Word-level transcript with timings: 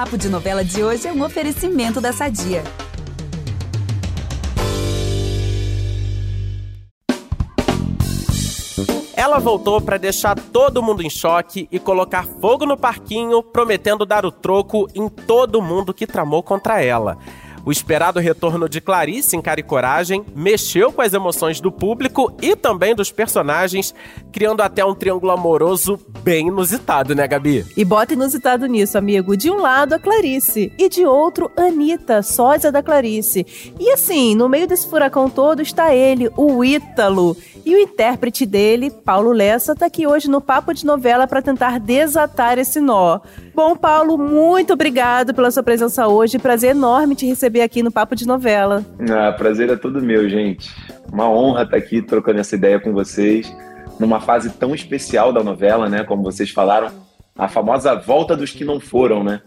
Papo 0.00 0.16
de 0.16 0.30
Novela 0.30 0.64
de 0.64 0.82
hoje 0.82 1.06
é 1.06 1.12
um 1.12 1.22
oferecimento 1.22 2.00
da 2.00 2.10
Sadia. 2.10 2.64
Ela 9.14 9.38
voltou 9.38 9.78
para 9.78 9.98
deixar 9.98 10.34
todo 10.40 10.82
mundo 10.82 11.02
em 11.02 11.10
choque 11.10 11.68
e 11.70 11.78
colocar 11.78 12.24
fogo 12.24 12.64
no 12.64 12.78
parquinho, 12.78 13.42
prometendo 13.42 14.06
dar 14.06 14.24
o 14.24 14.32
troco 14.32 14.88
em 14.94 15.06
todo 15.06 15.60
mundo 15.60 15.92
que 15.92 16.06
tramou 16.06 16.42
contra 16.42 16.82
ela. 16.82 17.18
O 17.64 17.70
esperado 17.70 18.18
retorno 18.18 18.68
de 18.68 18.80
Clarice 18.80 19.36
em 19.36 19.42
Cara 19.42 19.60
e 19.60 19.62
Coragem 19.62 20.24
mexeu 20.34 20.90
com 20.92 21.02
as 21.02 21.12
emoções 21.12 21.60
do 21.60 21.70
público 21.70 22.32
e 22.40 22.56
também 22.56 22.94
dos 22.94 23.12
personagens, 23.12 23.94
criando 24.32 24.62
até 24.62 24.84
um 24.84 24.94
triângulo 24.94 25.30
amoroso 25.30 26.00
bem 26.22 26.48
inusitado, 26.48 27.14
né, 27.14 27.28
Gabi? 27.28 27.66
E 27.76 27.84
bota 27.84 28.14
inusitado 28.14 28.66
nisso, 28.66 28.96
amigo. 28.96 29.36
De 29.36 29.50
um 29.50 29.60
lado, 29.60 29.94
a 29.94 29.98
Clarice, 29.98 30.72
e 30.78 30.88
de 30.88 31.04
outro, 31.04 31.50
Anitta, 31.56 32.22
sósia 32.22 32.72
da 32.72 32.82
Clarice. 32.82 33.46
E 33.78 33.90
assim, 33.90 34.34
no 34.34 34.48
meio 34.48 34.66
desse 34.66 34.88
furacão 34.88 35.28
todo 35.28 35.60
está 35.60 35.94
ele, 35.94 36.30
o 36.36 36.64
Ítalo. 36.64 37.36
E 37.64 37.74
o 37.74 37.78
intérprete 37.78 38.46
dele, 38.46 38.90
Paulo 38.90 39.32
Lessa, 39.32 39.72
está 39.72 39.86
aqui 39.86 40.06
hoje 40.06 40.30
no 40.30 40.40
Papo 40.40 40.72
de 40.72 40.86
Novela 40.86 41.26
para 41.26 41.42
tentar 41.42 41.78
desatar 41.78 42.58
esse 42.58 42.80
nó. 42.80 43.20
Bom, 43.54 43.76
Paulo, 43.76 44.16
muito 44.16 44.72
obrigado 44.72 45.34
pela 45.34 45.50
sua 45.50 45.62
presença 45.62 46.08
hoje. 46.08 46.38
Prazer 46.38 46.70
enorme 46.70 47.14
te 47.14 47.26
receber 47.26 47.49
aqui 47.58 47.82
no 47.82 47.90
Papo 47.90 48.14
de 48.14 48.26
Novela. 48.26 48.84
Ah, 49.10 49.32
prazer 49.32 49.70
é 49.70 49.76
todo 49.76 50.00
meu, 50.02 50.28
gente. 50.28 50.70
Uma 51.12 51.28
honra 51.28 51.62
estar 51.62 51.76
aqui 51.76 52.00
trocando 52.00 52.38
essa 52.38 52.54
ideia 52.54 52.78
com 52.78 52.92
vocês 52.92 53.52
numa 53.98 54.20
fase 54.20 54.50
tão 54.50 54.74
especial 54.74 55.32
da 55.32 55.42
novela, 55.42 55.88
né? 55.88 56.04
Como 56.04 56.22
vocês 56.22 56.50
falaram, 56.50 56.90
a 57.36 57.48
famosa 57.48 57.94
volta 57.94 58.36
dos 58.36 58.50
que 58.50 58.64
não 58.64 58.78
foram, 58.78 59.24
né? 59.24 59.42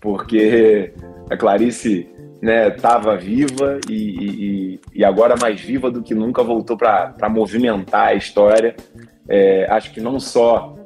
Porque 0.00 0.92
a 1.30 1.36
Clarice 1.36 2.08
né, 2.40 2.70
viva 3.20 3.80
e, 3.88 3.94
e, 3.94 4.80
e, 4.94 5.04
agora 5.04 5.36
mais 5.36 5.60
viva 5.60 5.90
do 5.90 6.02
que 6.02 6.14
nunca 6.14 6.42
voltou 6.42 6.76
para 6.76 7.28
movimentar 7.28 8.08
a 8.08 8.14
história. 8.14 8.74
É, 9.28 9.66
acho 9.70 9.92
que 9.92 10.00
não 10.00 10.18
só 10.18 10.76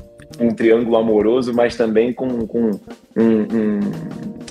um 0.40 0.50
triângulo 0.50 0.96
amoroso, 0.96 1.54
mas 1.54 1.76
também 1.76 2.12
com, 2.12 2.46
com 2.46 2.70
um, 3.16 3.40
um, 3.40 3.80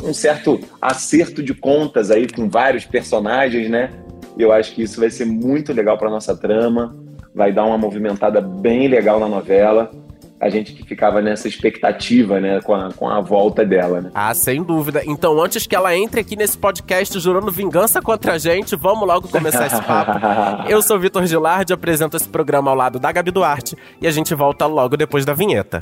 um, 0.03 0.13
certo 0.13 0.59
acerto 0.81 1.41
de 1.41 1.53
contas 1.53 2.11
aí 2.11 2.27
com 2.27 2.49
vários 2.49 2.85
personagens, 2.85 3.69
né? 3.69 3.91
Eu 4.37 4.51
acho 4.51 4.73
que 4.73 4.83
isso 4.83 4.99
vai 4.99 5.09
ser 5.09 5.25
muito 5.25 5.73
legal 5.73 5.97
para 5.97 6.09
nossa 6.09 6.35
trama, 6.35 6.95
vai 7.33 7.51
dar 7.51 7.65
uma 7.65 7.77
movimentada 7.77 8.41
bem 8.41 8.87
legal 8.87 9.19
na 9.19 9.27
novela 9.27 9.91
a 10.43 10.49
gente 10.49 10.73
que 10.73 10.83
ficava 10.83 11.21
nessa 11.21 11.47
expectativa, 11.47 12.37
né, 12.37 12.59
com 12.61 12.75
a, 12.75 12.91
com 12.91 13.07
a 13.07 13.21
volta 13.21 13.65
dela, 13.65 14.01
né? 14.01 14.11
Ah, 14.13 14.33
sem 14.33 14.61
dúvida. 14.61 15.01
Então, 15.05 15.41
antes 15.41 15.65
que 15.65 15.73
ela 15.73 15.95
entre 15.95 16.19
aqui 16.19 16.35
nesse 16.35 16.57
podcast 16.57 17.17
jurando 17.17 17.49
vingança 17.49 18.01
contra 18.01 18.33
a 18.33 18.37
gente, 18.37 18.75
vamos 18.75 19.07
logo 19.07 19.29
começar 19.29 19.67
esse 19.67 19.81
papo. 19.81 20.19
Eu 20.69 20.81
sou 20.81 20.99
Vitor 20.99 21.25
Gilardi, 21.25 21.71
apresento 21.71 22.17
esse 22.17 22.27
programa 22.27 22.69
ao 22.69 22.75
lado 22.75 22.99
da 22.99 23.09
Gabi 23.09 23.31
Duarte 23.31 23.77
e 24.01 24.07
a 24.07 24.11
gente 24.11 24.35
volta 24.35 24.65
logo 24.65 24.97
depois 24.97 25.23
da 25.23 25.33
vinheta. 25.33 25.81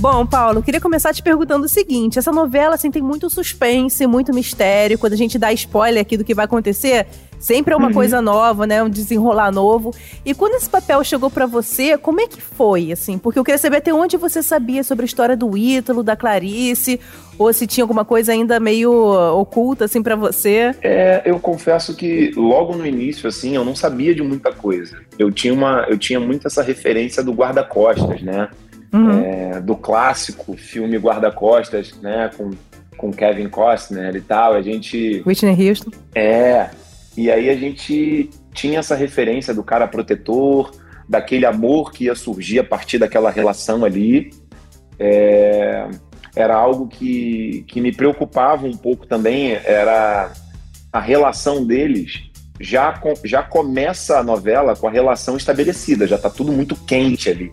Bom, 0.00 0.24
Paulo, 0.24 0.62
queria 0.62 0.80
começar 0.80 1.12
te 1.12 1.22
perguntando 1.22 1.66
o 1.66 1.68
seguinte: 1.68 2.18
essa 2.18 2.32
novela 2.32 2.74
assim, 2.74 2.90
tem 2.90 3.02
muito 3.02 3.28
suspense, 3.28 4.06
muito 4.06 4.32
mistério. 4.32 4.98
Quando 4.98 5.12
a 5.12 5.16
gente 5.16 5.38
dá 5.38 5.52
spoiler 5.52 6.00
aqui 6.00 6.16
do 6.16 6.24
que 6.24 6.32
vai 6.32 6.46
acontecer, 6.46 7.06
sempre 7.38 7.74
é 7.74 7.76
uma 7.76 7.88
uhum. 7.88 7.92
coisa 7.92 8.22
nova, 8.22 8.66
né? 8.66 8.82
Um 8.82 8.88
desenrolar 8.88 9.52
novo. 9.52 9.94
E 10.24 10.32
quando 10.32 10.54
esse 10.54 10.70
papel 10.70 11.04
chegou 11.04 11.30
para 11.30 11.44
você, 11.44 11.98
como 11.98 12.18
é 12.18 12.26
que 12.26 12.40
foi, 12.40 12.90
assim? 12.90 13.18
Porque 13.18 13.38
eu 13.38 13.44
queria 13.44 13.58
saber 13.58 13.76
até 13.76 13.92
onde 13.92 14.16
você 14.16 14.42
sabia 14.42 14.82
sobre 14.82 15.04
a 15.04 15.06
história 15.06 15.36
do 15.36 15.54
Ítalo, 15.54 16.02
da 16.02 16.16
Clarice, 16.16 16.98
ou 17.36 17.52
se 17.52 17.66
tinha 17.66 17.84
alguma 17.84 18.02
coisa 18.02 18.32
ainda 18.32 18.58
meio 18.58 18.90
oculta, 19.38 19.84
assim, 19.84 20.02
para 20.02 20.16
você. 20.16 20.74
É, 20.80 21.20
eu 21.26 21.38
confesso 21.38 21.94
que 21.94 22.32
logo 22.34 22.74
no 22.74 22.86
início, 22.86 23.28
assim, 23.28 23.54
eu 23.54 23.66
não 23.66 23.76
sabia 23.76 24.14
de 24.14 24.22
muita 24.22 24.50
coisa. 24.50 24.96
Eu 25.18 25.30
tinha, 25.30 25.52
uma, 25.52 25.84
eu 25.90 25.98
tinha 25.98 26.18
muito 26.18 26.46
essa 26.46 26.62
referência 26.62 27.22
do 27.22 27.34
guarda-costas, 27.34 28.22
né? 28.22 28.48
Uhum. 28.92 29.24
é, 29.24 29.60
do 29.60 29.76
clássico 29.76 30.56
filme 30.56 30.96
Guarda-Costas, 30.96 31.94
né, 32.00 32.30
com, 32.36 32.50
com 32.96 33.12
Kevin 33.12 33.48
Costner 33.48 34.14
e 34.16 34.20
tal. 34.20 34.54
A 34.54 34.62
gente. 34.62 35.22
Whitney 35.26 35.68
Houston. 35.68 35.90
É. 36.14 36.70
E 37.16 37.30
aí 37.30 37.50
a 37.50 37.56
gente 37.56 38.30
tinha 38.54 38.78
essa 38.78 38.94
referência 38.94 39.52
do 39.52 39.62
cara 39.62 39.86
protetor, 39.86 40.70
daquele 41.08 41.44
amor 41.44 41.92
que 41.92 42.04
ia 42.04 42.14
surgir 42.14 42.60
a 42.60 42.64
partir 42.64 42.98
daquela 42.98 43.30
relação 43.30 43.84
ali. 43.84 44.30
É, 44.98 45.88
era 46.36 46.54
algo 46.54 46.86
que, 46.86 47.64
que 47.66 47.80
me 47.80 47.92
preocupava 47.92 48.66
um 48.66 48.76
pouco 48.76 49.06
também, 49.06 49.52
era 49.64 50.32
a 50.92 51.00
relação 51.00 51.66
deles. 51.66 52.30
Já, 52.60 53.00
já 53.24 53.42
começa 53.42 54.18
a 54.18 54.22
novela 54.22 54.76
com 54.76 54.86
a 54.86 54.90
relação 54.90 55.36
estabelecida, 55.36 56.06
já 56.06 56.16
está 56.16 56.28
tudo 56.28 56.52
muito 56.52 56.76
quente 56.76 57.30
ali, 57.30 57.50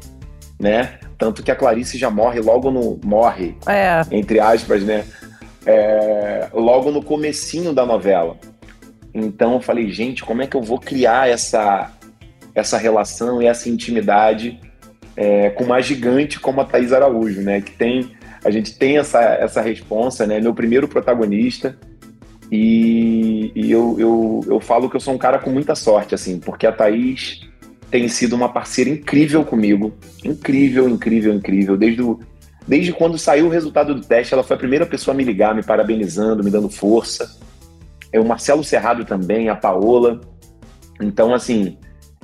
né? 0.60 1.00
Tanto 1.18 1.42
que 1.42 1.52
a 1.52 1.56
Clarice 1.56 1.98
já 1.98 2.10
morre 2.10 2.40
logo 2.40 2.70
no. 2.70 3.00
Morre, 3.04 3.56
é. 3.68 4.02
entre 4.12 4.40
aspas, 4.40 4.84
né? 4.84 5.06
É, 5.66 6.48
logo 6.54 6.92
no 6.92 7.04
comecinho 7.04 7.74
da 7.74 7.86
novela. 7.86 8.38
Então 9.14 9.54
eu 9.54 9.60
falei, 9.60 9.90
gente, 9.90 10.24
como 10.24 10.42
é 10.42 10.48
que 10.48 10.56
eu 10.56 10.62
vou 10.62 10.80
criar 10.80 11.28
essa, 11.28 11.92
essa 12.54 12.78
relação 12.78 13.42
e 13.42 13.48
essa 13.48 13.68
intimidade 13.68 14.60
é, 15.16 15.50
com 15.50 15.64
uma 15.64 15.82
gigante 15.82 16.40
como 16.40 16.62
a 16.62 16.66
Thaís 16.66 16.94
Araújo, 16.94 17.42
né? 17.42 17.62
Que 17.62 17.72
tem. 17.72 18.12
A 18.46 18.52
gente 18.52 18.78
tem 18.78 18.98
essa, 19.00 19.20
essa 19.20 19.62
responsa, 19.62 20.28
né? 20.28 20.40
Meu 20.40 20.54
primeiro 20.54 20.88
protagonista. 20.88 21.76
E, 22.52 23.52
e 23.56 23.72
eu, 23.72 23.98
eu, 24.00 24.42
eu 24.48 24.60
falo 24.60 24.90
que 24.90 24.96
eu 24.96 25.02
sou 25.02 25.14
um 25.14 25.18
cara 25.18 25.40
com 25.40 25.50
muita 25.50 25.76
sorte, 25.76 26.16
assim, 26.16 26.40
porque 26.40 26.66
a 26.66 26.72
Thaís 26.72 27.42
tem 27.90 28.08
sido 28.08 28.36
uma 28.36 28.50
parceira 28.50 28.90
incrível 28.90 29.44
comigo. 29.46 29.94
Incrível, 30.24 30.90
incrível, 30.90 31.34
incrível. 31.34 31.78
Desde, 31.78 32.02
o, 32.02 32.20
desde 32.68 32.92
quando 32.92 33.18
saiu 33.18 33.48
o 33.48 33.50
resultado 33.50 33.96
do 33.96 34.02
teste, 34.02 34.34
ela 34.34 34.44
foi 34.44 34.56
a 34.56 34.60
primeira 34.60 34.86
pessoa 34.86 35.14
a 35.14 35.18
me 35.18 35.24
ligar, 35.24 35.56
me 35.56 35.64
parabenizando, 35.64 36.44
me 36.44 36.52
dando 36.52 36.70
força. 36.70 37.40
É 38.12 38.20
o 38.20 38.26
Marcelo 38.26 38.64
Serrado 38.64 39.06
também, 39.06 39.50
a 39.50 39.56
Paola. 39.56 40.22
Então, 41.02 41.34
assim, 41.34 41.78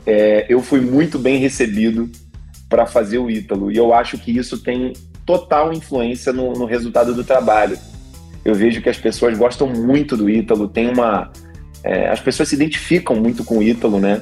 é, 0.06 0.46
eu 0.50 0.62
fui 0.62 0.82
muito 0.82 1.18
bem 1.18 1.38
recebido 1.38 2.10
para 2.70 2.86
fazer 2.86 3.20
o 3.20 3.30
Ítalo. 3.30 3.72
E 3.72 3.78
eu 3.78 3.94
acho 3.94 4.18
que 4.18 4.36
isso 4.36 4.62
tem 4.62 4.94
total 5.26 5.72
influência 5.72 6.34
no, 6.34 6.54
no 6.54 6.66
resultado 6.66 7.14
do 7.14 7.24
trabalho. 7.24 7.78
Eu 8.44 8.54
vejo 8.54 8.82
que 8.82 8.90
as 8.90 8.98
pessoas 8.98 9.38
gostam 9.38 9.68
muito 9.68 10.18
do 10.18 10.30
Ítalo, 10.30 10.68
tem 10.68 10.90
uma. 10.90 11.32
É, 11.84 12.10
as 12.10 12.20
pessoas 12.20 12.50
se 12.50 12.56
identificam 12.56 13.16
muito 13.16 13.44
com 13.44 13.60
o 13.60 13.64
Ítalo, 13.64 14.00
né? 14.00 14.22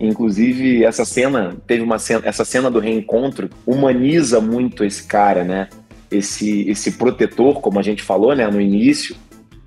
Inclusive, 0.00 0.82
essa 0.82 1.04
cena, 1.04 1.54
teve 1.66 1.82
uma 1.82 1.98
cena, 1.98 2.22
essa 2.24 2.42
cena 2.42 2.70
do 2.70 2.78
reencontro 2.78 3.50
humaniza 3.66 4.40
muito 4.40 4.82
esse 4.82 5.02
cara, 5.04 5.44
né? 5.44 5.68
Esse, 6.10 6.68
esse 6.70 6.92
protetor, 6.92 7.60
como 7.60 7.78
a 7.78 7.82
gente 7.82 8.02
falou, 8.02 8.34
né, 8.34 8.46
no 8.46 8.58
início, 8.58 9.14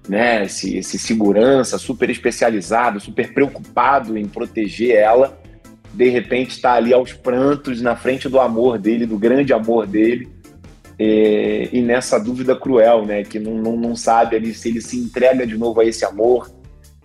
né? 0.10 0.44
Esse, 0.44 0.78
esse 0.78 0.98
segurança 0.98 1.78
super 1.78 2.10
especializado, 2.10 3.00
super 3.00 3.32
preocupado 3.32 4.18
em 4.18 4.26
proteger 4.26 4.96
ela, 4.96 5.40
de 5.94 6.10
repente 6.10 6.50
está 6.50 6.74
ali 6.74 6.92
aos 6.92 7.14
prantos 7.14 7.80
na 7.80 7.96
frente 7.96 8.28
do 8.28 8.40
amor 8.40 8.80
dele, 8.80 9.06
do 9.06 9.20
grande 9.20 9.54
amor 9.54 9.86
dele, 9.86 10.28
e, 11.00 11.70
e 11.72 11.82
nessa 11.82 12.20
dúvida 12.20 12.56
cruel, 12.56 13.06
né? 13.06 13.24
Que 13.24 13.38
não, 13.38 13.54
não, 13.54 13.78
não 13.78 13.96
sabe 13.96 14.36
ali 14.36 14.52
se 14.52 14.70
ele 14.70 14.82
se 14.82 14.98
entrega 14.98 15.46
de 15.46 15.56
novo 15.56 15.80
a 15.80 15.86
esse 15.86 16.04
amor, 16.04 16.50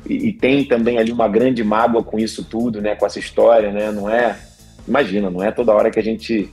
e, 0.07 0.29
e, 0.29 0.33
tem 0.33 0.65
também 0.65 0.99
ali 0.99 1.13
uma 1.13 1.29
grande 1.29 1.63
mágoa 1.65 2.03
com 2.03 2.19
isso 2.19 2.45
tudo, 2.45 2.81
né? 2.81 2.95
Com 2.95 3.07
essa 3.07 3.19
história, 3.19 3.73
né? 3.73 3.91
Não 3.91 4.09
é, 4.09 4.39
imagina, 4.87 5.31
não 5.31 5.43
é 5.43 5.51
toda 5.51 5.75
hora 5.75 5.91
que 5.91 5.99
a 5.99 6.03
gente 6.03 6.49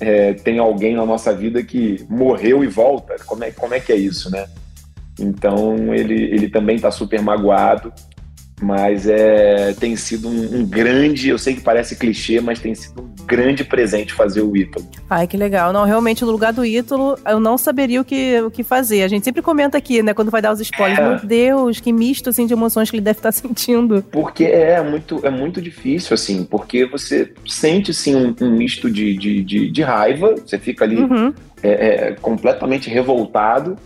é, 0.00 0.32
tem 0.34 0.58
alguém 0.58 0.94
na 0.94 1.04
nossa 1.04 1.34
vida 1.34 1.62
que 1.62 2.04
morreu 2.08 2.64
e 2.64 2.66
volta. 2.66 3.16
Como 3.26 3.44
é, 3.44 3.50
como 3.50 3.74
é 3.74 3.80
que 3.80 3.92
é 3.92 3.96
isso, 3.96 4.30
né? 4.30 4.46
Então 5.18 5.94
ele, 5.94 6.24
ele 6.24 6.48
também 6.48 6.76
está 6.76 6.90
super 6.90 7.20
magoado 7.22 7.92
mas 8.60 9.06
é, 9.06 9.74
tem 9.74 9.94
sido 9.96 10.28
um, 10.28 10.60
um, 10.60 10.66
grande, 10.66 11.28
eu 11.28 11.38
sei 11.38 11.54
que 11.54 11.60
parece 11.60 11.94
clichê, 11.94 12.40
mas 12.40 12.58
tem 12.58 12.74
sido 12.74 13.02
um 13.02 13.26
grande 13.26 13.62
presente 13.62 14.14
fazer 14.14 14.40
o 14.40 14.56
Ítalo. 14.56 14.86
Ai, 15.10 15.26
que 15.26 15.36
legal. 15.36 15.74
Não, 15.74 15.84
realmente, 15.84 16.24
no 16.24 16.30
lugar 16.30 16.54
do 16.54 16.64
Ítalo, 16.64 17.18
eu 17.26 17.38
não 17.38 17.58
saberia 17.58 18.00
o 18.00 18.04
que, 18.04 18.40
o 18.40 18.50
que 18.50 18.62
fazer. 18.62 19.02
A 19.02 19.08
gente 19.08 19.24
sempre 19.24 19.42
comenta 19.42 19.76
aqui, 19.76 20.02
né, 20.02 20.14
quando 20.14 20.30
vai 20.30 20.40
dar 20.40 20.52
os 20.52 20.60
spoilers. 20.60 20.98
É. 20.98 21.08
Meu 21.08 21.18
Deus, 21.26 21.80
que 21.80 21.92
misto, 21.92 22.30
assim, 22.30 22.46
de 22.46 22.54
emoções 22.54 22.90
que 22.90 22.96
ele 22.96 23.04
deve 23.04 23.18
estar 23.18 23.32
sentindo. 23.32 24.02
Porque 24.10 24.44
é 24.44 24.82
muito, 24.82 25.20
é 25.22 25.30
muito 25.30 25.60
difícil, 25.60 26.14
assim, 26.14 26.42
porque 26.42 26.86
você 26.86 27.32
sente, 27.46 27.92
sim, 27.92 28.14
um, 28.14 28.34
um 28.40 28.50
misto 28.52 28.90
de, 28.90 29.14
de, 29.18 29.42
de, 29.42 29.70
de, 29.70 29.82
raiva, 29.82 30.34
você 30.34 30.58
fica 30.58 30.84
ali 30.84 30.96
uhum. 30.96 31.32
é, 31.62 31.70
é, 31.70 32.16
completamente 32.22 32.88
revoltado, 32.88 33.76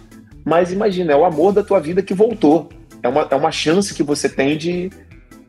Mas 0.45 0.73
imagina, 0.73 1.13
é 1.13 1.17
o 1.17 1.25
amor 1.25 1.53
da 1.53 1.65
tua 1.65 1.81
vida 1.81 2.03
que 2.03 2.15
voltou. 2.15 2.69
É 3.03 3.09
uma, 3.09 3.29
é 3.31 3.35
uma 3.35 3.51
chance 3.51 3.95
que 3.95 4.03
você 4.03 4.29
tem 4.29 4.57
de, 4.57 4.91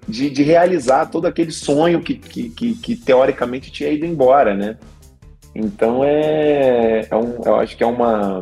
de, 0.07 0.29
de 0.29 0.43
realizar 0.43 1.07
todo 1.07 1.25
aquele 1.25 1.51
sonho 1.51 2.01
que, 2.01 2.15
que, 2.15 2.49
que, 2.49 2.75
que, 2.75 2.95
teoricamente 2.95 3.71
tinha 3.71 3.89
ido 3.89 4.05
embora, 4.05 4.55
né? 4.55 4.77
Então 5.53 6.03
é, 6.03 7.07
é 7.09 7.15
um, 7.15 7.41
eu 7.45 7.55
acho 7.55 7.75
que 7.75 7.83
é 7.83 7.87
uma, 7.87 8.41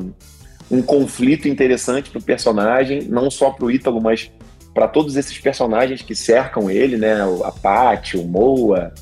um 0.70 0.82
conflito 0.82 1.48
interessante 1.48 2.10
para 2.10 2.20
o 2.20 2.24
personagem, 2.24 3.04
não 3.04 3.32
só 3.32 3.50
para 3.50 3.66
o 3.66 3.72
Ítalo, 3.72 4.00
mas 4.02 4.32
para 4.74 4.88
todos 4.88 5.16
esses 5.16 5.38
personagens 5.38 6.02
que 6.02 6.16
cercam 6.16 6.70
ele, 6.70 6.98
né? 6.98 7.18
A 7.44 7.52
Paty, 7.52 8.18
o 8.18 8.24
Moa 8.24 8.94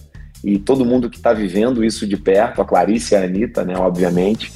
e 0.43 0.57
todo 0.57 0.85
mundo 0.85 1.09
que 1.09 1.17
está 1.17 1.33
vivendo 1.33 1.83
isso 1.83 2.07
de 2.07 2.15
perto, 2.15 2.61
a 2.61 2.65
Clarice 2.65 3.13
e 3.13 3.17
a 3.17 3.23
Anitta, 3.23 3.65
né? 3.65 3.77
Obviamente. 3.77 4.51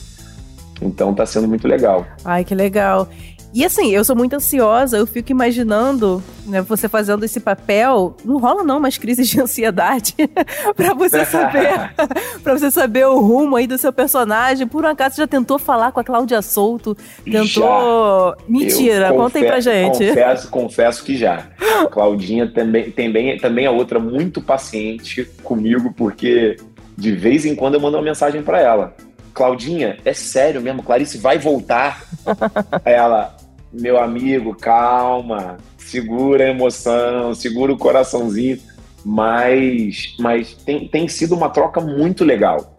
Então 0.82 1.14
tá 1.14 1.26
sendo 1.26 1.48
muito 1.48 1.68
legal. 1.68 2.06
Ai, 2.26 2.44
que 2.44 2.56
legal. 2.56 3.08
E 3.54 3.66
assim, 3.66 3.92
eu 3.92 4.04
sou 4.06 4.16
muito 4.16 4.34
ansiosa, 4.34 4.98
eu 4.98 5.06
fico 5.06 5.32
imaginando, 5.32 6.24
né, 6.46 6.62
você 6.62 6.88
fazendo 6.88 7.26
esse 7.26 7.40
papel, 7.40 8.16
não 8.24 8.38
rola 8.38 8.64
não 8.64 8.78
umas 8.78 8.98
crises 8.98 9.28
de 9.28 9.42
ansiedade 9.42 10.16
para 10.76 10.94
você 10.94 11.24
saber, 11.26 11.94
para 12.42 12.58
você 12.58 12.72
saber 12.72 13.06
o 13.08 13.20
rumo 13.20 13.58
aí 13.58 13.68
do 13.68 13.78
seu 13.78 13.92
personagem. 13.92 14.66
Por 14.66 14.86
um 14.86 14.88
acaso 14.88 15.16
você 15.16 15.22
já 15.24 15.28
tentou 15.28 15.60
falar 15.60 15.92
com 15.92 16.00
a 16.00 16.04
Cláudia 16.04 16.42
Souto? 16.42 16.96
Tentou? 17.26 17.46
Já. 17.46 18.38
Mentira, 18.48 19.08
eu 19.10 19.16
conta 19.16 19.38
aí 19.38 19.46
pra 19.46 19.60
gente. 19.60 20.08
Confesso, 20.08 20.50
confesso 20.50 21.04
que 21.04 21.18
já. 21.18 21.50
A 21.84 21.88
Claudinha 21.88 22.48
também, 22.48 22.90
também, 22.92 23.38
também 23.38 23.66
é 23.66 23.70
outra 23.70 24.00
muito 24.00 24.42
paciente 24.42 25.26
comigo, 25.44 25.94
porque 25.98 26.56
de 26.98 27.12
vez 27.12 27.46
em 27.46 27.56
quando 27.56 27.74
eu 27.74 27.82
mando 27.82 27.98
uma 27.98 28.04
mensagem 28.04 28.42
para 28.42 28.62
ela. 28.62 28.96
Claudinha, 29.34 29.98
é 30.04 30.14
sério 30.14 30.62
mesmo, 30.62 30.84
Clarice 30.84 31.18
vai 31.18 31.38
voltar? 31.38 32.04
ela, 32.84 33.36
meu 33.74 33.98
amigo, 33.98 34.56
calma, 34.56 35.58
segura 35.78 36.46
a 36.46 36.50
emoção, 36.50 37.34
segura 37.34 37.72
o 37.72 37.78
coraçãozinho, 37.78 38.60
mas, 39.04 40.16
mas 40.20 40.54
tem, 40.54 40.88
tem 40.88 41.08
sido 41.08 41.36
uma 41.36 41.50
troca 41.50 41.80
muito 41.82 42.24
legal, 42.24 42.76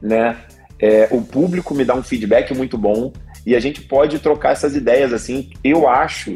né? 0.00 0.36
É, 0.78 1.08
o 1.12 1.22
público 1.22 1.74
me 1.74 1.84
dá 1.84 1.94
um 1.94 2.02
feedback 2.02 2.52
muito 2.54 2.76
bom 2.76 3.12
e 3.46 3.54
a 3.54 3.60
gente 3.60 3.80
pode 3.82 4.18
trocar 4.18 4.50
essas 4.50 4.74
ideias, 4.74 5.12
assim, 5.12 5.50
eu 5.62 5.88
acho 5.88 6.34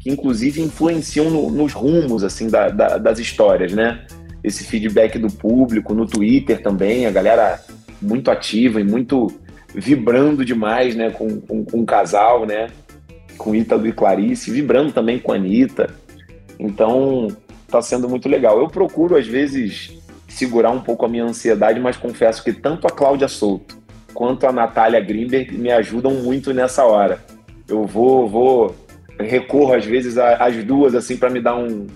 que 0.00 0.10
inclusive 0.10 0.60
influenciam 0.60 1.30
no, 1.30 1.50
nos 1.50 1.72
rumos, 1.72 2.22
assim, 2.22 2.48
da, 2.48 2.68
da, 2.68 2.98
das 2.98 3.18
histórias, 3.18 3.72
né? 3.72 4.06
Esse 4.44 4.64
feedback 4.64 5.18
do 5.18 5.28
público, 5.28 5.94
no 5.94 6.06
Twitter 6.06 6.62
também, 6.62 7.06
a 7.06 7.10
galera 7.10 7.60
muito 8.00 8.30
ativa 8.30 8.80
e 8.80 8.84
muito 8.84 9.28
vibrando 9.74 10.44
demais, 10.44 10.94
né, 10.94 11.10
com, 11.10 11.40
com, 11.40 11.64
com 11.64 11.80
o 11.80 11.86
casal, 11.86 12.46
né? 12.46 12.68
Com 13.36 13.54
Ítalo 13.54 13.86
e 13.86 13.92
Clarice, 13.92 14.50
vibrando 14.50 14.92
também 14.92 15.18
com 15.18 15.32
a 15.32 15.36
Anitta. 15.36 15.94
Então, 16.58 17.28
está 17.64 17.82
sendo 17.82 18.08
muito 18.08 18.28
legal. 18.28 18.58
Eu 18.58 18.68
procuro, 18.68 19.16
às 19.16 19.26
vezes, 19.26 19.96
segurar 20.28 20.70
um 20.70 20.80
pouco 20.80 21.04
a 21.04 21.08
minha 21.08 21.24
ansiedade, 21.24 21.78
mas 21.80 21.96
confesso 21.96 22.42
que 22.42 22.52
tanto 22.52 22.86
a 22.86 22.90
Cláudia 22.90 23.28
Souto 23.28 23.76
quanto 24.16 24.46
a 24.46 24.52
Natália 24.52 24.98
Greenberg 24.98 25.56
me 25.58 25.70
ajudam 25.70 26.14
muito 26.14 26.54
nessa 26.54 26.84
hora. 26.84 27.22
Eu 27.68 27.84
vou, 27.84 28.26
vou 28.26 28.76
recorro 29.20 29.74
às 29.74 29.84
vezes 29.84 30.16
às 30.18 30.62
duas 30.64 30.94
assim 30.94 31.16
para 31.16 31.30
me 31.30 31.40
dar 31.40 31.56
um, 31.56 31.86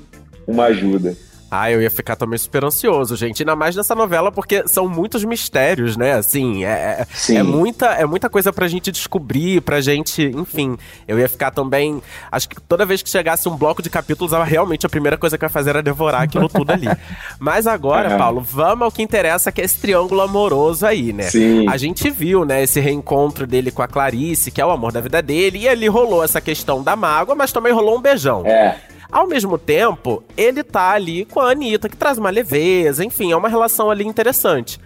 uma 0.46 0.64
ajuda. 0.66 1.16
Ah, 1.50 1.70
eu 1.70 1.82
ia 1.82 1.90
ficar 1.90 2.14
também 2.14 2.38
super 2.38 2.64
ansioso, 2.64 3.16
gente. 3.16 3.42
Ainda 3.42 3.56
mais 3.56 3.74
nessa 3.74 3.94
novela, 3.94 4.30
porque 4.30 4.62
são 4.68 4.88
muitos 4.88 5.24
mistérios, 5.24 5.96
né? 5.96 6.12
Assim, 6.12 6.64
é, 6.64 7.04
é, 7.28 7.34
é 7.34 7.42
muita, 7.42 7.86
é 7.86 8.06
muita 8.06 8.30
coisa 8.30 8.52
pra 8.52 8.68
gente 8.68 8.92
descobrir, 8.92 9.60
pra 9.60 9.80
gente. 9.80 10.22
Enfim, 10.22 10.76
eu 11.08 11.18
ia 11.18 11.28
ficar 11.28 11.50
também. 11.50 12.00
Acho 12.30 12.48
que 12.48 12.60
toda 12.60 12.86
vez 12.86 13.02
que 13.02 13.10
chegasse 13.10 13.48
um 13.48 13.56
bloco 13.56 13.82
de 13.82 13.90
capítulos, 13.90 14.32
realmente 14.46 14.86
a 14.86 14.88
primeira 14.88 15.18
coisa 15.18 15.36
que 15.36 15.44
eu 15.44 15.46
ia 15.46 15.50
fazer 15.50 15.70
era 15.70 15.82
devorar 15.82 16.22
aquilo 16.22 16.48
tudo 16.48 16.70
ali. 16.70 16.86
Mas 17.40 17.66
agora, 17.66 18.16
Paulo, 18.16 18.40
vamos 18.40 18.84
ao 18.84 18.92
que 18.92 19.02
interessa, 19.02 19.50
que 19.50 19.60
é 19.60 19.64
esse 19.64 19.78
triângulo 19.78 20.20
amoroso 20.20 20.86
aí, 20.86 21.12
né? 21.12 21.24
Sim. 21.24 21.68
A 21.68 21.76
gente 21.76 22.08
viu, 22.10 22.44
né, 22.44 22.62
esse 22.62 22.78
reencontro 22.78 23.46
dele 23.46 23.72
com 23.72 23.82
a 23.82 23.88
Clarice, 23.88 24.50
que 24.52 24.60
é 24.60 24.66
o 24.66 24.70
amor 24.70 24.92
da 24.92 25.00
vida 25.00 25.20
dele, 25.20 25.58
e 25.58 25.68
ali 25.68 25.88
rolou 25.88 26.22
essa 26.22 26.40
questão 26.40 26.82
da 26.82 26.94
mágoa, 26.94 27.34
mas 27.34 27.50
também 27.50 27.72
rolou 27.72 27.98
um 27.98 28.00
beijão. 28.00 28.46
É. 28.46 28.78
Ao 29.10 29.26
mesmo 29.26 29.58
tempo, 29.58 30.22
ele 30.36 30.62
tá 30.62 30.90
ali 30.90 31.24
com 31.24 31.40
a 31.40 31.50
Anitta, 31.50 31.88
que 31.88 31.96
traz 31.96 32.18
uma 32.18 32.30
leveza, 32.30 33.04
enfim, 33.04 33.32
é 33.32 33.36
uma 33.36 33.48
relação 33.48 33.90
ali 33.90 34.04
interessante. 34.04 34.78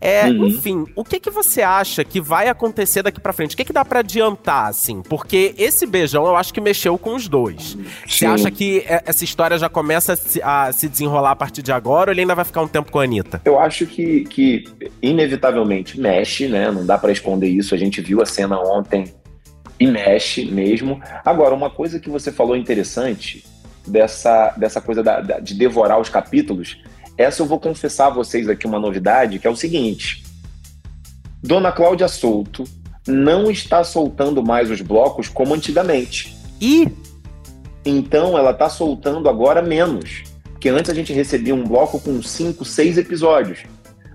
É, 0.00 0.26
uhum. 0.26 0.46
enfim, 0.46 0.84
o 0.94 1.02
que 1.02 1.18
que 1.18 1.30
você 1.30 1.62
acha 1.62 2.04
que 2.04 2.20
vai 2.20 2.48
acontecer 2.48 3.02
daqui 3.02 3.20
para 3.20 3.32
frente? 3.32 3.54
O 3.54 3.56
que 3.56 3.64
que 3.64 3.72
dá 3.72 3.84
para 3.84 4.00
adiantar, 4.00 4.68
assim? 4.68 5.02
Porque 5.02 5.54
esse 5.56 5.86
beijão 5.86 6.26
eu 6.26 6.36
acho 6.36 6.52
que 6.52 6.60
mexeu 6.60 6.98
com 6.98 7.14
os 7.14 7.28
dois. 7.28 7.70
Sim. 7.70 7.84
Você 8.06 8.26
acha 8.26 8.50
que 8.50 8.84
é, 8.86 9.02
essa 9.06 9.24
história 9.24 9.58
já 9.58 9.68
começa 9.68 10.12
a 10.12 10.16
se, 10.16 10.42
a 10.42 10.72
se, 10.72 10.88
desenrolar 10.88 11.30
a 11.30 11.36
partir 11.36 11.62
de 11.62 11.72
agora 11.72 12.10
ou 12.10 12.14
ele 12.14 12.20
ainda 12.20 12.34
vai 12.34 12.44
ficar 12.44 12.60
um 12.62 12.68
tempo 12.68 12.92
com 12.92 13.00
a 13.00 13.04
Anitta? 13.04 13.40
Eu 13.44 13.58
acho 13.58 13.86
que, 13.86 14.24
que 14.24 14.64
inevitavelmente 15.00 15.98
mexe, 15.98 16.46
né? 16.46 16.70
Não 16.70 16.84
dá 16.84 16.98
para 16.98 17.10
esconder 17.10 17.48
isso. 17.48 17.74
A 17.74 17.78
gente 17.78 18.00
viu 18.00 18.20
a 18.20 18.26
cena 18.26 18.60
ontem 18.60 19.12
e 19.80 19.86
mexe 19.86 20.44
mesmo. 20.44 21.00
Agora, 21.24 21.54
uma 21.54 21.70
coisa 21.70 21.98
que 21.98 22.10
você 22.10 22.30
falou 22.30 22.56
interessante 22.56 23.44
dessa, 23.86 24.54
dessa 24.56 24.80
coisa 24.80 25.02
da, 25.02 25.20
da, 25.20 25.38
de 25.38 25.54
devorar 25.54 26.00
os 26.00 26.08
capítulos, 26.08 26.78
essa 27.16 27.42
eu 27.42 27.46
vou 27.46 27.58
confessar 27.58 28.08
a 28.08 28.10
vocês 28.10 28.48
aqui 28.48 28.66
uma 28.66 28.78
novidade, 28.78 29.38
que 29.38 29.46
é 29.46 29.50
o 29.50 29.56
seguinte. 29.56 30.24
Dona 31.42 31.72
Cláudia 31.72 32.08
Souto 32.08 32.64
não 33.06 33.50
está 33.50 33.84
soltando 33.84 34.42
mais 34.42 34.70
os 34.70 34.80
blocos 34.80 35.28
como 35.28 35.54
antigamente. 35.54 36.36
E 36.60 36.88
então 37.84 38.36
ela 38.36 38.50
está 38.50 38.68
soltando 38.68 39.28
agora 39.28 39.62
menos. 39.62 40.24
Porque 40.44 40.68
antes 40.68 40.90
a 40.90 40.94
gente 40.94 41.12
recebia 41.12 41.54
um 41.54 41.64
bloco 41.64 42.00
com 42.00 42.20
cinco, 42.22 42.64
seis 42.64 42.98
episódios. 42.98 43.60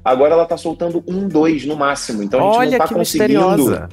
Agora 0.03 0.33
ela 0.33 0.43
está 0.43 0.57
soltando 0.57 1.03
um, 1.07 1.27
dois 1.27 1.65
no 1.65 1.75
máximo. 1.75 2.21
Então 2.21 2.39
a 2.39 2.43
gente 2.43 2.57
Olha 2.57 2.77
não 2.77 2.85
está 2.85 2.95
conseguindo. 2.95 3.47
Misteriosa. 3.47 3.89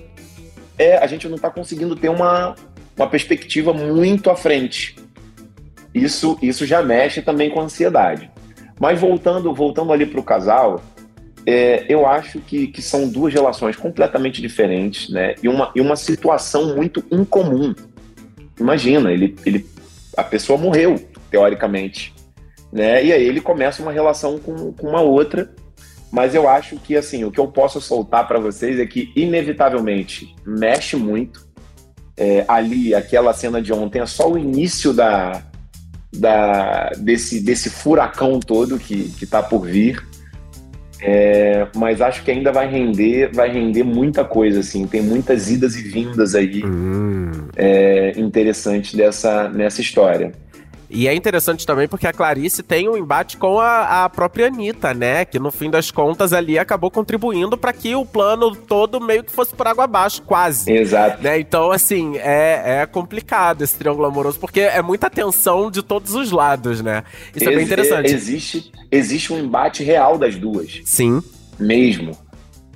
É, 0.77 0.99
a 0.99 1.07
gente 1.07 1.29
não 1.29 1.37
está 1.37 1.51
conseguindo 1.51 1.95
ter 1.95 2.09
uma, 2.09 2.55
uma 2.97 3.07
perspectiva 3.07 3.73
muito 3.73 4.31
à 4.31 4.37
frente 4.37 4.97
isso, 5.95 6.39
isso 6.43 6.67
já 6.67 6.83
mexe 6.83 7.23
também 7.23 7.51
com 7.51 7.61
a 7.61 7.65
ansiedade. 7.65 8.31
Mas 8.81 9.01
voltando, 9.01 9.53
voltando 9.53 9.93
ali 9.93 10.07
para 10.07 10.21
o 10.21 10.23
casal, 10.23 10.81
é, 11.47 11.85
eu 11.89 12.07
acho 12.07 12.41
que, 12.41 12.67
que 12.69 12.83
são 12.83 13.09
duas 13.09 13.33
relações 13.33 13.77
completamente 13.77 14.41
diferentes, 14.41 15.09
né? 15.09 15.35
E 15.43 15.49
uma, 15.49 15.73
e 15.75 15.81
uma 15.81 15.97
situação 15.97 16.77
muito 16.77 17.03
incomum. 17.11 17.75
Imagina, 18.61 19.13
ele, 19.13 19.35
ele, 19.45 19.67
a 20.17 20.23
pessoa 20.23 20.59
morreu, 20.59 20.97
teoricamente, 21.31 22.15
né? 22.73 23.05
E 23.05 23.13
aí 23.13 23.25
ele 23.25 23.41
começa 23.41 23.83
uma 23.83 23.93
relação 23.93 24.39
com, 24.39 24.73
com 24.73 24.89
uma 24.89 25.01
outra. 25.01 25.51
Mas 26.11 26.35
eu 26.35 26.49
acho 26.49 26.77
que, 26.77 26.97
assim, 26.97 27.25
o 27.25 27.31
que 27.31 27.39
eu 27.39 27.49
posso 27.49 27.81
soltar 27.81 28.27
para 28.27 28.39
vocês 28.39 28.79
é 28.79 28.87
que, 28.87 29.13
inevitavelmente, 29.15 30.35
mexe 30.47 30.97
muito. 30.97 31.47
É, 32.17 32.45
ali, 32.49 32.95
aquela 32.95 33.33
cena 33.33 33.61
de 33.61 33.73
ontem 33.73 34.01
é 34.01 34.07
só 34.07 34.31
o 34.31 34.39
início 34.39 34.93
da, 34.93 35.43
da, 36.13 36.91
desse, 36.99 37.41
desse 37.41 37.71
furacão 37.71 38.41
todo 38.41 38.79
que 38.79 39.13
está 39.21 39.43
por 39.43 39.67
vir. 39.67 40.03
É, 41.01 41.69
mas 41.77 42.01
acho 42.01 42.25
que 42.25 42.31
ainda 42.31 42.51
vai 42.51 42.69
render, 42.69 43.31
vai 43.33 43.51
render 43.51 43.85
muita 43.85 44.25
coisa, 44.25 44.61
assim. 44.61 44.87
Tem 44.87 45.01
muitas 45.01 45.51
idas 45.51 45.77
e 45.77 45.83
vindas 45.83 46.35
aí 46.35 46.65
hum. 46.65 47.31
é, 47.57 48.13
interessantes 48.19 48.95
dessa, 48.95 49.49
nessa 49.49 49.81
história. 49.81 50.33
E 50.91 51.07
é 51.07 51.15
interessante 51.15 51.67
também 51.67 51.87
porque 51.87 52.07
a 52.07 52.13
Clarice 52.13 52.63
tem 52.63 52.89
um 52.89 52.97
embate 52.97 53.37
com 53.37 53.61
a, 53.61 54.05
a 54.05 54.09
própria 54.09 54.47
Anitta, 54.47 54.95
né? 54.95 55.25
Que 55.25 55.39
no 55.39 55.51
fim 55.51 55.69
das 55.71 55.91
contas 55.91 56.33
ali 56.33 56.59
acabou 56.59 56.91
contribuindo 56.91 57.59
para 57.59 57.75
que 57.75 57.95
o 57.95 58.07
plano 58.07 58.57
todo 58.57 59.01
meio 59.01 59.23
que 59.23 59.31
fosse 59.31 59.55
por 59.55 59.67
água 59.67 59.85
abaixo, 59.85 60.23
quase. 60.23 60.73
Exato. 60.73 61.23
Né? 61.23 61.39
Então, 61.41 61.71
assim, 61.71 62.17
é, 62.17 62.81
é 62.81 62.87
complicado 62.87 63.63
esse 63.63 63.77
triângulo 63.77 64.07
amoroso, 64.07 64.41
porque 64.41 64.61
é 64.61 64.81
muita 64.81 65.11
tensão 65.11 65.71
de 65.71 65.83
todos 65.83 66.15
os 66.15 66.31
lados, 66.31 66.81
né? 66.81 67.05
Isso 67.35 67.45
Ex 67.45 67.53
é 67.53 67.57
bem 67.57 67.65
interessante. 67.65 68.15
Existe, 68.15 68.73
existe 68.91 69.33
um 69.33 69.39
embate 69.39 69.83
real 69.83 70.17
das 70.17 70.37
duas. 70.37 70.81
Sim. 70.87 71.23
Mesmo. 71.59 72.17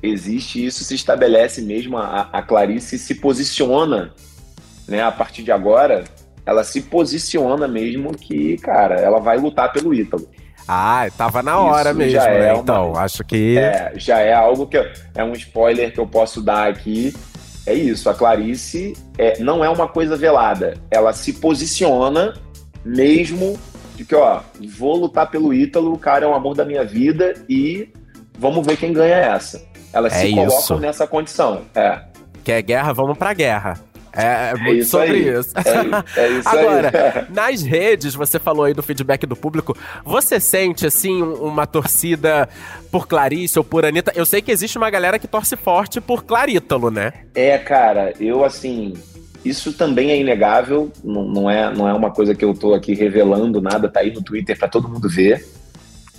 Existe 0.02 0.66
isso, 0.66 0.84
se 0.84 0.94
estabelece 0.94 1.62
mesmo. 1.62 1.96
A, 1.96 2.28
a 2.32 2.42
Clarice 2.42 2.98
se 2.98 3.14
posiciona, 3.14 4.12
né, 4.86 5.02
a 5.02 5.12
partir 5.12 5.42
de 5.42 5.52
agora 5.52 6.04
ela 6.44 6.64
se 6.64 6.82
posiciona 6.82 7.68
mesmo 7.68 8.12
que, 8.12 8.56
cara, 8.58 8.96
ela 8.96 9.20
vai 9.20 9.38
lutar 9.38 9.72
pelo 9.72 9.94
Ítalo. 9.94 10.28
Ah, 10.66 11.08
tava 11.16 11.42
na 11.42 11.58
hora 11.58 11.90
Isso 11.90 11.98
mesmo, 11.98 12.20
né? 12.20 12.48
É 12.48 12.52
uma, 12.52 12.62
então, 12.62 12.96
acho 12.96 13.24
que. 13.24 13.58
É, 13.58 13.92
já 13.96 14.20
é 14.20 14.32
algo 14.32 14.66
que. 14.66 14.76
É 15.14 15.24
um 15.24 15.32
spoiler 15.32 15.92
que 15.92 15.98
eu 15.98 16.06
posso 16.06 16.40
dar 16.40 16.68
aqui. 16.68 17.14
É 17.66 17.74
isso, 17.74 18.10
a 18.10 18.14
Clarice 18.14 18.92
é, 19.16 19.38
não 19.38 19.64
é 19.64 19.68
uma 19.68 19.86
coisa 19.86 20.16
velada. 20.16 20.74
Ela 20.90 21.12
se 21.12 21.34
posiciona 21.34 22.34
mesmo 22.84 23.56
de 23.96 24.04
que, 24.04 24.14
ó, 24.16 24.40
vou 24.76 24.96
lutar 24.96 25.30
pelo 25.30 25.54
Ítalo, 25.54 25.92
o 25.92 25.98
cara 25.98 26.24
é 26.24 26.28
o 26.28 26.34
amor 26.34 26.56
da 26.56 26.64
minha 26.64 26.84
vida 26.84 27.34
e 27.48 27.88
vamos 28.36 28.66
ver 28.66 28.76
quem 28.76 28.92
ganha 28.92 29.14
essa. 29.14 29.64
Ela 29.92 30.08
é 30.08 30.10
se 30.10 30.34
coloca 30.34 30.76
nessa 30.78 31.06
condição. 31.06 31.62
É. 31.74 32.00
Quer 32.42 32.62
guerra? 32.62 32.92
Vamos 32.92 33.16
pra 33.16 33.32
guerra. 33.32 33.78
É, 34.14 34.50
é 34.50 34.54
muito 34.54 34.80
isso 34.80 34.90
sobre 34.90 35.10
aí. 35.10 35.28
isso. 35.38 35.52
É, 35.56 36.20
é 36.20 36.28
isso 36.38 36.48
Agora, 36.48 37.24
aí. 37.28 37.34
nas 37.34 37.62
redes, 37.62 38.14
você 38.14 38.38
falou 38.38 38.64
aí 38.66 38.74
do 38.74 38.82
feedback 38.82 39.24
do 39.26 39.34
público. 39.36 39.76
Você 40.04 40.38
sente, 40.38 40.86
assim, 40.86 41.22
um- 41.22 41.34
uma 41.44 41.66
torcida 41.66 42.48
por 42.90 43.06
Clarice 43.06 43.58
ou 43.58 43.64
por 43.64 43.84
Anitta? 43.84 44.12
Eu 44.14 44.26
sei 44.26 44.42
que 44.42 44.50
existe 44.52 44.76
uma 44.76 44.90
galera 44.90 45.18
que 45.18 45.26
torce 45.26 45.56
forte 45.56 46.00
por 46.00 46.24
Clarítalo, 46.24 46.90
né? 46.90 47.12
É, 47.34 47.56
cara, 47.58 48.12
eu 48.20 48.44
assim. 48.44 48.94
Isso 49.44 49.72
também 49.72 50.12
é 50.12 50.16
inegável, 50.20 50.92
não, 51.02 51.24
não 51.24 51.50
é, 51.50 51.74
não 51.74 51.88
é 51.88 51.92
uma 51.92 52.12
coisa 52.12 52.32
que 52.32 52.44
eu 52.44 52.54
tô 52.54 52.74
aqui 52.74 52.94
revelando 52.94 53.60
nada, 53.60 53.88
tá 53.88 53.98
aí 53.98 54.12
no 54.12 54.22
Twitter 54.22 54.56
pra 54.56 54.68
todo 54.68 54.88
mundo 54.88 55.08
ver. 55.08 55.44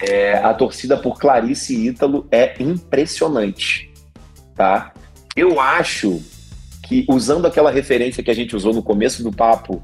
É, 0.01 0.33
a 0.39 0.53
torcida 0.53 0.97
por 0.97 1.17
Clarice 1.17 1.73
e 1.73 1.87
Ítalo 1.87 2.27
é 2.29 2.53
impressionante, 2.61 3.89
tá? 4.55 4.91
Eu 5.35 5.59
acho 5.61 6.21
que, 7.01 7.05
usando 7.09 7.47
aquela 7.47 7.71
referência 7.71 8.21
que 8.21 8.29
a 8.29 8.35
gente 8.35 8.55
usou 8.55 8.73
no 8.73 8.83
começo 8.83 9.23
do 9.23 9.31
papo, 9.31 9.81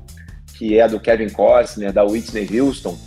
que 0.58 0.78
é 0.78 0.88
do 0.88 1.00
Kevin 1.00 1.30
Costner, 1.30 1.92
da 1.92 2.04
Whitney 2.04 2.60
Houston, 2.60 2.98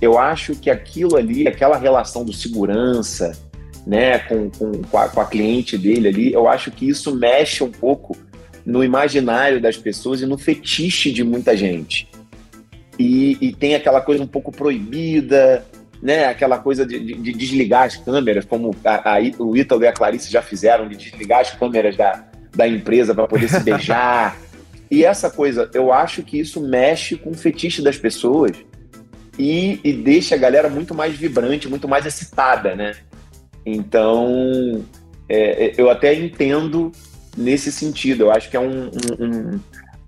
eu 0.00 0.18
acho 0.18 0.54
que 0.56 0.68
aquilo 0.70 1.16
ali, 1.16 1.46
aquela 1.46 1.76
relação 1.76 2.24
do 2.24 2.32
segurança, 2.32 3.32
né, 3.86 4.18
com, 4.20 4.50
com, 4.50 4.72
com, 4.82 4.98
a, 4.98 5.08
com 5.08 5.20
a 5.20 5.26
cliente 5.26 5.78
dele 5.78 6.08
ali, 6.08 6.32
eu 6.32 6.48
acho 6.48 6.70
que 6.70 6.88
isso 6.88 7.14
mexe 7.14 7.62
um 7.62 7.70
pouco 7.70 8.16
no 8.64 8.82
imaginário 8.82 9.60
das 9.60 9.76
pessoas 9.76 10.20
e 10.22 10.26
no 10.26 10.38
fetiche 10.38 11.12
de 11.12 11.22
muita 11.22 11.56
gente. 11.56 12.08
E, 12.98 13.36
e 13.40 13.52
tem 13.52 13.74
aquela 13.74 14.00
coisa 14.00 14.22
um 14.22 14.26
pouco 14.26 14.50
proibida, 14.50 15.64
né? 16.02 16.26
Aquela 16.26 16.58
coisa 16.58 16.86
de, 16.86 16.98
de- 16.98 17.14
de 17.14 17.32
desligar 17.32 17.84
as 17.84 17.96
câmeras, 17.96 18.44
como 18.44 18.74
a, 18.84 19.16
a, 19.16 19.18
o 19.38 19.56
Ítalo 19.56 19.84
e 19.84 19.86
a 19.86 19.92
Clarice 19.92 20.30
já 20.30 20.40
fizeram, 20.40 20.88
de 20.88 20.96
desligar 20.96 21.40
as 21.40 21.50
câmeras 21.50 21.96
da, 21.96 22.24
da 22.54 22.66
empresa 22.68 23.14
para 23.14 23.26
poder 23.26 23.48
se 23.48 23.60
beijar. 23.64 24.36
E 24.90 25.04
essa 25.04 25.30
coisa, 25.30 25.70
eu 25.74 25.92
acho 25.92 26.22
que 26.22 26.38
isso 26.38 26.60
mexe 26.60 27.16
com 27.16 27.30
o 27.30 27.34
fetiche 27.34 27.82
das 27.82 27.96
pessoas 27.96 28.52
e, 29.38 29.80
e 29.82 29.92
deixa 29.92 30.34
a 30.34 30.38
galera 30.38 30.68
muito 30.68 30.94
mais 30.94 31.14
vibrante, 31.16 31.68
muito 31.68 31.88
mais 31.88 32.06
excitada, 32.06 32.76
né? 32.76 32.94
Então, 33.66 34.84
é, 35.28 35.66
é, 35.66 35.72
eu 35.76 35.90
até 35.90 36.14
entendo 36.14 36.92
nesse 37.36 37.72
sentido. 37.72 38.24
Eu 38.24 38.30
acho 38.30 38.50
que 38.50 38.56
é 38.56 38.60
um. 38.60 38.86
um- 38.86 39.24
um- 39.24 39.60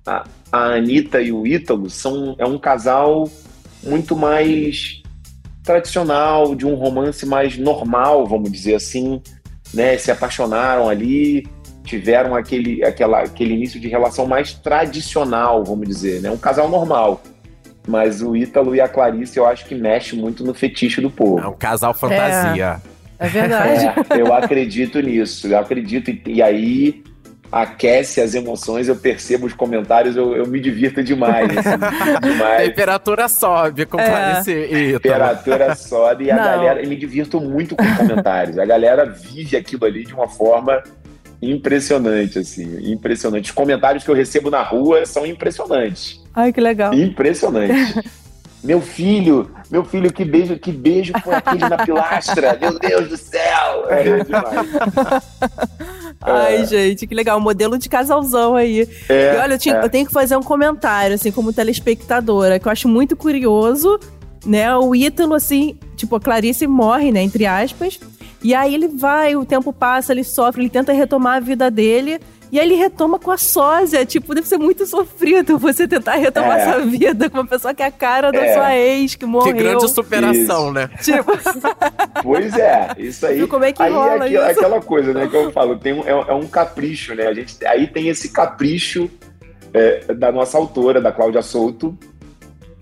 a, 0.06 0.24
a 0.52 0.58
Anitta 0.76 1.20
e 1.20 1.32
o 1.32 1.44
Ítalo 1.44 1.90
são, 1.90 2.36
é 2.38 2.46
um 2.46 2.58
casal 2.58 3.28
muito 3.82 4.14
mais 4.14 5.02
tradicional, 5.64 6.54
de 6.54 6.64
um 6.64 6.74
romance 6.76 7.26
mais 7.26 7.58
normal, 7.58 8.24
vamos 8.24 8.52
dizer 8.52 8.76
assim. 8.76 9.20
Né? 9.74 9.98
Se 9.98 10.12
apaixonaram 10.12 10.88
ali, 10.88 11.44
tiveram 11.86 12.34
aquele, 12.34 12.84
aquela, 12.84 13.20
aquele 13.20 13.54
início 13.54 13.80
de 13.80 13.88
relação 13.88 14.26
mais 14.26 14.52
tradicional, 14.52 15.64
vamos 15.64 15.86
dizer. 15.88 16.20
Né? 16.20 16.30
Um 16.30 16.36
casal 16.36 16.68
normal. 16.68 17.22
Mas 17.88 18.20
o 18.20 18.34
Ítalo 18.36 18.74
e 18.74 18.80
a 18.80 18.88
Clarice, 18.88 19.38
eu 19.38 19.46
acho 19.46 19.64
que 19.64 19.74
mexe 19.74 20.16
muito 20.16 20.44
no 20.44 20.52
fetiche 20.52 21.00
do 21.00 21.08
povo. 21.10 21.38
É 21.42 21.46
um 21.48 21.52
casal 21.54 21.94
fantasia. 21.94 22.82
É 23.18 23.28
verdade. 23.28 23.84
É, 24.10 24.20
eu 24.20 24.34
acredito 24.34 25.00
nisso, 25.00 25.46
eu 25.46 25.58
acredito. 25.58 26.10
E, 26.10 26.20
e 26.26 26.42
aí 26.42 27.02
aquece 27.50 28.20
as 28.20 28.34
emoções, 28.34 28.88
eu 28.88 28.96
percebo 28.96 29.46
os 29.46 29.52
comentários, 29.54 30.16
eu, 30.16 30.34
eu 30.36 30.46
me 30.48 30.58
divirto 30.60 31.00
demais. 31.02 31.48
Assim, 31.56 31.68
A 32.16 32.18
demais. 32.20 32.68
temperatura 32.68 33.28
sobe 33.28 33.86
com 33.86 34.00
É. 34.00 34.04
Clarice 34.10 34.50
e 34.50 34.54
A 34.74 34.78
Ítalo. 34.80 35.00
temperatura 35.00 35.74
sobe 35.76 36.24
e 36.24 36.30
a 36.32 36.36
Não. 36.36 36.42
galera. 36.42 36.82
Eu 36.82 36.88
me 36.88 36.96
divirto 36.96 37.40
muito 37.40 37.76
com 37.76 37.84
os 37.84 37.96
comentários. 37.96 38.58
A 38.58 38.66
galera 38.66 39.06
vive 39.06 39.56
aquilo 39.56 39.84
ali 39.84 40.04
de 40.04 40.12
uma 40.12 40.28
forma 40.28 40.82
impressionante, 41.42 42.38
assim. 42.38 42.90
Impressionante. 42.92 43.46
Os 43.46 43.50
comentários 43.50 44.04
que 44.04 44.10
eu 44.10 44.14
recebo 44.14 44.50
na 44.50 44.62
rua 44.62 45.04
são 45.06 45.26
impressionantes. 45.26 46.20
Ai, 46.34 46.52
que 46.52 46.60
legal. 46.60 46.92
Impressionante. 46.94 47.72
Meu 48.64 48.80
filho, 48.80 49.48
meu 49.70 49.84
filho, 49.84 50.12
que 50.12 50.24
beijo, 50.24 50.58
que 50.58 50.72
beijo 50.72 51.12
foi 51.22 51.34
aquele 51.34 51.68
na 51.68 51.76
pilastra. 51.84 52.58
Meu 52.60 52.76
Deus 52.76 53.08
do 53.08 53.16
céu. 53.16 53.88
É 53.88 54.24
demais. 54.24 55.22
Ai, 56.20 56.66
gente, 56.66 57.06
que 57.06 57.14
legal. 57.14 57.38
Modelo 57.38 57.78
de 57.78 57.88
casalzão 57.88 58.56
aí. 58.56 58.88
É, 59.08 59.36
e 59.36 59.38
olha, 59.38 59.54
eu, 59.54 59.58
tinha- 59.58 59.76
é. 59.76 59.84
eu 59.84 59.88
tenho 59.88 60.04
que 60.06 60.12
fazer 60.12 60.36
um 60.36 60.42
comentário, 60.42 61.14
assim, 61.14 61.30
como 61.30 61.52
telespectadora, 61.52 62.58
que 62.58 62.66
eu 62.66 62.72
acho 62.72 62.88
muito 62.88 63.16
curioso, 63.16 64.00
né? 64.44 64.74
O 64.76 64.96
Ítalo, 64.96 65.34
assim, 65.34 65.78
tipo, 65.94 66.16
a 66.16 66.20
Clarice 66.20 66.66
morre, 66.66 67.12
né? 67.12 67.22
Entre 67.22 67.46
aspas. 67.46 68.00
E 68.46 68.54
aí 68.54 68.72
ele 68.76 68.86
vai, 68.86 69.34
o 69.34 69.44
tempo 69.44 69.72
passa, 69.72 70.12
ele 70.12 70.22
sofre, 70.22 70.62
ele 70.62 70.70
tenta 70.70 70.92
retomar 70.92 71.38
a 71.38 71.40
vida 71.40 71.68
dele. 71.68 72.20
E 72.52 72.60
aí 72.60 72.64
ele 72.68 72.76
retoma 72.76 73.18
com 73.18 73.32
a 73.32 73.36
sósia. 73.36 74.06
Tipo, 74.06 74.32
deve 74.36 74.46
ser 74.46 74.56
muito 74.56 74.86
sofrido 74.86 75.58
você 75.58 75.88
tentar 75.88 76.14
retomar 76.14 76.56
É. 76.56 76.60
essa 76.60 76.78
vida 76.78 77.28
com 77.28 77.38
uma 77.38 77.44
pessoa 77.46 77.74
que 77.74 77.82
é 77.82 77.86
a 77.86 77.90
cara 77.90 78.30
da 78.30 78.38
É. 78.38 78.54
sua 78.54 78.76
ex, 78.76 79.16
que 79.16 79.26
morreu. 79.26 79.52
Que 79.52 79.60
grande 79.64 79.88
superação, 79.90 80.66
Isso. 80.66 80.72
né? 80.72 80.88
Tipo, 81.02 81.32
Pois 82.22 82.54
é, 82.56 82.90
isso 82.98 83.26
aí. 83.26 83.38
Viu 83.38 83.48
como 83.48 83.64
é 83.64 83.72
que 83.72 83.82
aí 83.82 83.92
rola 83.92 84.28
é 84.28 84.32
isso? 84.32 84.60
aquela 84.60 84.80
coisa, 84.80 85.12
né, 85.12 85.26
que 85.26 85.34
eu 85.36 85.50
falo, 85.50 85.76
tem 85.76 85.94
um, 85.94 86.04
é, 86.06 86.10
é 86.12 86.34
um 86.34 86.46
capricho, 86.46 87.16
né? 87.16 87.26
A 87.26 87.34
gente, 87.34 87.56
aí 87.66 87.88
tem 87.88 88.06
esse 88.08 88.28
capricho 88.28 89.10
é, 89.74 90.14
da 90.14 90.30
nossa 90.30 90.56
autora, 90.56 91.00
da 91.00 91.10
Cláudia 91.10 91.42
Souto, 91.42 91.98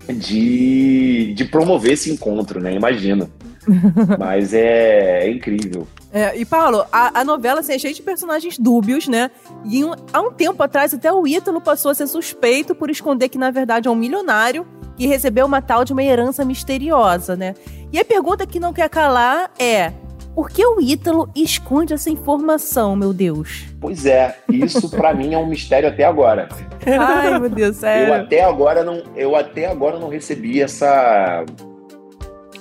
de, 0.07 1.33
de 1.33 1.43
promover 1.45 1.93
esse 1.93 2.11
encontro, 2.11 2.61
né? 2.61 2.71
Imagina. 2.75 3.27
Mas 4.19 4.53
é, 4.53 5.25
é 5.25 5.31
incrível. 5.31 5.87
É, 6.13 6.37
e 6.37 6.45
Paulo, 6.45 6.85
a, 6.91 7.19
a 7.19 7.23
novela 7.23 7.59
assim, 7.59 7.73
é 7.73 7.79
cheia 7.79 7.93
de 7.93 8.01
personagens 8.01 8.57
dúbios, 8.57 9.07
né? 9.07 9.29
E 9.65 9.83
um- 9.83 9.93
há 10.13 10.21
um 10.21 10.31
tempo 10.31 10.61
atrás, 10.63 10.93
até 10.93 11.11
o 11.11 11.27
Ítalo 11.27 11.59
passou 11.59 11.91
a 11.91 11.93
ser 11.95 12.07
suspeito 12.07 12.73
por 12.73 12.89
esconder 12.89 13.27
que, 13.29 13.37
na 13.37 13.51
verdade, 13.51 13.87
é 13.87 13.91
um 13.91 13.95
milionário 13.95 14.65
que 14.97 15.07
recebeu 15.07 15.45
uma 15.45 15.61
tal 15.61 15.83
de 15.83 15.91
uma 15.91 16.03
herança 16.03 16.45
misteriosa, 16.45 17.35
né? 17.35 17.53
E 17.91 17.99
a 17.99 18.05
pergunta 18.05 18.45
que 18.47 18.59
não 18.59 18.71
quer 18.71 18.87
calar 18.89 19.51
é: 19.59 19.91
por 20.33 20.49
que 20.49 20.65
o 20.65 20.79
Ítalo 20.79 21.29
esconde 21.35 21.93
essa 21.93 22.09
informação, 22.09 22.95
meu 22.95 23.11
Deus? 23.11 23.65
Pois 23.81 24.05
é, 24.05 24.37
isso 24.49 24.89
pra 24.89 25.13
mim 25.13 25.33
é 25.33 25.37
um 25.37 25.47
mistério 25.47 25.89
até 25.89 26.05
agora. 26.05 26.47
Ai, 26.85 27.39
meu 27.39 27.49
Deus, 27.49 27.75
Eu 27.75 27.81
sério. 27.81 28.13
até 28.13 28.41
agora 28.43 28.83
não, 28.85 29.03
eu 29.17 29.35
até 29.35 29.65
agora 29.67 29.99
não 29.99 30.07
recebi 30.07 30.61
essa 30.61 31.43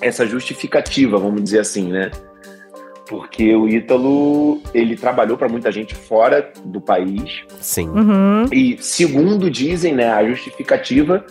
essa 0.04 0.26
justificativa, 0.26 1.18
vamos 1.18 1.42
dizer 1.42 1.60
assim, 1.60 1.90
né? 1.90 2.10
Porque 3.08 3.54
o 3.54 3.68
Ítalo, 3.68 4.60
ele 4.72 4.96
trabalhou 4.96 5.36
para 5.36 5.48
muita 5.48 5.70
gente 5.70 5.94
fora 5.94 6.52
do 6.64 6.80
país 6.80 7.42
Sim. 7.60 7.88
Uhum. 7.88 8.44
e 8.50 8.78
segundo 8.80 9.50
dizem, 9.50 9.94
né, 9.94 10.10
a 10.10 10.26
justificativa 10.26 11.24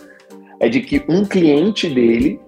é 0.60 0.68
de 0.68 0.80
que 0.80 1.04
um 1.08 1.24
cliente 1.24 1.88
dele, 1.88 2.40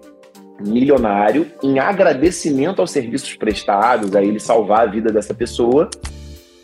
milionário, 0.64 1.46
em 1.62 1.78
agradecimento 1.78 2.80
aos 2.80 2.90
serviços 2.90 3.34
prestados, 3.34 4.14
a 4.14 4.22
ele 4.22 4.38
salvar 4.38 4.82
a 4.82 4.90
vida 4.90 5.12
dessa 5.12 5.34
pessoa, 5.34 5.90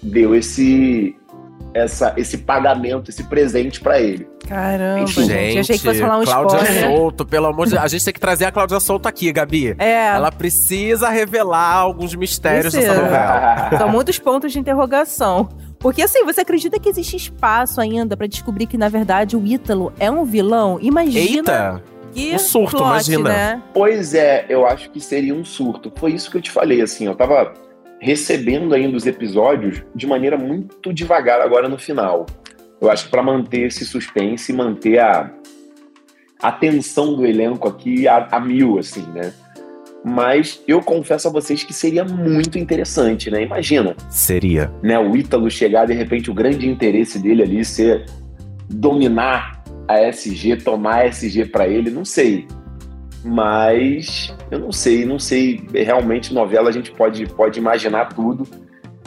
deu 0.01 0.35
esse 0.35 1.17
essa, 1.75 2.13
esse 2.17 2.39
pagamento, 2.39 3.11
esse 3.11 3.23
presente 3.25 3.81
para 3.81 4.01
ele. 4.01 4.29
Caramba, 4.49 5.01
Enfim, 5.01 5.25
gente. 5.25 5.59
Achei 5.61 5.79
que 5.79 5.85
fosse 5.85 6.01
falar 6.01 6.19
um 6.19 6.25
Cláudia 6.25 6.59
spoiler. 6.63 6.85
Souto, 6.97 7.25
pelo 7.27 7.47
amor 7.47 7.67
de 7.67 7.73
Deus. 7.73 7.85
A 7.85 7.89
gente 7.89 8.05
tem 8.05 8.13
que 8.15 8.21
trazer 8.21 8.45
a 8.45 8.53
Cláudia 8.53 8.81
Souto 8.81 9.09
aqui, 9.09 9.33
Gabi. 9.33 9.75
É, 9.79 10.09
Ela 10.09 10.31
precisa 10.33 11.09
revelar 11.09 11.75
alguns 11.77 12.15
mistérios 12.15 12.73
dessa 12.73 12.87
Precisa. 12.87 13.03
novela. 13.03 13.71
São 13.79 13.89
muitos 13.89 14.19
pontos 14.19 14.53
de 14.53 14.59
interrogação. 14.59 15.49
Porque 15.79 16.03
assim, 16.03 16.25
você 16.25 16.43
acredita 16.43 16.79
que 16.79 16.89
existe 16.89 17.17
espaço 17.17 17.81
ainda 17.81 18.17
pra 18.17 18.27
descobrir 18.27 18.67
que, 18.67 18.77
na 18.79 18.89
verdade, 18.89 19.37
o 19.37 19.45
Ítalo 19.47 19.93
é 19.99 20.11
um 20.11 20.25
vilão? 20.25 20.79
Imagina 20.81 21.21
Eita! 21.39 21.83
que 22.15 22.35
um 22.35 22.39
surto, 22.39 22.77
plot, 22.77 22.87
imagina. 22.89 23.29
né? 23.29 23.63
Pois 23.73 24.13
é, 24.15 24.45
eu 24.49 24.67
acho 24.67 24.91
que 24.91 25.01
seria 25.01 25.35
um 25.35 25.45
surto. 25.45 25.91
Foi 25.97 26.13
isso 26.13 26.31
que 26.31 26.37
eu 26.37 26.43
te 26.43 26.51
falei, 26.51 26.83
assim, 26.83 27.07
eu 27.07 27.15
tava 27.15 27.53
recebendo 28.03 28.75
ainda 28.75 28.97
os 28.97 29.07
episódios 29.07 29.81
de 29.95 30.09
maneira 30.09 30.37
muito 30.37 30.93
devagar 30.93 31.41
agora 31.41 31.69
no 31.69 31.79
final. 31.79 32.27
Eu 32.81 32.91
acho 32.91 33.05
que 33.05 33.11
para 33.13 33.23
manter 33.23 33.69
esse 33.69 33.87
suspense 33.87 34.51
e 34.51 34.55
manter 34.57 34.99
a, 34.99 35.33
a 36.43 36.51
tensão 36.51 37.15
do 37.15 37.25
elenco 37.25 37.69
aqui 37.69 38.09
a, 38.09 38.27
a 38.33 38.41
mil, 38.41 38.77
assim, 38.77 39.07
né? 39.13 39.33
Mas 40.05 40.61
eu 40.67 40.81
confesso 40.81 41.29
a 41.29 41.31
vocês 41.31 41.63
que 41.63 41.73
seria 41.73 42.05
muito 42.05 42.59
interessante, 42.59 43.31
né? 43.31 43.41
Imagina, 43.41 43.95
Seria. 44.11 44.69
né? 44.83 44.99
O 44.99 45.17
Ítalo 45.17 45.49
chegar, 45.49 45.87
de 45.87 45.93
repente, 45.93 46.29
o 46.29 46.35
grande 46.35 46.69
interesse 46.69 47.21
dele 47.21 47.45
ali 47.45 47.65
ser 47.65 48.05
dominar 48.69 49.63
a 49.87 50.01
SG, 50.09 50.57
tomar 50.57 51.03
a 51.03 51.07
SG 51.07 51.45
para 51.45 51.69
ele, 51.69 51.89
não 51.89 52.05
sei. 52.05 52.49
Mas 53.25 54.35
eu 54.51 54.59
não 54.59 54.73
sei, 54.73 55.05
não 55.05 55.19
sei. 55.19 55.61
Realmente, 55.73 56.35
novela 56.35 56.69
a 56.69 56.73
gente 56.73 56.91
pode, 56.93 57.27
pode 57.27 57.59
imaginar 57.59 58.07
tudo, 58.15 58.47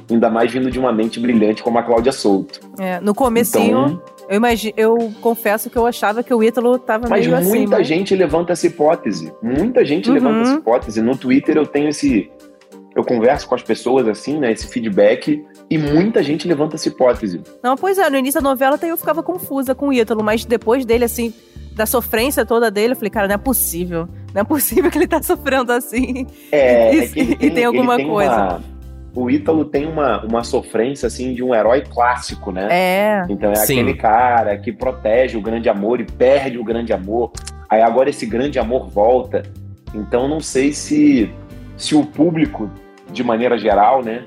ainda 0.10 0.30
mais 0.30 0.52
vindo 0.52 0.70
de 0.72 0.80
uma 0.80 0.92
mente 0.92 1.20
brilhante 1.20 1.62
como 1.62 1.78
a 1.78 1.84
Cláudia 1.84 2.12
Souto. 2.12 2.60
É, 2.80 3.00
no 3.00 3.14
comecinho, 3.14 3.86
Então, 3.86 4.02
eu, 4.30 4.38
imagi- 4.38 4.74
eu 4.78 5.12
confesso 5.22 5.70
que 5.70 5.78
eu 5.78 5.86
achava 5.86 6.24
que 6.24 6.34
o 6.34 6.44
Ítalo 6.44 6.78
tava 6.80 7.08
mas 7.10 7.26
meio 7.28 7.38
assim. 7.38 7.50
muita 7.60 7.78
mas- 7.78 7.88
gente 7.88 8.16
levanta 8.16 8.54
essa 8.54 8.66
hipótese. 8.68 9.32
Muita 9.42 9.84
gente 9.86 10.08
Uhum. 10.10 10.16
levanta 10.16 10.42
essa 10.42 10.56
hipótese. 10.56 11.02
No 11.02 11.16
Twitter 11.18 11.58
eu 11.58 11.66
tenho 11.66 11.90
esse, 11.90 12.32
eu 12.96 13.04
converso 13.04 13.48
com 13.48 13.56
as 13.56 13.62
pessoas 13.62 14.08
assim, 14.08 14.40
né, 14.40 14.52
esse 14.52 14.68
feedback, 14.68 15.44
e 15.70 15.78
muita 15.78 16.24
gente 16.24 16.48
levanta 16.48 16.76
essa 16.76 16.88
hipótese. 16.88 17.42
Não, 17.62 17.76
pois 17.76 17.98
é, 17.98 18.10
no 18.10 18.18
início 18.18 18.42
da 18.42 18.50
novela 18.50 18.76
até 18.76 18.90
eu 18.90 18.98
ficava 18.98 19.22
confusa 19.22 19.76
com 19.76 19.90
o 19.90 19.94
Ítalo, 19.94 20.24
mas 20.24 20.46
depois 20.46 20.86
dele, 20.86 21.04
assim, 21.04 21.34
da 21.74 21.86
sofrência 21.86 22.46
toda 22.46 22.72
dele, 22.72 22.94
eu 22.94 22.96
falei, 22.96 23.10
cara, 23.10 23.28
não 23.28 23.36
é 23.36 23.38
possível. 23.38 24.08
Não 24.34 24.42
é 24.42 24.44
possível 24.46 24.90
que 24.90 24.98
ele 24.98 25.08
tá 25.08 25.22
sofrendo 25.24 25.72
assim. 25.74 26.26
É, 26.52 26.96
e, 26.96 27.00
é 27.00 27.08
que 27.08 27.20
ele 27.20 27.32
e 27.34 27.36
tem, 27.38 27.52
tem 27.52 27.66
alguma 27.66 27.96
ele 27.96 28.04
tem 28.04 28.12
coisa. 28.12 28.32
uma- 28.34 28.76
o 29.14 29.30
Ítalo 29.30 29.64
tem 29.64 29.86
uma, 29.86 30.26
uma 30.26 30.44
sofrência 30.44 31.08
assim 31.08 31.34
de 31.34 31.42
um 31.42 31.56
herói 31.56 31.82
clássico, 31.82 32.52
né? 32.52 32.68
É. 32.70 33.26
Então 33.30 33.50
é 33.52 33.56
Sim. 33.56 33.80
aquele 33.80 33.94
cara 33.94 34.58
que 34.58 34.74
protege 34.74 35.38
o 35.38 35.42
grande 35.42 35.70
amor 35.70 36.02
e 36.02 36.04
perde 36.06 36.58
o 36.58 36.64
grande 36.66 36.92
amor. 36.92 37.32
Aí 37.70 37.82
agora 37.82 38.10
esse 38.10 38.26
grande 38.26 38.60
amor 38.60 38.90
volta. 38.90 39.44
Então 39.94 40.28
não 40.28 40.42
sei 40.42 40.74
se, 40.74 41.32
se 41.78 41.96
o 41.96 42.06
público, 42.06 42.70
de 43.12 43.24
maneira 43.24 43.58
geral, 43.58 44.04
né, 44.04 44.26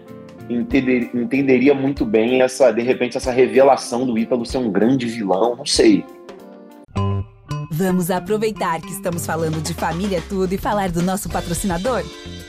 entender- 0.48 1.10
entenderia 1.14 1.74
muito 1.74 2.04
bem 2.04 2.42
essa, 2.42 2.70
de 2.70 2.82
repente, 2.82 3.16
essa 3.16 3.30
revelação 3.30 4.06
do 4.06 4.18
Ítalo 4.18 4.46
ser 4.46 4.58
um 4.58 4.70
grande 4.70 5.06
vilão. 5.06 5.56
Não 5.56 5.66
sei. 5.66 6.04
Vamos 7.70 8.10
aproveitar 8.10 8.80
que 8.80 8.90
estamos 8.90 9.24
falando 9.24 9.62
de 9.62 9.72
família 9.72 10.22
tudo 10.28 10.52
e 10.52 10.58
falar 10.58 10.90
do 10.90 11.02
nosso 11.02 11.28
patrocinador? 11.28 12.02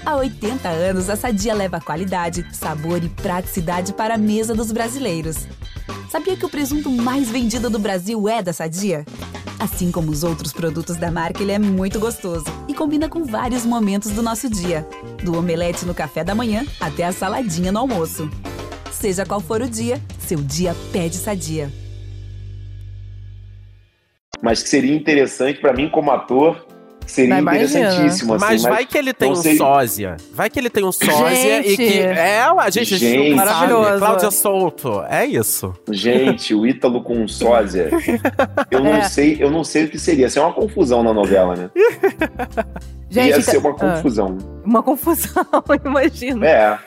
Há 0.03 0.15
80 0.15 0.67
anos, 0.67 1.09
a 1.09 1.15
Sadia 1.15 1.53
leva 1.53 1.79
qualidade, 1.79 2.45
sabor 2.51 3.03
e 3.03 3.09
praticidade 3.09 3.93
para 3.93 4.15
a 4.15 4.17
mesa 4.17 4.55
dos 4.55 4.71
brasileiros. 4.71 5.45
Sabia 6.09 6.35
que 6.35 6.45
o 6.45 6.49
presunto 6.49 6.89
mais 6.89 7.29
vendido 7.29 7.69
do 7.69 7.77
Brasil 7.77 8.27
é 8.27 8.41
da 8.41 8.53
Sadia? 8.53 9.05
Assim 9.59 9.91
como 9.91 10.09
os 10.09 10.23
outros 10.23 10.53
produtos 10.53 10.95
da 10.95 11.11
marca, 11.11 11.43
ele 11.43 11.51
é 11.51 11.59
muito 11.59 11.99
gostoso 11.99 12.45
e 12.67 12.73
combina 12.73 13.09
com 13.09 13.25
vários 13.25 13.65
momentos 13.65 14.11
do 14.11 14.23
nosso 14.23 14.49
dia. 14.49 14.87
Do 15.23 15.37
omelete 15.37 15.85
no 15.85 15.93
café 15.93 16.23
da 16.23 16.33
manhã 16.33 16.65
até 16.79 17.03
a 17.03 17.11
saladinha 17.11 17.71
no 17.71 17.79
almoço. 17.79 18.29
Seja 18.91 19.25
qual 19.25 19.39
for 19.39 19.61
o 19.61 19.69
dia, 19.69 20.01
seu 20.19 20.39
dia 20.39 20.75
pede 20.91 21.15
Sadia. 21.15 21.71
Mas 24.41 24.63
que 24.63 24.69
seria 24.69 24.95
interessante 24.95 25.59
pra 25.59 25.73
mim 25.73 25.89
como 25.89 26.11
ator, 26.11 26.65
seria 27.11 27.41
Mas 27.41 27.41
imagina. 27.41 27.79
interessantíssimo. 27.79 28.33
Assim, 28.35 28.45
Mas 28.45 28.61
vai 28.63 28.85
que 28.85 28.97
ele 28.97 29.13
tem 29.13 29.29
não 29.31 29.37
um 29.37 29.41
sei- 29.41 29.57
sósia. 29.57 30.17
Vai 30.33 30.49
que 30.49 30.59
ele 30.59 30.69
tem 30.69 30.83
um 30.85 30.91
sósia 30.91 31.59
e 31.61 31.69
Gente. 31.69 31.77
que. 31.77 31.99
É, 31.99 32.41
a 32.41 32.69
gente, 32.69 32.97
Gente. 32.97 33.29
não. 33.29 33.35
Maravilhoso. 33.37 33.99
Cláudia 33.99 34.31
Souto. 34.31 35.03
É 35.09 35.25
isso. 35.25 35.73
Gente, 35.91 36.53
o 36.55 36.65
Ítalo 36.65 37.01
com 37.03 37.15
um 37.17 37.27
sósia. 37.27 37.89
Eu 38.71 38.79
não 38.81 38.95
É. 38.95 39.03
sei, 39.03 39.37
eu 39.39 39.49
não 39.51 39.63
sei 39.63 39.85
o 39.85 39.89
que 39.89 39.97
seria. 39.99 40.19
Ia 40.23 40.29
ser 40.29 40.39
uma 40.39 40.53
confusão 40.53 41.01
na 41.03 41.13
novela, 41.13 41.55
né? 41.55 41.69
Gente, 43.09 43.29
Ia 43.29 43.41
ser 43.41 43.57
uma 43.57 43.71
ah, 43.71 43.73
confusão. 43.73 44.37
uma 44.63 44.83
confusão, 44.83 45.45
imagina. 45.85 46.45
É. 46.47 46.51
é 46.51 46.77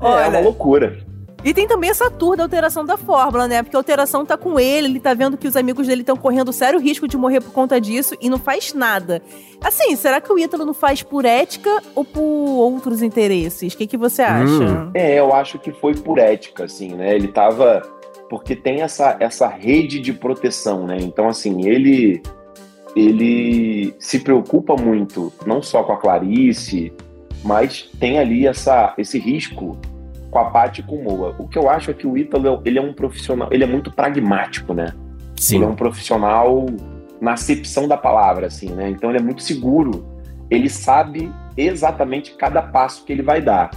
Olha. 0.00 0.28
uma 0.28 0.40
loucura. 0.40 0.98
E 1.44 1.54
tem 1.54 1.66
também 1.66 1.90
essa 1.90 2.10
tour 2.10 2.36
da 2.36 2.42
alteração 2.42 2.84
da 2.84 2.96
fórmula, 2.96 3.46
né? 3.46 3.62
Porque 3.62 3.76
a 3.76 3.78
alteração 3.78 4.24
tá 4.24 4.36
com 4.36 4.58
ele, 4.58 4.88
ele 4.88 5.00
tá 5.00 5.14
vendo 5.14 5.36
que 5.36 5.46
os 5.46 5.56
amigos 5.56 5.86
dele 5.86 6.00
estão 6.00 6.16
correndo 6.16 6.52
sério 6.52 6.80
risco 6.80 7.06
de 7.06 7.16
morrer 7.16 7.40
por 7.40 7.52
conta 7.52 7.80
disso 7.80 8.16
e 8.20 8.28
não 8.28 8.38
faz 8.38 8.72
nada. 8.74 9.22
Assim, 9.62 9.94
será 9.96 10.20
que 10.20 10.32
o 10.32 10.38
Ítalo 10.38 10.64
não 10.64 10.74
faz 10.74 11.02
por 11.02 11.24
ética 11.24 11.82
ou 11.94 12.04
por 12.04 12.20
outros 12.22 13.02
interesses? 13.02 13.74
O 13.74 13.76
que, 13.76 13.86
que 13.86 13.96
você 13.96 14.22
acha? 14.22 14.64
Hum. 14.64 14.90
É, 14.94 15.18
eu 15.18 15.32
acho 15.32 15.58
que 15.58 15.72
foi 15.72 15.94
por 15.94 16.18
ética, 16.18 16.64
assim, 16.64 16.94
né? 16.94 17.14
Ele 17.14 17.28
tava. 17.28 17.82
Porque 18.28 18.56
tem 18.56 18.80
essa, 18.80 19.16
essa 19.20 19.46
rede 19.46 20.00
de 20.00 20.12
proteção, 20.12 20.84
né? 20.84 20.98
Então, 21.00 21.28
assim, 21.28 21.68
ele. 21.68 22.22
Ele 22.96 23.94
se 23.98 24.18
preocupa 24.20 24.74
muito, 24.74 25.30
não 25.44 25.60
só 25.60 25.82
com 25.82 25.92
a 25.92 25.98
Clarice, 25.98 26.90
mas 27.44 27.90
tem 28.00 28.18
ali 28.18 28.46
essa, 28.46 28.94
esse 28.96 29.18
risco 29.18 29.76
com 30.30 30.38
a 30.38 30.46
Paty 30.46 30.80
e 30.80 30.84
com 30.84 30.96
o 30.96 31.04
Moa. 31.04 31.34
O 31.38 31.48
que 31.48 31.58
eu 31.58 31.68
acho 31.68 31.90
é 31.90 31.94
que 31.94 32.06
o 32.06 32.16
Ítalo, 32.16 32.60
ele 32.64 32.78
é 32.78 32.82
um 32.82 32.92
profissional, 32.92 33.48
ele 33.50 33.64
é 33.64 33.66
muito 33.66 33.90
pragmático, 33.90 34.74
né? 34.74 34.92
Sim. 35.36 35.56
Ele 35.56 35.64
é 35.64 35.68
um 35.68 35.76
profissional 35.76 36.66
na 37.20 37.32
acepção 37.32 37.88
da 37.88 37.96
palavra, 37.96 38.46
assim, 38.46 38.70
né? 38.70 38.88
Então 38.88 39.10
ele 39.10 39.18
é 39.18 39.22
muito 39.22 39.42
seguro. 39.42 40.06
Ele 40.50 40.68
sabe 40.68 41.32
exatamente 41.56 42.34
cada 42.34 42.62
passo 42.62 43.04
que 43.04 43.12
ele 43.12 43.22
vai 43.22 43.40
dar. 43.40 43.70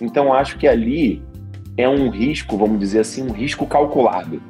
Então 0.00 0.32
acho 0.32 0.58
que 0.58 0.66
ali 0.66 1.22
é 1.76 1.88
um 1.88 2.10
risco, 2.10 2.56
vamos 2.56 2.78
dizer 2.78 3.00
assim, 3.00 3.22
um 3.22 3.32
risco 3.32 3.66
calculado. 3.66 4.42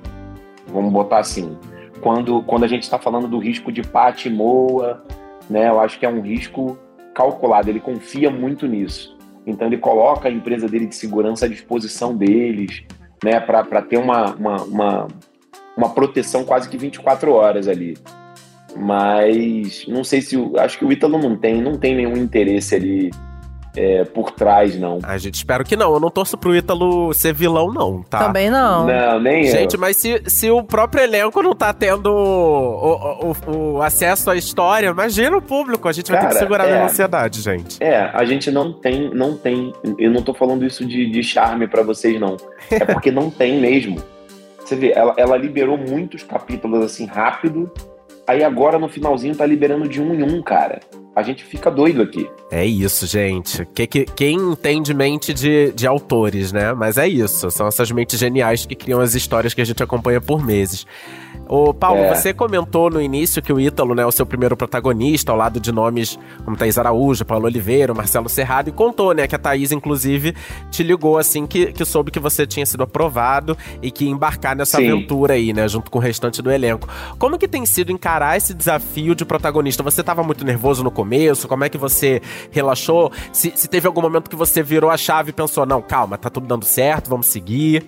Vamos 0.66 0.92
botar 0.92 1.18
assim. 1.18 1.56
Quando, 2.00 2.42
quando 2.42 2.64
a 2.64 2.68
gente 2.68 2.84
está 2.84 2.98
falando 2.98 3.26
do 3.26 3.38
risco 3.38 3.72
de 3.72 3.82
Pati 3.82 4.30
Moa, 4.30 5.02
né? 5.50 5.68
Eu 5.68 5.80
acho 5.80 5.98
que 5.98 6.06
é 6.06 6.08
um 6.08 6.20
risco 6.20 6.78
calculado. 7.14 7.68
Ele 7.68 7.80
confia 7.80 8.30
muito 8.30 8.66
nisso. 8.66 9.17
Então 9.50 9.66
ele 9.66 9.78
coloca 9.78 10.28
a 10.28 10.30
empresa 10.30 10.68
dele 10.68 10.86
de 10.86 10.94
segurança 10.94 11.46
à 11.46 11.48
disposição 11.48 12.16
deles, 12.16 12.82
né? 13.24 13.40
Para 13.40 13.82
ter 13.82 13.98
uma, 13.98 14.34
uma, 14.34 14.62
uma 14.62 15.08
uma 15.78 15.90
proteção 15.90 16.44
quase 16.44 16.68
que 16.68 16.76
24 16.76 17.32
horas 17.32 17.68
ali. 17.68 17.96
Mas 18.76 19.86
não 19.86 20.02
sei 20.02 20.20
se 20.20 20.36
acho 20.58 20.76
que 20.76 20.84
o 20.84 20.92
Ítalo 20.92 21.18
não 21.18 21.36
tem, 21.36 21.62
não 21.62 21.78
tem 21.78 21.94
nenhum 21.94 22.16
interesse 22.16 22.74
ali 22.74 23.10
é, 23.78 24.04
por 24.04 24.30
trás, 24.32 24.78
não. 24.78 24.98
A 25.02 25.16
gente 25.18 25.34
espero 25.36 25.64
que 25.64 25.76
não. 25.76 25.92
Eu 25.92 26.00
não 26.00 26.10
torço 26.10 26.36
pro 26.36 26.54
Ítalo 26.54 27.12
ser 27.14 27.32
vilão, 27.32 27.72
não, 27.72 28.02
tá? 28.02 28.18
Também 28.24 28.50
não. 28.50 28.86
Não, 28.86 29.20
nem 29.20 29.44
Gente, 29.44 29.74
eu. 29.74 29.80
mas 29.80 29.96
se, 29.96 30.22
se 30.26 30.50
o 30.50 30.62
próprio 30.62 31.02
elenco 31.04 31.42
não 31.42 31.54
tá 31.54 31.72
tendo 31.72 32.06
o, 32.12 33.32
o- 33.46 33.74
o 33.76 33.82
acesso 33.82 34.30
à 34.30 34.36
história, 34.36 34.88
imagina 34.88 35.36
o 35.36 35.42
público. 35.42 35.88
A 35.88 35.92
gente 35.92 36.10
vai 36.10 36.20
ter 36.20 36.26
que 36.26 36.32
Cara, 36.34 36.44
segurar 36.44 36.68
é. 36.68 36.80
a 36.80 36.84
ansiedade, 36.86 37.40
gente. 37.40 37.82
É, 37.82 38.10
a 38.12 38.24
gente 38.24 38.50
não 38.50 38.72
tem, 38.72 39.10
não 39.14 39.36
tem. 39.36 39.72
Eu 39.98 40.10
não 40.10 40.22
tô 40.22 40.34
falando 40.34 40.64
isso 40.64 40.84
de, 40.84 41.10
de 41.10 41.22
charme 41.22 41.66
pra 41.68 41.82
vocês, 41.82 42.20
não. 42.20 42.36
É 42.70 42.84
porque 42.84 43.10
não 43.10 43.30
tem 43.30 43.60
mesmo. 43.60 43.96
Você 44.64 44.76
vê, 44.76 44.92
ela, 44.94 45.14
ela 45.16 45.36
liberou 45.36 45.78
muitos 45.78 46.22
capítulos 46.22 46.84
assim 46.84 47.06
rápido. 47.06 47.70
Aí 48.26 48.44
agora 48.44 48.78
no 48.78 48.88
finalzinho 48.88 49.34
tá 49.34 49.46
liberando 49.46 49.88
de 49.88 50.02
um 50.02 50.12
em 50.14 50.22
um, 50.22 50.42
cara. 50.42 50.80
A 51.18 51.22
gente 51.24 51.42
fica 51.42 51.68
doido 51.68 52.00
aqui. 52.00 52.30
É 52.48 52.64
isso, 52.64 53.04
gente. 53.04 53.66
Que, 53.74 53.88
que- 53.88 54.04
quem 54.04 54.36
entende 54.36 54.94
mente 54.94 55.34
de, 55.34 55.72
de 55.72 55.84
autores, 55.84 56.52
né? 56.52 56.72
Mas 56.74 56.96
é 56.96 57.08
isso. 57.08 57.50
São 57.50 57.66
essas 57.66 57.90
mentes 57.90 58.20
geniais 58.20 58.64
que 58.64 58.76
criam 58.76 59.00
as 59.00 59.16
histórias 59.16 59.52
que 59.52 59.60
a 59.60 59.64
gente 59.64 59.82
acompanha 59.82 60.20
por 60.20 60.44
meses. 60.46 60.86
Ô, 61.48 61.74
Paulo, 61.74 62.00
É. 62.02 62.14
você 62.14 62.32
comentou 62.32 62.88
no 62.88 63.00
início 63.02 63.42
que 63.42 63.52
o 63.52 63.58
Ítalo, 63.58 63.94
né, 63.94 64.02
é 64.02 64.06
o 64.06 64.12
seu 64.12 64.24
primeiro 64.26 64.56
protagonista, 64.56 65.32
ao 65.32 65.38
lado 65.38 65.58
de 65.58 65.72
nomes 65.72 66.18
como 66.44 66.56
Thaís 66.56 66.78
Araújo, 66.78 67.24
Paulo 67.24 67.46
Oliveira, 67.46 67.92
Marcelo 67.94 68.28
Serrado, 68.28 68.68
e 68.68 68.72
contou, 68.72 69.12
né, 69.14 69.26
que 69.26 69.34
a 69.34 69.38
Thaís, 69.38 69.72
inclusive, 69.72 70.34
te 70.70 70.82
ligou 70.82 71.16
assim 71.18 71.46
que, 71.46 71.72
que 71.72 71.84
soube 71.86 72.10
que 72.10 72.20
você 72.20 72.46
tinha 72.46 72.66
sido 72.66 72.82
aprovado 72.82 73.56
e 73.82 73.90
que 73.90 74.04
ia 74.04 74.10
embarcar 74.10 74.54
nessa 74.54 74.76
Sim. 74.76 74.90
aventura 74.90 75.34
aí, 75.34 75.52
né, 75.52 75.66
junto 75.66 75.90
com 75.90 75.98
o 75.98 76.02
restante 76.02 76.40
do 76.42 76.50
elenco. 76.50 76.86
Como 77.18 77.38
que 77.38 77.48
tem 77.48 77.64
sido 77.66 77.90
encarar 77.90 78.36
esse 78.36 78.52
desafio 78.54 79.14
de 79.14 79.24
protagonista? 79.24 79.82
Você 79.82 80.02
tava 80.02 80.22
muito 80.22 80.44
nervoso 80.44 80.84
no 80.84 80.90
começo? 80.90 81.07
Como 81.48 81.64
é 81.64 81.68
que 81.68 81.78
você 81.78 82.20
relaxou? 82.50 83.10
Se, 83.32 83.52
se 83.54 83.68
teve 83.68 83.86
algum 83.86 84.02
momento 84.02 84.28
que 84.28 84.36
você 84.36 84.62
virou 84.62 84.90
a 84.90 84.96
chave 84.96 85.30
e 85.30 85.32
pensou, 85.32 85.64
não, 85.64 85.80
calma, 85.80 86.18
tá 86.18 86.28
tudo 86.28 86.46
dando 86.46 86.64
certo, 86.64 87.08
vamos 87.08 87.26
seguir. 87.26 87.84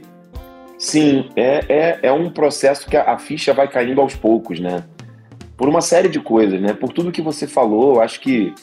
Sim, 0.79 1.29
é, 1.37 1.65
é, 1.69 1.99
é 2.05 2.13
um 2.13 2.31
processo 2.31 2.89
que 2.89 2.97
a, 2.97 3.13
a 3.13 3.19
ficha 3.19 3.53
vai 3.53 3.69
caindo 3.69 4.01
aos 4.01 4.17
poucos, 4.17 4.59
né? 4.59 4.85
Por 5.57 5.69
uma 5.69 5.83
série 5.83 6.09
de 6.09 6.19
coisas, 6.21 6.61
né? 6.61 6.73
Por 6.73 6.91
tudo 6.91 7.13
que 7.13 7.21
você 7.21 7.47
falou, 7.47 7.97
eu 7.97 8.01
acho 8.01 8.19
que 8.21 8.55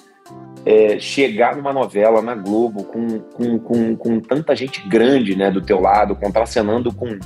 é, 0.66 1.00
chegar 1.00 1.56
numa 1.56 1.72
novela 1.72 2.22
na 2.22 2.36
Globo 2.36 2.84
com, 2.84 3.20
com, 3.20 3.60
com, 3.60 3.96
com 3.96 4.20
tanta 4.20 4.56
gente 4.56 4.86
grande, 4.88 5.36
né, 5.36 5.50
do 5.50 5.62
teu 5.62 5.80
lado, 5.80 6.16
contracenando 6.16 6.94
com, 6.94 7.18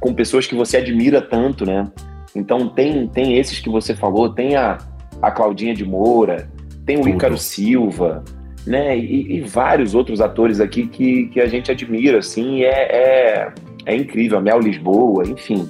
com 0.00 0.12
pessoas 0.12 0.46
que 0.46 0.54
você 0.54 0.78
admira 0.78 1.22
tanto, 1.22 1.64
né? 1.64 1.86
Então 2.34 2.68
tem, 2.68 3.06
tem 3.06 3.38
esses 3.38 3.60
que 3.60 3.68
você 3.68 3.94
falou, 3.94 4.32
tem 4.32 4.56
a, 4.56 4.78
a 5.20 5.30
Claudinha 5.30 5.74
de 5.74 5.84
Moura, 5.84 6.50
tem 6.84 6.96
o 6.96 7.02
Tudo. 7.02 7.10
Ícaro 7.10 7.38
Silva, 7.38 8.24
né? 8.66 8.96
E, 8.96 9.36
e 9.36 9.40
vários 9.40 9.94
outros 9.94 10.20
atores 10.20 10.60
aqui 10.60 10.86
que, 10.86 11.26
que 11.28 11.40
a 11.40 11.46
gente 11.46 11.70
admira, 11.70 12.18
assim, 12.18 12.62
é, 12.62 12.68
é, 12.68 13.52
é 13.86 13.96
incrível, 13.96 14.38
a 14.38 14.40
Mel 14.40 14.58
Lisboa, 14.60 15.24
enfim. 15.26 15.68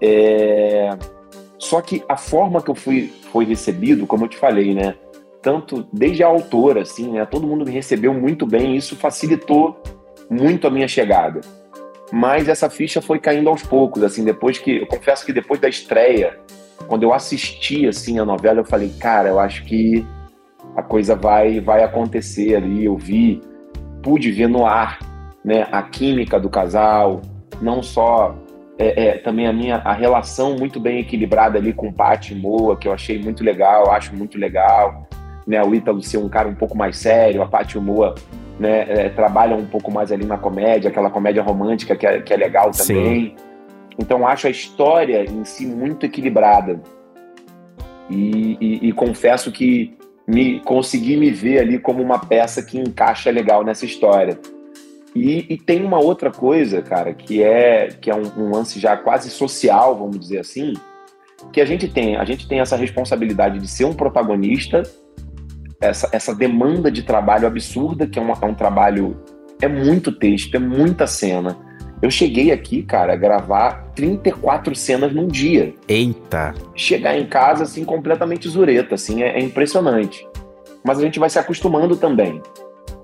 É, 0.00 0.90
Só 1.58 1.80
que 1.80 2.02
a 2.08 2.16
forma 2.16 2.62
que 2.62 2.70
eu 2.70 2.74
fui 2.74 3.12
foi 3.32 3.44
recebido, 3.44 4.06
como 4.06 4.24
eu 4.24 4.28
te 4.28 4.36
falei, 4.36 4.74
né? 4.74 4.94
Tanto 5.42 5.86
desde 5.92 6.22
a 6.22 6.26
autora, 6.26 6.82
assim, 6.82 7.12
né? 7.12 7.26
Todo 7.26 7.46
mundo 7.46 7.64
me 7.64 7.70
recebeu 7.70 8.14
muito 8.14 8.46
bem, 8.46 8.76
isso 8.76 8.96
facilitou 8.96 9.80
muito 10.30 10.66
a 10.66 10.70
minha 10.70 10.88
chegada. 10.88 11.40
Mas 12.12 12.48
essa 12.48 12.70
ficha 12.70 13.02
foi 13.02 13.18
caindo 13.18 13.48
aos 13.48 13.62
poucos, 13.62 14.02
assim, 14.02 14.24
depois 14.24 14.58
que. 14.58 14.78
Eu 14.78 14.86
confesso 14.86 15.24
que 15.24 15.32
depois 15.32 15.60
da 15.60 15.68
estreia, 15.68 16.38
quando 16.86 17.02
eu 17.02 17.12
assisti 17.12 17.86
assim 17.86 18.18
a 18.18 18.24
novela, 18.24 18.60
eu 18.60 18.64
falei, 18.64 18.90
cara, 19.00 19.28
eu 19.28 19.38
acho 19.38 19.64
que 19.64 20.06
a 20.76 20.82
coisa 20.82 21.14
vai, 21.14 21.60
vai 21.60 21.82
acontecer 21.82 22.56
ali. 22.56 22.84
Eu 22.84 22.96
vi, 22.96 23.40
pude 24.02 24.30
ver 24.30 24.48
no 24.48 24.66
ar, 24.66 24.98
né, 25.44 25.66
a 25.70 25.82
química 25.82 26.38
do 26.38 26.48
casal, 26.48 27.22
não 27.60 27.82
só 27.82 28.34
é, 28.78 29.08
é, 29.08 29.18
também 29.18 29.46
a 29.46 29.52
minha 29.52 29.76
a 29.76 29.92
relação 29.92 30.56
muito 30.56 30.80
bem 30.80 30.98
equilibrada 30.98 31.58
ali 31.58 31.72
com 31.72 31.92
Paty 31.92 32.34
e 32.34 32.36
Moa, 32.36 32.76
que 32.76 32.88
eu 32.88 32.92
achei 32.92 33.18
muito 33.18 33.44
legal, 33.44 33.90
acho 33.92 34.14
muito 34.14 34.38
legal. 34.38 35.08
Né, 35.46 35.62
o 35.62 35.74
Ítalo 35.74 36.02
ser 36.02 36.18
um 36.18 36.28
cara 36.28 36.48
um 36.48 36.54
pouco 36.54 36.76
mais 36.76 36.96
sério, 36.96 37.42
a 37.42 37.46
Paty 37.46 37.76
e 37.76 37.80
Moa 37.80 38.14
né, 38.58 38.86
é, 38.88 39.08
trabalham 39.10 39.58
um 39.58 39.66
pouco 39.66 39.90
mais 39.92 40.10
ali 40.10 40.24
na 40.24 40.38
comédia, 40.38 40.88
aquela 40.88 41.10
comédia 41.10 41.42
romântica 41.42 41.94
que 41.94 42.06
é, 42.06 42.20
que 42.20 42.32
é 42.32 42.36
legal 42.36 42.70
também. 42.70 43.36
Sim. 43.36 43.53
Então 43.98 44.26
acho 44.26 44.46
a 44.46 44.50
história 44.50 45.24
em 45.24 45.44
si 45.44 45.66
muito 45.66 46.06
equilibrada. 46.06 46.80
E, 48.10 48.56
e, 48.60 48.88
e 48.88 48.92
confesso 48.92 49.50
que 49.50 49.96
me 50.26 50.60
consegui 50.60 51.16
me 51.16 51.30
ver 51.30 51.60
ali 51.60 51.78
como 51.78 52.02
uma 52.02 52.18
peça 52.18 52.62
que 52.62 52.78
encaixa 52.78 53.30
legal 53.30 53.62
nessa 53.62 53.84
história. 53.84 54.38
E, 55.14 55.46
e, 55.48 55.56
tem 55.56 55.84
uma 55.84 56.00
outra 56.00 56.30
coisa, 56.30 56.82
cara, 56.82 57.14
que 57.14 57.40
é 57.42 57.88
que 58.00 58.10
é 58.10 58.14
um, 58.14 58.26
um, 58.36 58.50
lance 58.50 58.80
já 58.80 58.96
quase 58.96 59.30
social, 59.30 59.96
vamos 59.96 60.18
dizer 60.18 60.40
assim, 60.40 60.74
que 61.52 61.60
a 61.60 61.64
gente 61.64 61.86
tem. 61.86 62.16
A 62.16 62.24
gente 62.24 62.48
tem 62.48 62.58
essa 62.58 62.76
responsabilidade 62.76 63.60
de 63.60 63.68
ser 63.68 63.84
um 63.84 63.92
protagonista, 63.92 64.82
essa, 65.80 66.08
essa 66.10 66.34
demanda 66.34 66.90
de 66.90 67.04
trabalho 67.04 67.46
absurda, 67.46 68.08
que 68.08 68.18
é, 68.18 68.22
uma, 68.22 68.36
é 68.40 68.46
um 68.46 68.54
trabalho. 68.54 69.22
É 69.62 69.68
muito 69.68 70.10
texto, 70.10 70.56
é 70.56 70.58
muita 70.58 71.06
cena. 71.06 71.56
Eu 72.04 72.10
cheguei 72.10 72.52
aqui, 72.52 72.82
cara, 72.82 73.14
a 73.14 73.16
gravar 73.16 73.90
34 73.94 74.74
cenas 74.74 75.10
num 75.14 75.26
dia. 75.26 75.72
Eita! 75.88 76.52
Chegar 76.74 77.18
em 77.18 77.24
casa, 77.24 77.62
assim, 77.62 77.82
completamente 77.82 78.46
zureta, 78.46 78.94
assim, 78.94 79.22
é, 79.22 79.38
é 79.38 79.40
impressionante. 79.40 80.28
Mas 80.84 80.98
a 80.98 81.00
gente 81.00 81.18
vai 81.18 81.30
se 81.30 81.38
acostumando 81.38 81.96
também. 81.96 82.42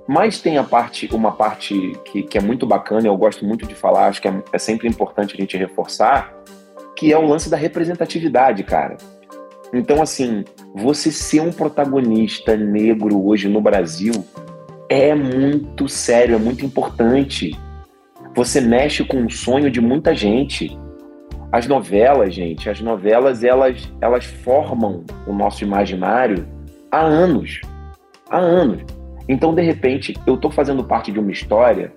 Mas 0.06 0.42
tem 0.42 0.58
a 0.58 0.62
parte, 0.62 1.08
uma 1.14 1.32
parte 1.32 1.98
que, 2.04 2.24
que 2.24 2.36
é 2.36 2.42
muito 2.42 2.66
bacana, 2.66 3.06
eu 3.06 3.16
gosto 3.16 3.42
muito 3.42 3.66
de 3.66 3.74
falar, 3.74 4.08
acho 4.08 4.20
que 4.20 4.28
é, 4.28 4.42
é 4.52 4.58
sempre 4.58 4.86
importante 4.86 5.32
a 5.32 5.40
gente 5.40 5.56
reforçar, 5.56 6.34
que 6.94 7.10
é 7.10 7.16
o 7.16 7.26
lance 7.26 7.48
da 7.48 7.56
representatividade, 7.56 8.64
cara. 8.64 8.98
Então, 9.72 10.02
assim, 10.02 10.44
você 10.74 11.10
ser 11.10 11.40
um 11.40 11.52
protagonista 11.52 12.54
negro 12.54 13.26
hoje 13.26 13.48
no 13.48 13.62
Brasil 13.62 14.12
é 14.90 15.14
muito 15.14 15.88
sério, 15.88 16.34
é 16.34 16.38
muito 16.38 16.66
importante. 16.66 17.58
Você 18.40 18.58
mexe 18.58 19.04
com 19.04 19.26
o 19.26 19.30
sonho 19.30 19.70
de 19.70 19.82
muita 19.82 20.14
gente. 20.14 20.74
As 21.52 21.66
novelas, 21.66 22.32
gente, 22.32 22.70
as 22.70 22.80
novelas 22.80 23.44
elas, 23.44 23.92
elas 24.00 24.24
formam 24.24 25.04
o 25.26 25.32
nosso 25.34 25.62
imaginário 25.62 26.48
há 26.90 27.02
anos. 27.02 27.60
Há 28.30 28.38
anos. 28.38 28.82
Então, 29.28 29.54
de 29.54 29.60
repente, 29.60 30.14
eu 30.26 30.36
estou 30.36 30.50
fazendo 30.50 30.82
parte 30.82 31.12
de 31.12 31.20
uma 31.20 31.30
história 31.30 31.92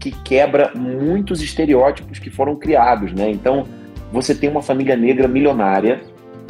que 0.00 0.10
quebra 0.22 0.72
muitos 0.74 1.42
estereótipos 1.42 2.18
que 2.18 2.30
foram 2.30 2.56
criados, 2.56 3.12
né? 3.12 3.30
Então, 3.30 3.64
você 4.10 4.34
tem 4.34 4.48
uma 4.48 4.62
família 4.62 4.96
negra 4.96 5.28
milionária, 5.28 6.00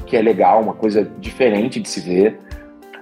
que 0.06 0.16
é 0.16 0.22
legal, 0.22 0.62
uma 0.62 0.74
coisa 0.74 1.10
diferente 1.18 1.80
de 1.80 1.88
se 1.88 2.00
ver. 2.00 2.38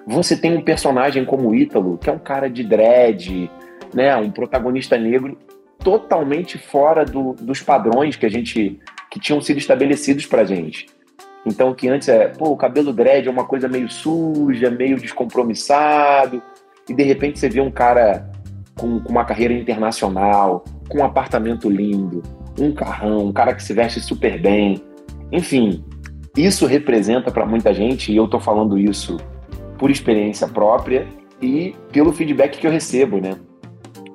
Você 0.06 0.34
tem 0.34 0.56
um 0.56 0.62
personagem 0.62 1.26
como 1.26 1.50
o 1.50 1.54
Ítalo, 1.54 1.98
que 1.98 2.08
é 2.08 2.12
um 2.12 2.18
cara 2.18 2.48
de 2.48 2.64
dread, 2.64 3.50
né? 3.92 4.16
Um 4.16 4.30
protagonista 4.30 4.96
negro 4.96 5.36
totalmente 5.82 6.58
fora 6.58 7.04
do, 7.04 7.34
dos 7.34 7.62
padrões 7.62 8.16
que 8.16 8.26
a 8.26 8.30
gente 8.30 8.80
que 9.10 9.20
tinham 9.20 9.40
sido 9.40 9.58
estabelecidos 9.58 10.24
pra 10.24 10.44
gente. 10.44 10.86
Então, 11.44 11.74
que 11.74 11.88
antes 11.88 12.08
é, 12.08 12.28
pô, 12.28 12.50
o 12.50 12.56
cabelo 12.56 12.92
dread 12.92 13.28
é 13.28 13.30
uma 13.30 13.44
coisa 13.44 13.68
meio 13.68 13.90
suja, 13.90 14.70
meio 14.70 14.96
descompromissado, 14.96 16.42
e 16.88 16.94
de 16.94 17.02
repente 17.02 17.38
você 17.38 17.48
vê 17.48 17.60
um 17.60 17.70
cara 17.70 18.30
com, 18.74 19.00
com 19.00 19.10
uma 19.10 19.24
carreira 19.24 19.52
internacional, 19.52 20.64
com 20.88 20.98
um 20.98 21.04
apartamento 21.04 21.68
lindo, 21.68 22.22
um 22.58 22.72
carrão, 22.72 23.26
um 23.26 23.32
cara 23.32 23.54
que 23.54 23.62
se 23.62 23.74
veste 23.74 24.00
super 24.00 24.40
bem. 24.40 24.82
Enfim, 25.30 25.84
isso 26.36 26.64
representa 26.64 27.30
para 27.30 27.44
muita 27.44 27.74
gente, 27.74 28.12
e 28.12 28.16
eu 28.16 28.24
estou 28.24 28.40
falando 28.40 28.78
isso 28.78 29.18
por 29.78 29.90
experiência 29.90 30.46
própria 30.48 31.06
e 31.40 31.74
pelo 31.92 32.12
feedback 32.12 32.58
que 32.58 32.66
eu 32.66 32.70
recebo, 32.70 33.20
né? 33.20 33.36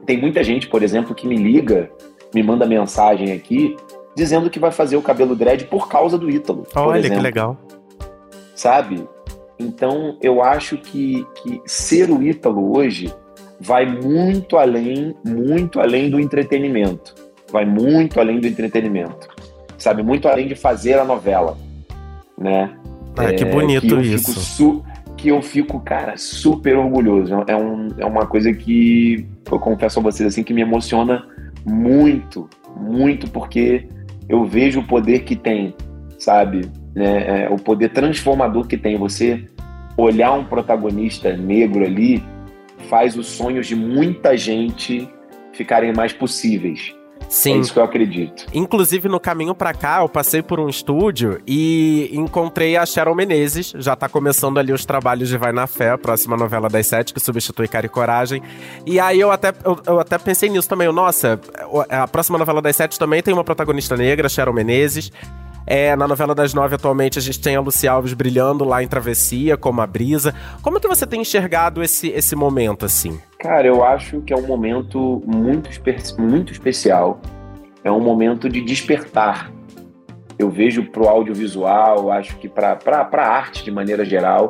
Tem 0.08 0.18
muita 0.18 0.42
gente, 0.42 0.68
por 0.68 0.82
exemplo, 0.82 1.14
que 1.14 1.28
me 1.28 1.36
liga, 1.36 1.92
me 2.34 2.42
manda 2.42 2.66
mensagem 2.66 3.34
aqui, 3.34 3.76
dizendo 4.16 4.50
que 4.50 4.58
vai 4.58 4.72
fazer 4.72 4.96
o 4.96 5.02
cabelo 5.02 5.36
dread 5.36 5.66
por 5.66 5.90
causa 5.90 6.18
do 6.18 6.30
Ítalo. 6.30 6.66
Olha 6.74 7.10
que 7.10 7.20
legal. 7.20 7.58
Sabe? 8.56 9.06
Então, 9.60 10.18
eu 10.22 10.42
acho 10.42 10.78
que, 10.78 11.28
que 11.44 11.62
ser 11.66 12.10
o 12.10 12.24
Ítalo 12.24 12.78
hoje 12.78 13.14
vai 13.60 13.86
muito 13.86 14.58
além, 14.58 15.14
muito 15.26 15.80
além 15.80 16.10
do 16.10 16.20
entretenimento. 16.22 17.14
Vai 17.52 17.66
muito 17.66 18.20
além 18.20 18.40
do 18.40 18.48
entretenimento. 18.48 19.28
Sabe? 19.78 20.04
Muito 20.04 20.30
além 20.30 20.48
de 20.48 20.56
fazer 20.56 20.98
a 20.98 21.04
novela. 21.04 21.58
Né? 22.38 22.74
Ah, 23.18 23.34
que 23.34 23.44
é, 23.44 23.52
bonito 23.52 23.98
que 23.98 24.14
isso. 24.14 24.86
Que 25.18 25.30
eu 25.30 25.42
fico, 25.42 25.80
cara, 25.80 26.16
super 26.16 26.78
orgulhoso. 26.78 27.34
É, 27.48 27.56
um, 27.56 27.88
é 27.98 28.06
uma 28.06 28.26
coisa 28.26 28.54
que 28.54 29.28
eu 29.52 29.60
confesso 29.60 30.00
a 30.00 30.04
vocês 30.04 30.28
assim 30.28 30.44
que 30.44 30.54
me 30.54 30.62
emociona 30.62 31.26
muito, 31.66 32.50
muito, 32.80 33.30
porque 33.30 33.88
eu 34.30 34.46
vejo 34.46 34.80
o 34.80 34.88
poder 34.88 35.24
que 35.24 35.36
tem, 35.36 35.76
sabe? 36.18 36.70
né, 36.98 37.44
é, 37.44 37.50
o 37.50 37.58
poder 37.58 37.90
transformador 37.90 38.66
que 38.66 38.76
tem 38.76 38.98
você 38.98 39.46
olhar 39.96 40.32
um 40.32 40.44
protagonista 40.44 41.38
negro 41.38 41.86
ali 41.86 42.24
faz 42.90 43.16
os 43.16 43.28
sonhos 43.28 43.68
de 43.68 43.76
muita 43.76 44.36
gente 44.36 45.08
ficarem 45.54 45.94
mais 45.94 46.12
possíveis. 46.12 46.96
Sim. 47.30 47.56
É 47.56 47.58
isso 47.58 47.74
que 47.74 47.80
eu 47.80 47.84
acredito. 47.84 48.46
Inclusive, 48.54 49.10
no 49.10 49.20
caminho 49.20 49.54
para 49.54 49.74
cá, 49.74 50.00
eu 50.02 50.10
passei 50.10 50.42
por 50.42 50.60
um 50.60 50.70
estúdio 50.70 51.42
e 51.46 52.10
encontrei 52.14 52.78
a 52.78 52.86
Cheryl 52.86 53.16
Menezes. 53.16 53.74
Já 53.76 53.96
tá 53.96 54.08
começando 54.08 54.58
ali 54.58 54.72
os 54.72 54.86
trabalhos 54.86 55.30
de 55.30 55.38
Vai 55.38 55.52
na 55.52 55.68
Fé, 55.68 55.92
a 55.92 55.98
próxima 55.98 56.38
novela 56.38 56.70
das 56.70 56.88
sete, 56.88 57.14
que 57.14 57.20
substitui 57.20 57.68
Cara 57.68 57.86
e 57.86 57.90
Coragem. 57.90 58.42
E 58.86 59.00
aí 59.00 59.20
eu 59.20 59.32
até, 59.32 59.54
eu, 59.64 59.80
eu 59.86 60.00
até 60.00 60.18
pensei 60.18 60.50
nisso 60.50 60.70
também. 60.70 60.92
Nossa, 60.92 61.40
a 61.90 62.08
próxima 62.08 62.38
novela 62.38 62.62
das 62.62 62.76
sete 62.76 62.98
também 62.98 63.22
tem 63.22 63.34
uma 63.34 63.44
protagonista 63.44 63.96
negra, 63.98 64.30
Cheryl 64.30 64.54
Menezes. 64.54 65.12
É, 65.70 65.98
na 65.98 66.08
novela 66.08 66.34
das 66.34 66.54
nove, 66.54 66.76
atualmente, 66.76 67.20
a 67.20 67.22
gente 67.22 67.42
tem 67.42 67.58
a 67.58 67.60
Luci 67.60 67.90
Alves 67.90 68.14
brilhando 68.14 68.64
lá 68.64 68.82
em 68.82 68.88
Travessia, 68.88 69.58
como 69.58 69.82
a 69.82 69.86
Brisa. 69.86 70.34
Como 70.62 70.80
que 70.80 70.88
você 70.88 71.06
tem 71.06 71.20
enxergado 71.20 71.84
esse, 71.84 72.08
esse 72.08 72.38
momento, 72.38 72.86
assim? 72.86 73.20
Cara, 73.38 73.68
eu 73.68 73.84
acho 73.84 74.22
que 74.22 74.32
é 74.32 74.38
um 74.38 74.48
momento 74.48 75.22
muito, 75.26 75.70
muito 76.18 76.54
especial. 76.54 77.20
É 77.84 77.92
um 77.92 78.00
momento 78.00 78.48
de 78.48 78.62
despertar. 78.62 79.52
Eu 80.40 80.50
vejo 80.50 80.84
pro 80.86 81.10
audiovisual, 81.10 82.12
acho 82.12 82.38
que 82.38 82.48
para 82.48 82.80
a 82.90 83.28
arte 83.28 83.66
de 83.66 83.72
maneira 83.72 84.06
geral, 84.06 84.48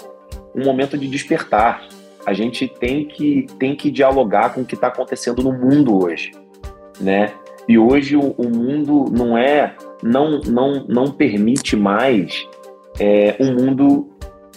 um 0.55 0.63
momento 0.63 0.95
de 0.99 1.07
despertar. 1.07 1.81
A 2.27 2.33
gente 2.33 2.67
tem 2.67 3.07
que, 3.07 3.47
tem 3.57 3.75
que 3.75 3.89
dialogar 3.89 4.53
com 4.53 4.61
o 4.61 4.65
que 4.65 4.75
está 4.75 4.87
acontecendo 4.87 5.41
no 5.41 5.51
mundo 5.51 6.03
hoje, 6.03 6.31
né? 7.01 7.33
E 7.67 7.77
hoje 7.77 8.15
o, 8.15 8.35
o 8.37 8.49
mundo 8.49 9.05
não 9.11 9.37
é 9.37 9.75
não, 10.03 10.41
não, 10.41 10.85
não 10.87 11.11
permite 11.11 11.75
mais 11.75 12.47
é, 12.99 13.35
um 13.39 13.53
mundo 13.53 14.09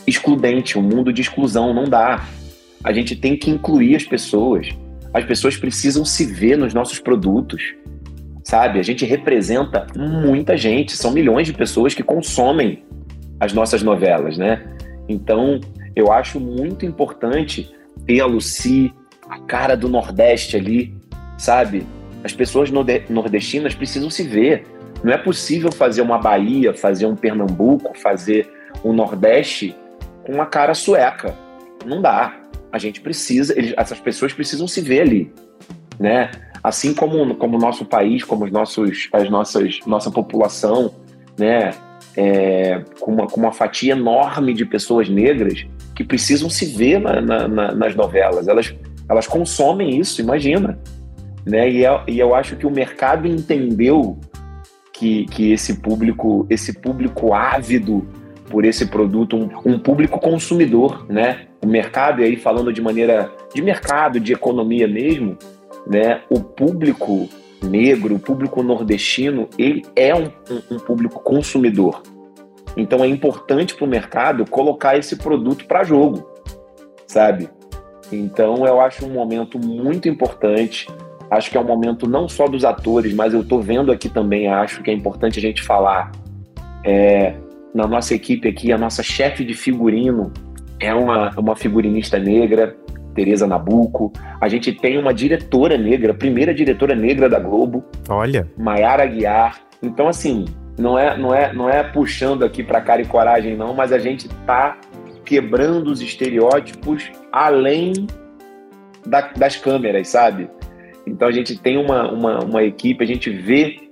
excludente, 0.07 0.79
um 0.79 0.83
mundo 0.83 1.13
de 1.13 1.23
exclusão. 1.23 1.73
Não 1.73 1.85
dá. 1.85 2.27
A 2.83 2.93
gente 2.93 3.15
tem 3.17 3.37
que 3.37 3.51
incluir 3.51 3.97
as 3.97 4.05
pessoas. 4.05 4.69
As 5.13 5.25
pessoas 5.25 5.57
precisam 5.57 6.05
se 6.05 6.25
ver 6.25 6.57
nos 6.57 6.75
nossos 6.75 6.99
produtos. 6.99 7.75
Sabe? 8.45 8.79
A 8.79 8.83
gente 8.83 9.05
representa 9.05 9.87
muita 9.97 10.57
gente. 10.57 10.97
São 10.97 11.13
milhões 11.13 11.47
de 11.47 11.53
pessoas 11.53 11.95
que 11.95 12.03
consomem 12.03 12.85
as 13.39 13.53
nossas 13.53 13.83
novelas, 13.83 14.37
né? 14.37 14.63
Então, 15.09 15.61
eu 15.97 16.13
acho 16.13 16.39
muito 16.39 16.85
importante 16.85 17.71
ter 18.07 18.21
a 18.21 18.27
Lucy, 18.27 18.93
a 19.29 19.39
cara 19.41 19.77
do 19.77 19.89
Nordeste 19.89 20.57
ali, 20.57 20.95
sabe? 21.39 21.87
As 22.23 22.33
pessoas 22.33 22.71
nordestinas 23.09 23.75
precisam 23.75 24.11
se 24.11 24.23
ver. 24.23 24.65
Não 25.03 25.13
é 25.13 25.19
possível 25.19 25.73
fazer 25.73 26.03
uma 26.03 26.19
Bahia, 26.19 26.75
fazer 26.75 27.07
um 27.07 27.17
Pernambuco, 27.17 27.99
fazer 27.99 28.51
um 28.85 28.93
Nordeste 28.93 29.75
com 30.25 30.33
uma 30.33 30.47
cara 30.47 30.75
sueca. 30.75 31.35
Não 31.85 32.03
dá. 32.03 32.35
A 32.71 32.79
gente 32.79 33.01
precisa, 33.01 33.57
eles, 33.59 33.75
essas 33.77 33.99
pessoas 33.99 34.33
precisam 34.33 34.69
se 34.69 34.81
ver 34.81 35.01
ali, 35.01 35.33
né? 35.99 36.31
Assim 36.63 36.93
como 36.93 37.35
como 37.37 37.57
o 37.57 37.61
nosso 37.61 37.85
país, 37.85 38.23
como 38.23 38.45
os 38.45 38.51
nossos, 38.51 39.09
as 39.13 39.31
nossas, 39.31 39.81
nossa 39.87 40.11
população, 40.11 40.95
né? 41.39 41.71
É, 42.17 42.83
com, 42.99 43.13
uma, 43.13 43.27
com 43.27 43.41
uma 43.41 43.53
fatia 43.53 43.93
enorme 43.93 44.53
de 44.53 44.65
pessoas 44.67 45.09
negras 45.09 45.65
que 45.95 46.05
precisam 46.05 46.51
se 46.51 46.67
ver 46.67 46.99
na, 46.99 47.21
na, 47.21 47.49
na, 47.49 47.73
nas 47.73 47.95
novelas. 47.95 48.49
Elas, 48.49 48.75
elas 49.09 49.27
consomem 49.27 49.99
isso, 49.99 50.21
imagina. 50.21 50.79
Né? 51.47 51.71
E, 51.71 51.85
é, 51.85 52.03
e 52.09 52.19
eu 52.19 52.35
acho 52.35 52.57
que 52.57 52.67
o 52.67 52.71
mercado 52.71 53.27
entendeu 53.27 54.19
que, 55.01 55.25
que 55.25 55.51
esse 55.51 55.81
público, 55.81 56.47
esse 56.51 56.75
público 56.75 57.33
ávido 57.33 58.07
por 58.51 58.67
esse 58.67 58.85
produto, 58.85 59.35
um, 59.35 59.49
um, 59.65 59.79
público 59.79 60.21
consumidor, 60.21 61.07
né? 61.09 61.47
O 61.65 61.67
mercado, 61.67 62.21
e 62.21 62.25
aí 62.25 62.37
falando 62.37 62.71
de 62.71 62.83
maneira 62.83 63.33
de 63.55 63.63
mercado, 63.63 64.21
de 64.21 64.35
economia 64.35 64.87
mesmo, 64.87 65.39
né? 65.87 66.21
O 66.29 66.41
público 66.41 67.31
negro, 67.63 68.15
o 68.15 68.19
público 68.19 68.63
nordestino, 68.63 69.49
ele 69.57 69.83
é 69.97 70.15
um, 70.15 70.25
um, 70.25 70.75
um 70.75 70.79
público 70.79 71.19
consumidor. 71.21 72.03
Então 72.77 73.03
é 73.03 73.07
importante 73.07 73.75
para 73.75 73.87
o 73.87 73.89
mercado 73.89 74.45
colocar 74.45 74.99
esse 74.99 75.17
produto 75.17 75.65
para 75.65 75.83
jogo, 75.83 76.29
sabe? 77.07 77.49
Então 78.13 78.67
eu 78.67 78.83
acho 78.83 79.07
um 79.07 79.11
momento 79.11 79.59
muito 79.59 80.11
importante. 80.11 80.87
Acho 81.31 81.51
que 81.51 81.57
é 81.57 81.61
um 81.61 81.65
momento 81.65 82.09
não 82.09 82.29
só 82.29 82.47
dos 82.47 82.65
atores, 82.65 83.15
mas 83.15 83.33
eu 83.33 83.43
estou 83.43 83.63
vendo 83.63 83.93
aqui 83.93 84.09
também, 84.09 84.49
acho 84.49 84.83
que 84.83 84.91
é 84.91 84.95
importante 84.95 85.39
a 85.39 85.43
gente 85.43 85.63
falar. 85.63 86.11
É, 86.85 87.35
na 87.75 87.87
nossa 87.87 88.15
equipe 88.15 88.49
aqui, 88.49 88.73
a 88.73 88.79
nossa 88.79 89.03
chefe 89.03 89.45
de 89.45 89.55
figurino 89.55 90.33
é 90.81 90.93
uma, 90.93 91.31
uma 91.39 91.55
figurinista 91.55 92.19
negra, 92.19 92.77
Tereza 93.15 93.47
Nabuco. 93.47 94.13
A 94.41 94.49
gente 94.49 94.73
tem 94.73 94.99
uma 94.99 95.15
diretora 95.15 95.77
negra, 95.77 96.15
primeira 96.15 96.53
diretora 96.53 96.95
negra 96.95 97.29
da 97.29 97.39
Globo. 97.39 97.85
Olha. 98.09 98.51
Maiara 98.57 99.07
Guiar. 99.07 99.61
Então, 99.83 100.09
assim, 100.09 100.47
não 100.79 100.99
é, 100.99 101.17
não 101.17 101.35
é, 101.35 101.53
não 101.53 101.69
é 101.69 101.83
puxando 101.83 102.45
aqui 102.45 102.63
para 102.65 102.81
cara 102.81 103.03
e 103.03 103.07
coragem, 103.07 103.57
não, 103.57 103.75
mas 103.75 103.93
a 103.93 103.99
gente 103.99 104.29
tá 104.47 104.79
quebrando 105.25 105.89
os 105.89 106.01
estereótipos 106.01 107.11
além 107.31 107.93
da, 109.07 109.21
das 109.37 109.57
câmeras, 109.57 110.09
sabe? 110.09 110.49
Então 111.07 111.29
a 111.29 111.33
gente 111.33 111.59
tem 111.59 111.77
uma, 111.77 112.11
uma, 112.11 112.39
uma 112.41 112.63
equipe, 112.63 113.03
a 113.03 113.07
gente 113.07 113.31
vê 113.31 113.91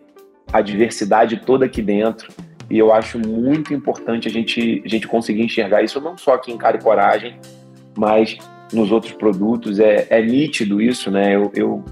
a 0.53 0.61
diversidade 0.61 1.39
toda 1.45 1.67
aqui 1.67 1.83
dentro. 1.83 2.33
E 2.71 2.79
eu 2.79 2.93
acho 2.93 3.19
muito 3.19 3.73
importante 3.73 4.29
a 4.29 4.31
gente, 4.31 4.83
a 4.85 4.89
gente 4.89 5.07
conseguir 5.07 5.43
enxergar 5.43 5.83
isso 5.83 6.01
não 6.01 6.19
só 6.19 6.35
aqui 6.35 6.53
em 6.53 6.59
Cara 6.59 6.77
e 6.77 6.83
Coragem, 6.83 7.37
mas 7.97 8.37
nos 8.73 8.93
outros 8.93 9.13
produtos. 9.13 9.79
É, 9.81 10.07
é 10.11 10.23
nítido 10.23 10.81
isso, 10.81 11.11
né? 11.11 11.35
Eu, 11.35 11.51
eu 11.55 11.85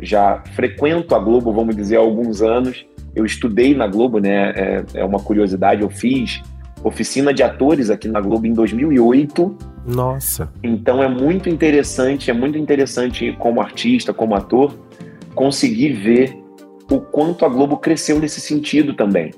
já 0.00 0.42
frequento 0.54 1.14
a 1.14 1.18
Globo, 1.18 1.52
vamos 1.52 1.76
dizer, 1.76 1.96
há 1.96 2.00
alguns 2.00 2.42
anos. 2.42 2.84
Eu 3.14 3.26
estudei 3.26 3.74
na 3.74 3.86
Globo, 3.86 4.18
né? 4.18 4.50
É, 4.50 4.84
é 4.94 5.04
uma 5.04 5.18
curiosidade, 5.18 5.82
eu 5.82 5.90
fiz 5.90 6.40
oficina 6.84 7.32
de 7.32 7.42
atores 7.42 7.90
aqui 7.90 8.08
na 8.08 8.20
Globo 8.20 8.46
em 8.46 8.52
2008. 8.52 9.56
Nossa. 9.86 10.52
Então 10.62 11.02
é 11.02 11.08
muito 11.08 11.48
interessante, 11.48 12.30
é 12.30 12.34
muito 12.34 12.58
interessante 12.58 13.34
como 13.38 13.60
artista, 13.60 14.12
como 14.12 14.34
ator, 14.34 14.74
conseguir 15.34 15.92
ver 15.92 16.36
o 16.90 17.00
quanto 17.00 17.44
a 17.44 17.48
Globo 17.48 17.76
cresceu 17.76 18.18
nesse 18.18 18.40
sentido 18.40 18.94
também. 18.94 19.32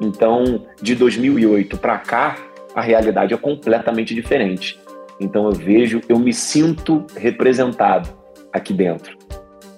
Então, 0.00 0.66
de 0.80 0.94
2008 0.94 1.76
para 1.76 1.98
cá, 1.98 2.36
a 2.74 2.80
realidade 2.80 3.34
é 3.34 3.36
completamente 3.36 4.14
diferente. 4.14 4.78
Então 5.20 5.44
eu 5.44 5.52
vejo, 5.52 6.00
eu 6.08 6.18
me 6.18 6.32
sinto 6.32 7.04
representado 7.16 8.08
aqui 8.52 8.72
dentro. 8.72 9.16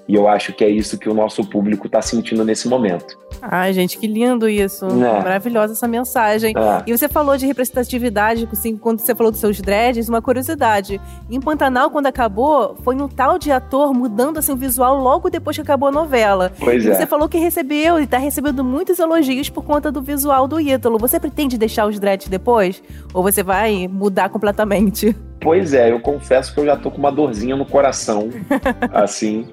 E 0.09 0.15
eu 0.15 0.29
acho 0.29 0.53
que 0.53 0.65
é 0.65 0.69
isso 0.69 0.99
que 0.99 1.09
o 1.09 1.15
nosso 1.15 1.45
público 1.49 1.87
está 1.87 2.01
sentindo 2.01 2.45
nesse 2.45 2.69
momento. 2.69 3.19
Ai, 3.43 3.73
gente, 3.73 3.99
que 3.99 4.07
lindo 4.07 4.49
isso. 4.49 4.87
É. 4.87 5.23
Maravilhosa 5.23 5.73
essa 5.73 5.89
mensagem. 5.89 6.55
É. 6.57 6.83
E 6.87 6.97
você 6.97 7.09
falou 7.09 7.37
de 7.37 7.47
representatividade, 7.47 8.49
assim, 8.51 8.77
quando 8.77 9.01
você 9.01 9.15
falou 9.15 9.33
dos 9.33 9.41
seus 9.41 9.61
dreads, 9.61 10.09
uma 10.09 10.23
curiosidade. 10.23 11.01
Em 11.29 11.41
Pantanal, 11.41 11.91
quando 11.91 12.07
acabou, 12.07 12.77
foi 12.83 12.95
um 12.95 13.09
tal 13.09 13.39
de 13.39 13.51
ator 13.51 13.93
mudando 13.93 14.39
assim, 14.39 14.53
o 14.53 14.57
visual 14.57 14.97
logo 14.97 15.29
depois 15.29 15.57
que 15.57 15.63
acabou 15.63 15.89
a 15.89 15.93
novela. 15.93 16.53
Pois 16.59 16.85
e 16.85 16.91
é. 16.91 16.95
você 16.95 17.07
falou 17.07 17.29
que 17.29 17.39
recebeu 17.39 17.99
e 17.99 18.05
está 18.05 18.19
recebendo 18.19 18.63
muitos 18.63 18.99
elogios 18.99 19.49
por 19.49 19.65
conta 19.65 19.91
do 19.91 20.01
visual 20.01 20.47
do 20.47 20.61
Ítalo. 20.61 20.99
Você 20.99 21.19
pretende 21.19 21.59
deixar 21.59 21.87
os 21.87 21.99
dreads 21.99 22.29
depois? 22.29 22.83
Ou 23.13 23.23
você 23.23 23.43
vai 23.43 23.89
mudar 23.89 24.29
completamente? 24.29 25.17
Pois 25.41 25.75
é, 25.75 25.91
eu 25.91 25.99
confesso 25.99 26.55
que 26.55 26.61
eu 26.61 26.67
já 26.67 26.77
tô 26.77 26.91
com 26.91 26.99
uma 26.99 27.11
dorzinha 27.11 27.57
no 27.57 27.67
coração, 27.67 28.31
assim, 28.93 29.49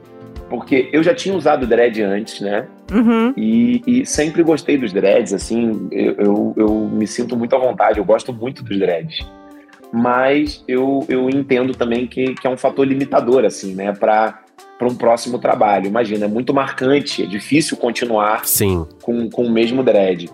porque 0.50 0.90
eu 0.92 1.04
já 1.04 1.14
tinha 1.14 1.36
usado 1.36 1.68
dread 1.68 2.02
antes, 2.02 2.42
né? 2.42 2.68
Uhum. 2.92 3.34
E, 3.38 3.82
e, 3.86 4.06
sempre 4.06 4.42
gostei 4.42 4.78
dos 4.78 4.92
dreads, 4.92 5.34
assim, 5.34 5.88
eu, 5.92 6.16
eu, 6.18 6.54
eu, 6.58 6.70
me 6.92 7.06
sinto 7.06 7.38
muito 7.38 7.56
à 7.56 7.60
vontade, 7.60 8.00
eu 8.00 8.06
gosto 8.06 8.34
muito 8.34 8.64
dos 8.64 8.78
dreads. 8.78 9.20
Mas 9.92 10.64
eu, 10.68 11.06
eu 11.08 11.30
entendo 11.30 11.74
também 11.74 12.08
que, 12.08 12.34
que 12.36 12.46
é 12.46 12.50
um 12.50 12.58
fator 12.58 12.86
limitador, 12.86 13.46
assim, 13.46 13.74
né, 13.74 13.94
para 13.94 14.44
um 14.82 14.96
próximo 14.96 15.40
trabalho. 15.40 15.88
Imagina, 15.88 16.26
é 16.26 16.28
muito 16.28 16.54
marcante, 16.54 17.24
é 17.24 17.26
difícil 17.26 17.78
continuar 17.78 18.46
Sim. 18.46 18.86
Com, 19.02 19.30
com 19.30 19.44
o 19.44 19.52
mesmo 19.52 19.84
dread. 19.84 20.30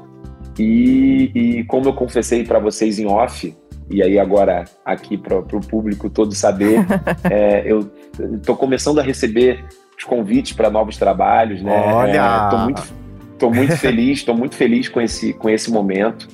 E, 0.57 1.31
e 1.35 1.63
como 1.65 1.89
eu 1.89 1.93
confessei 1.93 2.43
para 2.43 2.59
vocês 2.59 2.99
em 2.99 3.05
off, 3.05 3.53
e 3.89 4.01
aí 4.01 4.17
agora 4.17 4.65
aqui 4.83 5.17
para 5.17 5.37
o 5.37 5.61
público 5.61 6.09
todo 6.09 6.33
saber, 6.33 6.85
é, 7.29 7.63
eu 7.65 7.91
estou 8.35 8.55
começando 8.55 8.99
a 8.99 9.03
receber 9.03 9.63
os 9.97 10.03
convites 10.03 10.53
para 10.53 10.69
novos 10.69 10.97
trabalhos, 10.97 11.61
né? 11.61 11.93
Olha! 11.93 12.43
Estou 12.45 12.59
é, 12.59 12.63
muito, 12.63 12.93
tô 13.39 13.49
muito 13.49 13.77
feliz, 13.77 14.19
estou 14.19 14.35
muito 14.35 14.55
feliz 14.55 14.89
com 14.89 15.01
esse, 15.01 15.33
com 15.33 15.49
esse 15.49 15.71
momento. 15.71 16.27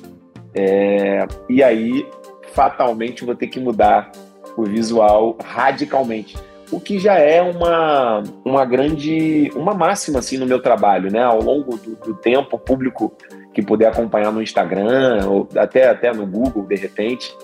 É, 0.54 1.26
e 1.48 1.62
aí, 1.62 2.06
fatalmente, 2.52 3.24
vou 3.24 3.34
ter 3.34 3.46
que 3.46 3.60
mudar 3.60 4.10
o 4.56 4.64
visual 4.64 5.36
radicalmente. 5.42 6.36
O 6.70 6.80
que 6.80 6.98
já 6.98 7.14
é 7.14 7.42
uma, 7.42 8.22
uma 8.44 8.64
grande, 8.64 9.50
uma 9.54 9.74
máxima 9.74 10.18
assim 10.20 10.38
no 10.38 10.46
meu 10.46 10.60
trabalho, 10.60 11.12
né? 11.12 11.22
Ao 11.22 11.40
longo 11.40 11.76
do, 11.76 11.96
do 11.96 12.14
tempo, 12.14 12.56
o 12.56 12.58
público 12.58 13.12
que 13.52 13.62
puder 13.62 13.88
acompanhar 13.88 14.32
no 14.32 14.42
Instagram 14.42 15.26
ou 15.28 15.48
até, 15.56 15.88
até 15.88 16.12
no 16.12 16.26
Google, 16.26 16.64
de 16.64 16.76
repente, 16.76 17.36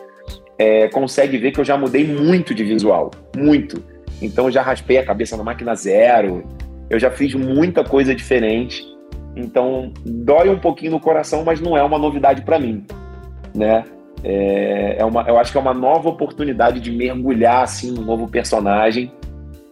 é, 0.59 0.89
consegue 0.89 1.37
ver 1.37 1.53
que 1.53 1.61
eu 1.61 1.65
já 1.65 1.77
mudei 1.77 2.07
muito 2.07 2.55
de 2.55 2.65
visual, 2.65 3.11
muito. 3.37 3.83
Então 4.21 4.47
eu 4.47 4.51
já 4.51 4.63
raspei 4.63 4.99
a 4.99 5.05
cabeça 5.05 5.37
na 5.37 5.45
máquina 5.45 5.75
zero, 5.75 6.45
eu 6.91 6.99
já 6.99 7.11
fiz 7.11 7.35
muita 7.35 7.85
coisa 7.85 8.15
diferente. 8.15 8.83
Então 9.37 9.93
dói 10.05 10.49
um 10.49 10.59
pouquinho 10.59 10.93
no 10.93 11.01
coração, 11.01 11.45
mas 11.45 11.61
não 11.61 11.77
é 11.77 11.83
uma 11.83 11.99
novidade 11.99 12.43
para 12.43 12.59
mim, 12.59 12.85
né? 13.55 13.85
É, 14.25 14.97
é 14.99 15.05
uma, 15.05 15.23
eu 15.23 15.39
acho 15.39 15.53
que 15.53 15.59
é 15.59 15.61
uma 15.61 15.75
nova 15.75 16.09
oportunidade 16.09 16.81
de 16.81 16.91
mergulhar 16.91 17.63
assim 17.63 17.93
no 17.93 18.03
novo 18.03 18.27
personagem 18.27 19.13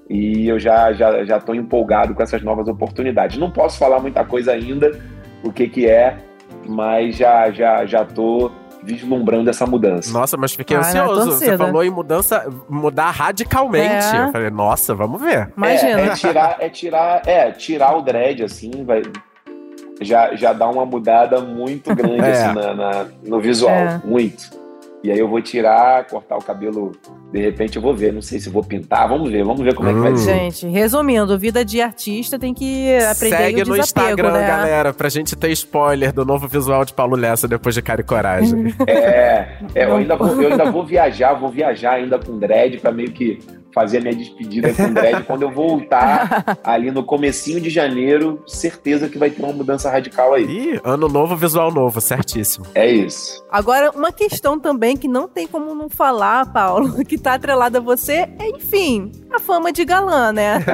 e 0.08 0.46
eu 0.46 0.56
já 0.56 0.92
já 0.92 1.24
já 1.24 1.38
estou 1.38 1.52
empolgado 1.52 2.14
com 2.14 2.22
essas 2.22 2.42
novas 2.42 2.68
oportunidades. 2.68 3.38
Não 3.38 3.50
posso 3.50 3.78
falar 3.78 4.00
muita 4.00 4.24
coisa 4.24 4.52
ainda, 4.52 4.92
o 5.42 5.52
que 5.52 5.68
que 5.68 5.86
é, 5.88 6.16
mas 6.68 7.16
já 7.16 7.50
já 7.50 7.84
já 7.84 8.04
tô 8.04 8.52
vislumbrando 8.86 9.50
essa 9.50 9.66
mudança. 9.66 10.12
Nossa, 10.12 10.36
mas 10.36 10.54
fiquei 10.54 10.76
ah, 10.76 10.80
ansioso. 10.80 11.32
Você 11.32 11.58
falou 11.58 11.82
em 11.82 11.90
mudança, 11.90 12.46
mudar 12.68 13.10
radicalmente. 13.10 14.16
É. 14.16 14.28
Eu 14.28 14.32
falei, 14.32 14.50
nossa, 14.50 14.94
vamos 14.94 15.20
ver. 15.20 15.52
Imagina. 15.56 16.00
É, 16.00 16.06
é, 16.06 16.14
tirar, 16.14 16.56
é 16.60 16.68
tirar, 16.68 17.22
é 17.26 17.52
tirar 17.52 17.96
o 17.96 18.02
dread 18.02 18.44
assim, 18.44 18.84
vai 18.84 19.02
já 20.00 20.34
já 20.36 20.52
dá 20.52 20.68
uma 20.68 20.84
mudada 20.84 21.40
muito 21.40 21.94
grande 21.94 22.20
é. 22.24 22.32
assim 22.32 22.54
na, 22.54 22.74
na, 22.74 23.06
no 23.22 23.40
visual, 23.40 23.74
é. 23.74 24.00
muito. 24.04 24.65
E 25.06 25.12
aí 25.12 25.20
eu 25.20 25.28
vou 25.28 25.40
tirar, 25.40 26.04
cortar 26.08 26.36
o 26.36 26.42
cabelo. 26.42 26.90
De 27.30 27.40
repente 27.40 27.76
eu 27.76 27.82
vou 27.82 27.94
ver, 27.94 28.12
não 28.12 28.20
sei 28.20 28.40
se 28.40 28.50
vou 28.50 28.64
pintar. 28.64 29.08
Vamos 29.08 29.30
ver, 29.30 29.44
vamos 29.44 29.62
ver 29.62 29.72
como 29.72 29.88
hum. 29.88 29.92
é 29.92 29.94
que 29.94 30.00
vai 30.00 30.12
hum. 30.12 30.16
ser. 30.16 30.34
Gente, 30.34 30.66
resumindo, 30.66 31.38
vida 31.38 31.64
de 31.64 31.80
artista 31.80 32.36
tem 32.36 32.52
que 32.52 32.92
aprender 32.98 33.36
Segue 33.36 33.62
o 33.62 33.66
no 33.66 33.76
Instagram, 33.76 34.32
né? 34.32 34.46
galera, 34.48 34.92
pra 34.92 35.08
gente 35.08 35.36
ter 35.36 35.52
spoiler 35.52 36.12
do 36.12 36.24
novo 36.24 36.48
visual 36.48 36.84
de 36.84 36.92
Paulo 36.92 37.14
Lessa 37.14 37.46
depois 37.46 37.72
de 37.72 37.82
Cara 37.82 38.00
e 38.00 38.04
Coragem. 38.04 38.74
é, 38.84 39.58
é 39.76 39.84
eu, 39.84 39.94
ainda 39.94 40.16
vou, 40.16 40.42
eu 40.42 40.50
ainda 40.50 40.72
vou 40.72 40.84
viajar, 40.84 41.34
vou 41.34 41.50
viajar 41.50 41.92
ainda 41.92 42.18
com 42.18 42.36
dread 42.36 42.78
pra 42.78 42.90
meio 42.90 43.12
que 43.12 43.38
fazer 43.76 43.98
a 43.98 44.00
minha 44.00 44.14
despedida 44.14 44.72
com 44.72 44.84
o 44.84 44.94
Dredd. 44.94 45.24
Quando 45.24 45.42
eu 45.42 45.50
voltar 45.50 46.58
ali 46.64 46.90
no 46.90 47.04
comecinho 47.04 47.60
de 47.60 47.68
janeiro, 47.68 48.42
certeza 48.46 49.06
que 49.06 49.18
vai 49.18 49.28
ter 49.28 49.42
uma 49.42 49.52
mudança 49.52 49.90
radical 49.90 50.32
aí. 50.32 50.44
Ih, 50.44 50.80
ano 50.82 51.08
novo, 51.08 51.36
visual 51.36 51.70
novo, 51.70 52.00
certíssimo. 52.00 52.64
É 52.74 52.90
isso. 52.90 53.44
Agora, 53.50 53.90
uma 53.90 54.10
questão 54.10 54.58
também 54.58 54.96
que 54.96 55.06
não 55.06 55.28
tem 55.28 55.46
como 55.46 55.74
não 55.74 55.90
falar, 55.90 56.50
Paulo, 56.54 56.96
que 57.04 57.18
tá 57.18 57.34
atrelada 57.34 57.76
a 57.76 57.80
você, 57.82 58.26
é, 58.38 58.48
enfim, 58.48 59.12
a 59.30 59.38
fama 59.38 59.70
de 59.70 59.84
galã, 59.84 60.32
né? 60.32 60.64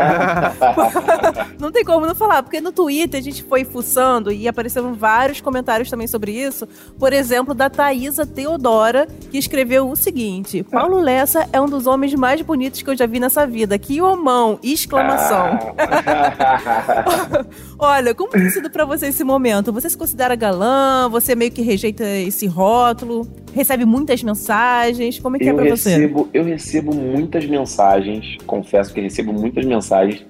não 1.59 1.73
tem 1.73 1.85
como 1.85 2.07
não 2.07 2.15
falar, 2.15 2.45
porque 2.45 2.61
no 2.61 2.71
Twitter 2.71 3.19
a 3.19 3.23
gente 3.23 3.43
foi 3.43 3.65
fuçando 3.65 4.31
e 4.31 4.47
apareceram 4.47 4.95
vários 4.95 5.41
comentários 5.41 5.91
também 5.91 6.07
sobre 6.07 6.31
isso. 6.31 6.69
Por 6.97 7.13
exemplo, 7.13 7.53
da 7.53 7.69
Thaisa 7.69 8.25
Teodora, 8.25 9.09
que 9.29 9.39
escreveu 9.39 9.91
o 9.91 9.97
seguinte: 9.97 10.63
Paulo 10.63 11.01
Lessa 11.01 11.49
é 11.53 11.61
um 11.61 11.67
dos 11.67 11.89
homens 11.89 12.15
mais 12.15 12.41
bonitos 12.43 12.81
que 12.81 12.92
eu 12.92 12.92
já 12.97 13.07
vi 13.07 13.19
nessa 13.21 13.47
vida. 13.47 13.79
Que 13.79 14.01
homão! 14.01 14.59
Exclamação. 14.63 15.75
Ah. 15.79 17.45
Olha, 17.79 18.15
como 18.15 18.31
tem 18.31 18.49
sido 18.51 18.71
para 18.71 18.85
você 18.85 19.07
esse 19.07 19.25
momento? 19.25 19.73
Você 19.73 19.91
se 19.91 19.97
considera 19.97 20.35
galã? 20.35 21.09
Você 21.11 21.35
meio 21.35 21.51
que 21.51 21.63
rejeita 21.63 22.05
esse 22.05 22.47
rótulo? 22.47 23.27
Recebe 23.55 23.85
muitas 23.85 24.23
mensagens? 24.23 25.19
Como 25.19 25.37
é 25.37 25.39
que 25.39 25.45
é 25.47 25.51
eu 25.51 25.55
é 25.55 25.57
pra 25.57 25.65
recebo, 25.65 26.25
você? 26.25 26.39
Eu 26.39 26.45
recebo 26.45 26.95
muitas 26.95 27.47
mensagens, 27.47 28.37
confesso 28.47 28.93
que 28.93 29.01
recebo 29.01 29.33
muitas 29.33 29.65
mensagens 29.65 30.25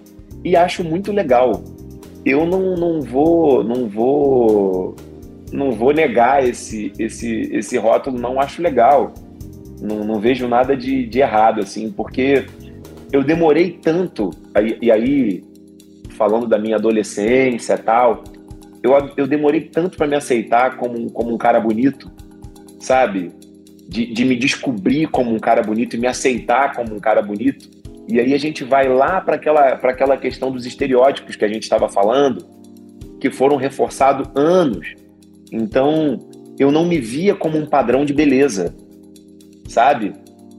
e 0.45 0.57
acho 0.57 0.83
muito 0.83 1.13
legal. 1.13 1.63
Eu 2.25 2.47
não, 2.47 2.77
não 2.77 3.01
vou, 3.01 3.65
não 3.65 3.89
vou, 3.89 4.97
não 5.53 5.73
vou 5.73 5.93
negar 5.93 6.47
esse, 6.47 6.93
esse, 6.99 7.51
esse 7.53 7.77
rótulo, 7.77 8.19
não 8.19 8.41
acho 8.41 8.63
legal 8.63 9.13
não, 9.83 10.05
não 10.05 10.21
vejo 10.21 10.47
nada 10.47 10.77
de, 10.77 11.07
de, 11.07 11.21
errado, 11.21 11.61
assim, 11.61 11.91
porque 11.91 12.47
eu 13.13 13.23
demorei 13.23 13.79
tanto, 13.83 14.31
e 14.81 14.91
aí, 14.91 15.45
falando 16.17 16.47
da 16.47 16.59
minha 16.59 16.77
adolescência 16.77 17.77
tal, 17.77 18.25
eu, 18.83 18.93
eu 19.17 19.27
demorei 19.27 19.63
tanto 19.63 19.97
para 19.97 20.07
me 20.07 20.17
aceitar 20.17 20.77
como, 20.77 21.11
como 21.11 21.35
um 21.35 21.39
cara 21.39 21.61
bonito, 21.61 22.11
sabe? 22.79 23.31
de, 23.93 24.07
de 24.07 24.25
me 24.25 24.35
descobrir 24.35 25.07
como 25.09 25.35
um 25.35 25.39
cara 25.39 25.63
bonito 25.63 25.95
e 25.97 25.99
me 25.99 26.07
aceitar 26.07 26.75
como 26.75 26.95
um 26.95 26.99
cara 26.99 27.21
bonito. 27.21 27.69
E 28.09 28.19
aí 28.19 28.33
a 28.33 28.39
gente 28.39 28.65
vai 28.65 28.89
lá 28.89 29.21
para 29.21 29.37
aquela, 29.37 29.69
aquela 29.69 30.17
questão 30.17 30.51
dos 30.51 30.65
estereótipos 30.65 31.37
que 31.37 31.45
a 31.45 31.49
gente 31.49 31.65
estava 31.65 31.89
falando, 31.89 32.45
que 33.21 33.31
foram 33.31 33.57
reforçados 33.57 34.27
anos. 34.35 34.95
Então, 35.53 36.19
eu 36.59 36.73
não 36.73 36.87
me 36.87 36.99
via 36.99 37.35
como 37.35 37.59
um 37.59 37.67
padrão 37.67 38.05
de 38.05 38.15
beleza, 38.15 38.75
sabe? 39.73 40.13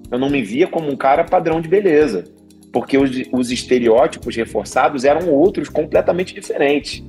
Eu 0.10 0.18
não 0.18 0.30
me 0.30 0.42
via 0.42 0.68
como 0.68 0.92
um 0.92 0.96
cara 0.96 1.24
padrão 1.24 1.62
de 1.62 1.68
beleza, 1.68 2.24
porque 2.72 2.98
os, 2.98 3.12
os 3.32 3.52
estereótipos 3.52 4.36
reforçados 4.36 5.06
eram 5.06 5.30
outros 5.30 5.70
completamente 5.70 6.34
diferentes. 6.34 7.04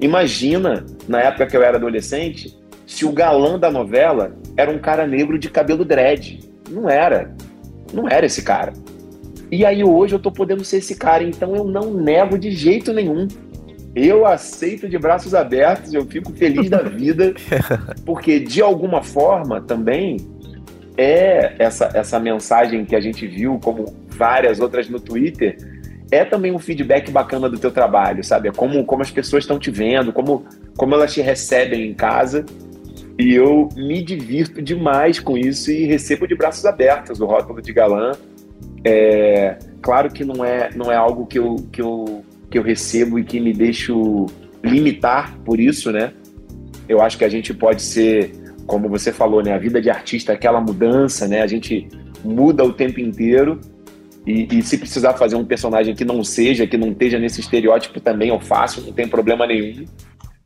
Imagina, 0.00 0.84
na 1.08 1.20
época 1.20 1.46
que 1.46 1.56
eu 1.56 1.62
era 1.62 1.78
adolescente, 1.78 2.56
se 2.86 3.04
o 3.04 3.12
galã 3.12 3.58
da 3.58 3.70
novela 3.70 4.36
era 4.56 4.70
um 4.70 4.78
cara 4.78 5.06
negro 5.06 5.38
de 5.38 5.50
cabelo 5.50 5.84
dread. 5.84 6.40
Não 6.70 6.88
era. 6.88 7.34
Não 7.92 8.08
era 8.08 8.26
esse 8.26 8.42
cara. 8.42 8.72
E 9.50 9.64
aí 9.64 9.82
hoje 9.82 10.14
eu 10.14 10.18
tô 10.18 10.30
podendo 10.30 10.62
ser 10.62 10.78
esse 10.78 10.94
cara, 10.94 11.24
então 11.24 11.56
eu 11.56 11.64
não 11.64 11.94
nego 11.94 12.38
de 12.38 12.50
jeito 12.50 12.92
nenhum. 12.92 13.26
Eu 13.94 14.26
aceito 14.26 14.86
de 14.88 14.98
braços 14.98 15.34
abertos, 15.34 15.94
eu 15.94 16.04
fico 16.04 16.30
feliz 16.32 16.68
da 16.68 16.82
vida, 16.84 17.32
porque 18.04 18.38
de 18.38 18.60
alguma 18.60 19.02
forma 19.02 19.62
também 19.62 20.18
é 20.98 21.54
essa, 21.60 21.90
essa 21.94 22.18
mensagem 22.18 22.84
que 22.84 22.96
a 22.96 23.00
gente 23.00 23.24
viu, 23.26 23.58
como 23.62 23.94
várias 24.08 24.58
outras 24.58 24.88
no 24.88 24.98
Twitter, 24.98 25.56
é 26.10 26.24
também 26.24 26.52
um 26.52 26.58
feedback 26.58 27.10
bacana 27.10 27.48
do 27.48 27.58
teu 27.58 27.70
trabalho, 27.70 28.24
sabe? 28.24 28.48
É 28.48 28.52
como, 28.52 28.84
como 28.84 29.02
as 29.02 29.10
pessoas 29.10 29.44
estão 29.44 29.58
te 29.58 29.70
vendo, 29.70 30.12
como, 30.12 30.44
como 30.76 30.94
elas 30.94 31.14
te 31.14 31.20
recebem 31.20 31.88
em 31.88 31.94
casa. 31.94 32.44
E 33.16 33.34
eu 33.34 33.68
me 33.76 34.02
divirto 34.02 34.60
demais 34.60 35.20
com 35.20 35.36
isso 35.36 35.70
e 35.70 35.84
recebo 35.84 36.26
de 36.26 36.34
braços 36.34 36.64
abertos 36.64 37.20
o 37.20 37.26
rótulo 37.26 37.62
de 37.62 37.72
galã. 37.72 38.12
É, 38.84 39.56
claro 39.80 40.10
que 40.10 40.24
não 40.24 40.44
é, 40.44 40.70
não 40.74 40.90
é 40.90 40.96
algo 40.96 41.26
que 41.26 41.38
eu, 41.38 41.56
que, 41.70 41.82
eu, 41.82 42.24
que 42.50 42.58
eu 42.58 42.62
recebo 42.62 43.18
e 43.18 43.24
que 43.24 43.38
me 43.38 43.52
deixo 43.52 44.26
limitar 44.64 45.36
por 45.44 45.60
isso, 45.60 45.92
né? 45.92 46.12
Eu 46.88 47.02
acho 47.02 47.18
que 47.18 47.24
a 47.24 47.28
gente 47.28 47.52
pode 47.52 47.82
ser, 47.82 48.32
como 48.68 48.88
você 48.88 49.10
falou, 49.10 49.42
né? 49.42 49.54
A 49.54 49.58
vida 49.58 49.80
de 49.80 49.88
artista 49.88 50.30
é 50.30 50.34
aquela 50.36 50.60
mudança, 50.60 51.26
né? 51.26 51.40
A 51.40 51.46
gente 51.46 51.88
muda 52.22 52.62
o 52.62 52.72
tempo 52.72 53.00
inteiro 53.00 53.58
e, 54.26 54.58
e, 54.58 54.62
se 54.62 54.76
precisar 54.76 55.14
fazer 55.14 55.36
um 55.36 55.44
personagem 55.44 55.94
que 55.94 56.04
não 56.04 56.22
seja, 56.22 56.66
que 56.66 56.76
não 56.76 56.92
esteja 56.92 57.18
nesse 57.18 57.40
estereótipo 57.40 57.98
também 57.98 58.28
eu 58.28 58.38
faço, 58.38 58.82
não 58.82 58.92
tem 58.92 59.08
problema 59.08 59.46
nenhum, 59.46 59.86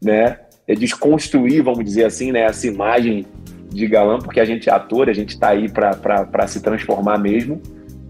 né? 0.00 0.38
É 0.68 0.74
desconstruir, 0.74 1.62
vamos 1.62 1.84
dizer 1.84 2.04
assim, 2.04 2.30
né, 2.30 2.42
essa 2.42 2.68
imagem 2.68 3.26
de 3.68 3.86
galã, 3.88 4.18
porque 4.18 4.38
a 4.38 4.44
gente 4.44 4.70
é 4.70 4.72
ator, 4.72 5.10
a 5.10 5.12
gente 5.12 5.30
está 5.30 5.48
aí 5.48 5.68
para 5.68 6.46
se 6.46 6.62
transformar 6.62 7.18
mesmo, 7.18 7.60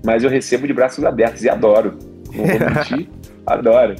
mas 0.05 0.23
eu 0.23 0.29
recebo 0.29 0.67
de 0.67 0.75
braços 0.75 1.03
abertos 1.05 1.43
e 1.43 1.49
adoro. 1.49 1.97
Não 2.35 2.45
vou 2.45 2.71
mentir. 2.77 3.09
Adoro. 3.45 3.97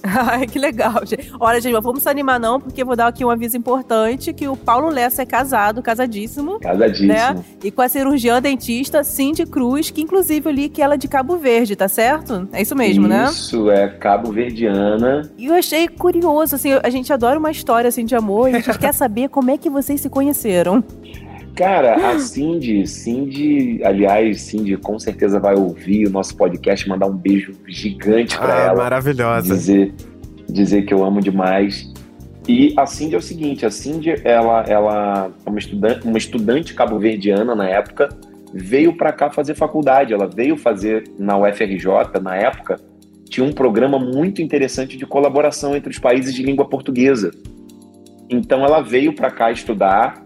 Ai, 0.30 0.46
que 0.46 0.58
legal, 0.58 1.04
gente. 1.04 1.32
Olha, 1.38 1.60
gente, 1.60 1.78
vamos 1.80 2.02
se 2.02 2.08
animar 2.08 2.40
não, 2.40 2.60
porque 2.60 2.82
vou 2.84 2.96
dar 2.96 3.08
aqui 3.08 3.24
um 3.24 3.30
aviso 3.30 3.56
importante, 3.56 4.32
que 4.32 4.48
o 4.48 4.56
Paulo 4.56 4.88
Lessa 4.88 5.22
é 5.22 5.26
casado, 5.26 5.82
casadíssimo. 5.82 6.58
Casadíssimo. 6.60 7.08
Né? 7.08 7.44
E 7.62 7.70
com 7.70 7.82
a 7.82 7.88
cirurgiã 7.88 8.40
dentista 8.40 9.04
Cindy 9.04 9.46
Cruz, 9.46 9.90
que 9.90 10.00
inclusive 10.00 10.48
eu 10.48 10.52
li 10.52 10.68
que 10.68 10.82
ela 10.82 10.94
é 10.94 10.96
de 10.96 11.08
Cabo 11.08 11.36
Verde, 11.36 11.76
tá 11.76 11.88
certo? 11.88 12.48
É 12.52 12.62
isso 12.62 12.74
mesmo, 12.74 13.06
isso, 13.06 13.08
né? 13.08 13.24
Isso, 13.24 13.70
é 13.70 13.88
Cabo 13.88 14.32
Verdiana. 14.32 15.30
E 15.36 15.46
eu 15.46 15.54
achei 15.54 15.88
curioso, 15.88 16.54
assim, 16.54 16.72
a 16.72 16.90
gente 16.90 17.12
adora 17.12 17.38
uma 17.38 17.50
história 17.50 17.88
assim 17.88 18.04
de 18.04 18.14
amor 18.14 18.48
a 18.48 18.52
gente 18.52 18.76
quer 18.78 18.92
saber 18.92 19.28
como 19.28 19.50
é 19.50 19.58
que 19.58 19.68
vocês 19.68 20.00
se 20.00 20.08
conheceram. 20.08 20.82
Cara, 21.60 22.12
a 22.12 22.18
Cindy, 22.18 22.86
Cindy, 22.86 23.84
aliás, 23.84 24.40
Cindy 24.40 24.78
com 24.78 24.98
certeza 24.98 25.38
vai 25.38 25.54
ouvir 25.54 26.06
o 26.06 26.10
nosso 26.10 26.34
podcast, 26.34 26.88
mandar 26.88 27.04
um 27.06 27.14
beijo 27.14 27.52
gigante 27.68 28.34
para 28.38 28.54
ah, 28.54 28.66
ela. 28.68 28.76
Maravilhosa. 28.76 29.54
Dizer, 29.54 29.92
dizer 30.48 30.86
que 30.86 30.94
eu 30.94 31.04
amo 31.04 31.20
demais. 31.20 31.92
E 32.48 32.72
a 32.78 32.86
Cindy 32.86 33.14
é 33.14 33.18
o 33.18 33.20
seguinte, 33.20 33.66
a 33.66 33.70
Cindy, 33.70 34.14
ela, 34.24 34.64
ela 34.66 35.30
é 35.44 35.50
uma 35.50 35.58
estudante, 35.58 36.06
uma 36.06 36.16
estudante 36.16 36.72
cabo-verdiana 36.72 37.54
na 37.54 37.68
época, 37.68 38.08
veio 38.54 38.96
para 38.96 39.12
cá 39.12 39.30
fazer 39.30 39.54
faculdade. 39.54 40.14
Ela 40.14 40.26
veio 40.26 40.56
fazer 40.56 41.12
na 41.18 41.36
UFRJ, 41.36 42.22
na 42.22 42.36
época, 42.36 42.80
tinha 43.28 43.44
um 43.44 43.52
programa 43.52 43.98
muito 43.98 44.40
interessante 44.40 44.96
de 44.96 45.04
colaboração 45.04 45.76
entre 45.76 45.90
os 45.90 45.98
países 45.98 46.34
de 46.34 46.42
língua 46.42 46.66
portuguesa. 46.66 47.30
Então 48.30 48.64
ela 48.64 48.80
veio 48.80 49.12
para 49.12 49.30
cá 49.30 49.52
estudar, 49.52 50.24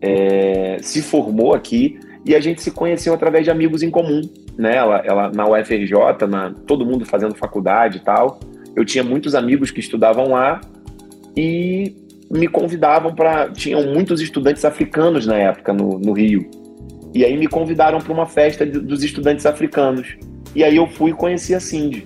é, 0.00 0.78
se 0.80 1.02
formou 1.02 1.54
aqui 1.54 1.98
e 2.24 2.34
a 2.34 2.40
gente 2.40 2.62
se 2.62 2.70
conheceu 2.70 3.14
através 3.14 3.44
de 3.44 3.50
amigos 3.50 3.82
em 3.82 3.90
comum, 3.90 4.20
né? 4.58 4.76
Ela, 4.76 5.02
ela 5.04 5.30
na 5.30 5.48
UFRJ, 5.48 6.26
na, 6.28 6.52
todo 6.66 6.84
mundo 6.84 7.04
fazendo 7.04 7.34
faculdade 7.34 7.98
e 7.98 8.00
tal. 8.00 8.40
Eu 8.74 8.84
tinha 8.84 9.04
muitos 9.04 9.34
amigos 9.34 9.70
que 9.70 9.80
estudavam 9.80 10.30
lá 10.30 10.60
e 11.36 11.94
me 12.30 12.48
convidavam 12.48 13.14
para. 13.14 13.50
Tinham 13.50 13.92
muitos 13.92 14.20
estudantes 14.20 14.64
africanos 14.64 15.26
na 15.26 15.36
época 15.36 15.72
no, 15.72 15.98
no 15.98 16.12
Rio. 16.12 16.50
E 17.14 17.24
aí 17.24 17.36
me 17.36 17.46
convidaram 17.46 17.98
para 17.98 18.12
uma 18.12 18.26
festa 18.26 18.66
de, 18.66 18.78
dos 18.80 19.02
estudantes 19.02 19.46
africanos. 19.46 20.16
E 20.54 20.64
aí 20.64 20.76
eu 20.76 20.86
fui 20.86 21.12
e 21.12 21.14
conheci 21.14 21.54
a 21.54 21.60
Cindy. 21.60 22.04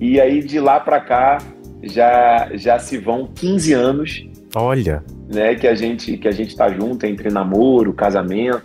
E 0.00 0.20
aí 0.20 0.42
de 0.42 0.60
lá 0.60 0.78
para 0.78 1.00
cá 1.00 1.38
já, 1.82 2.48
já 2.54 2.78
se 2.78 2.96
vão 2.98 3.28
15 3.34 3.72
anos. 3.72 4.26
Olha! 4.54 5.02
Né, 5.28 5.54
que 5.54 5.66
a 5.66 5.74
gente 5.74 6.16
que 6.16 6.28
a 6.28 6.32
gente 6.32 6.50
está 6.50 6.68
junto 6.68 7.04
entre 7.06 7.30
namoro, 7.30 7.92
casamento. 7.92 8.62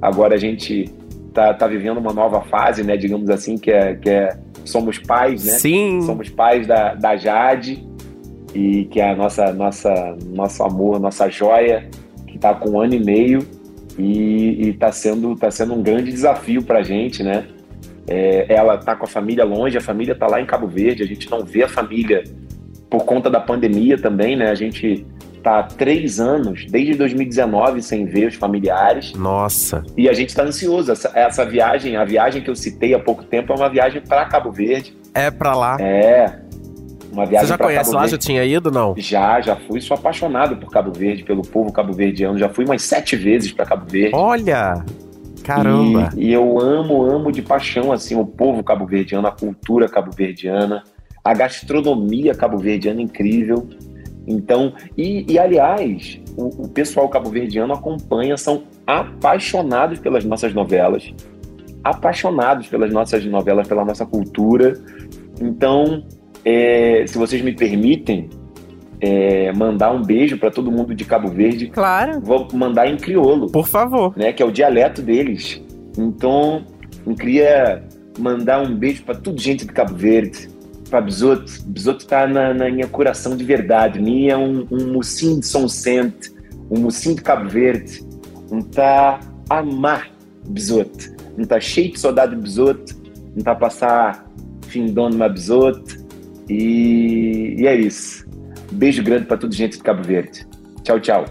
Agora 0.00 0.34
a 0.34 0.38
gente 0.38 0.90
tá, 1.32 1.54
tá 1.54 1.66
vivendo 1.66 1.98
uma 1.98 2.12
nova 2.12 2.42
fase, 2.42 2.82
né, 2.82 2.96
digamos 2.96 3.30
assim, 3.30 3.56
que 3.56 3.70
é, 3.70 3.94
que 3.94 4.10
é 4.10 4.38
somos 4.64 4.98
pais, 4.98 5.44
né? 5.44 5.52
Sim. 5.52 6.02
Somos 6.02 6.28
pais 6.28 6.66
da, 6.66 6.94
da 6.94 7.16
Jade 7.16 7.86
e 8.54 8.84
que 8.86 9.00
é 9.00 9.10
a 9.10 9.16
nossa 9.16 9.52
nossa 9.52 10.16
nosso 10.28 10.62
amor, 10.62 11.00
nossa 11.00 11.28
joia, 11.28 11.88
que 12.26 12.36
está 12.36 12.54
com 12.54 12.70
um 12.70 12.80
ano 12.80 12.94
e 12.94 13.04
meio 13.04 13.46
e, 13.98 14.70
está 14.70 14.92
sendo 14.92 15.34
tá 15.36 15.50
sendo 15.50 15.74
um 15.74 15.82
grande 15.82 16.10
desafio 16.10 16.62
para 16.62 16.80
a 16.80 16.82
gente, 16.82 17.22
né? 17.22 17.46
É, 18.08 18.46
ela 18.48 18.74
está 18.74 18.96
com 18.96 19.04
a 19.04 19.08
família 19.08 19.44
longe, 19.44 19.78
a 19.78 19.80
família 19.80 20.12
está 20.12 20.26
lá 20.26 20.40
em 20.40 20.46
Cabo 20.46 20.66
Verde, 20.66 21.02
a 21.02 21.06
gente 21.06 21.30
não 21.30 21.44
vê 21.44 21.62
a 21.62 21.68
família 21.68 22.24
por 22.90 23.04
conta 23.04 23.30
da 23.30 23.40
pandemia 23.40 23.96
também, 23.96 24.36
né? 24.36 24.50
A 24.50 24.54
gente 24.54 25.06
tá 25.42 25.58
há 25.58 25.62
três 25.64 26.20
anos, 26.20 26.66
desde 26.66 26.94
2019, 26.94 27.82
sem 27.82 28.06
ver 28.06 28.28
os 28.28 28.34
familiares. 28.34 29.12
Nossa. 29.14 29.82
E 29.96 30.08
a 30.08 30.12
gente 30.12 30.30
está 30.30 30.44
ansioso. 30.44 30.92
Essa, 30.92 31.10
essa, 31.14 31.44
viagem, 31.44 31.96
a 31.96 32.04
viagem 32.04 32.42
que 32.42 32.50
eu 32.50 32.56
citei 32.56 32.94
há 32.94 32.98
pouco 32.98 33.24
tempo, 33.24 33.52
é 33.52 33.56
uma 33.56 33.68
viagem 33.68 34.00
para 34.00 34.24
Cabo 34.26 34.50
Verde. 34.50 34.96
É 35.14 35.30
para 35.30 35.54
lá? 35.54 35.76
É. 35.80 36.40
Uma 37.12 37.26
viagem 37.26 37.46
Você 37.46 37.52
já 37.52 37.58
conhece 37.58 37.90
Cabo 37.90 37.94
lá? 37.94 38.00
Verde. 38.00 38.12
Já 38.12 38.18
tinha 38.18 38.44
ido, 38.44 38.70
não? 38.70 38.94
Já, 38.96 39.40
já 39.40 39.56
fui. 39.56 39.80
Sou 39.80 39.96
apaixonado 39.96 40.56
por 40.56 40.70
Cabo 40.70 40.92
Verde, 40.92 41.24
pelo 41.24 41.42
povo 41.42 41.72
cabo-verdiano. 41.72 42.38
Já 42.38 42.48
fui 42.48 42.64
umas 42.64 42.82
sete 42.82 43.16
vezes 43.16 43.52
para 43.52 43.66
Cabo 43.66 43.86
Verde. 43.86 44.14
Olha! 44.14 44.84
Caramba! 45.42 46.10
E, 46.16 46.28
e, 46.28 46.32
eu 46.32 46.58
amo, 46.60 47.02
amo 47.02 47.32
de 47.32 47.42
paixão, 47.42 47.92
assim, 47.92 48.14
o 48.14 48.24
povo 48.24 48.62
cabo-verdiano, 48.62 49.26
a 49.26 49.32
cultura 49.32 49.88
cabo-verdiana, 49.88 50.84
a 51.24 51.34
gastronomia 51.34 52.34
cabo-verdiana 52.34 53.02
incrível. 53.02 53.68
Então, 54.26 54.72
e, 54.96 55.24
e 55.28 55.38
aliás, 55.38 56.20
o, 56.36 56.64
o 56.64 56.68
pessoal 56.68 57.08
cabo-verdiano 57.08 57.72
acompanha, 57.72 58.36
são 58.36 58.64
apaixonados 58.86 59.98
pelas 59.98 60.24
nossas 60.24 60.54
novelas, 60.54 61.12
apaixonados 61.82 62.68
pelas 62.68 62.92
nossas 62.92 63.24
novelas, 63.24 63.66
pela 63.66 63.84
nossa 63.84 64.06
cultura. 64.06 64.74
Então, 65.40 66.04
é, 66.44 67.04
se 67.06 67.18
vocês 67.18 67.42
me 67.42 67.52
permitem, 67.52 68.30
é, 69.00 69.52
mandar 69.52 69.90
um 69.92 70.02
beijo 70.02 70.38
para 70.38 70.50
todo 70.50 70.70
mundo 70.70 70.94
de 70.94 71.04
Cabo 71.04 71.28
Verde. 71.28 71.66
Claro. 71.68 72.20
Vou 72.20 72.46
mandar 72.52 72.86
em 72.86 72.96
crioulo. 72.96 73.50
Por 73.50 73.66
favor. 73.66 74.16
Né, 74.16 74.32
que 74.32 74.42
é 74.42 74.46
o 74.46 74.52
dialeto 74.52 75.02
deles. 75.02 75.60
Então, 75.98 76.64
eu 77.04 77.14
queria 77.16 77.82
mandar 78.18 78.62
um 78.62 78.76
beijo 78.76 79.02
para 79.02 79.16
toda 79.16 79.38
gente 79.38 79.66
de 79.66 79.72
Cabo 79.72 79.94
Verde 79.94 80.51
para 80.92 81.00
Bisoto. 81.00 81.50
Bisoto 81.64 82.02
está 82.02 82.26
na, 82.26 82.52
na, 82.52 82.70
minha 82.70 82.86
coração 82.86 83.34
de 83.34 83.42
verdade. 83.42 83.98
Minha 83.98 84.34
é 84.34 84.36
um, 84.36 84.66
um 84.70 84.92
mocinho 84.92 85.40
de 85.40 85.46
São 85.46 85.62
Vicente, 85.62 86.30
um 86.70 86.80
mocinho 86.80 87.16
de 87.16 87.22
Cabo 87.22 87.48
Verde, 87.48 88.04
um 88.50 88.60
tá 88.60 89.18
amar 89.48 90.10
Bisoto, 90.46 91.16
um 91.38 91.44
tá 91.44 91.58
cheio 91.58 91.92
de 91.92 91.98
saudade 91.98 92.36
de 92.36 92.42
Bisoto, 92.42 92.94
um 93.34 93.42
tá 93.42 93.54
passar 93.54 94.30
fim 94.68 94.84
de 94.84 95.00
ano 95.00 95.28
Bisoto. 95.30 96.02
E, 96.48 97.56
e 97.58 97.66
é 97.66 97.74
isso. 97.74 98.26
Beijo 98.70 99.02
grande 99.02 99.24
para 99.24 99.38
toda 99.38 99.54
gente 99.54 99.78
de 99.78 99.82
Cabo 99.82 100.02
Verde. 100.02 100.46
Tchau, 100.82 101.00
tchau. 101.00 101.24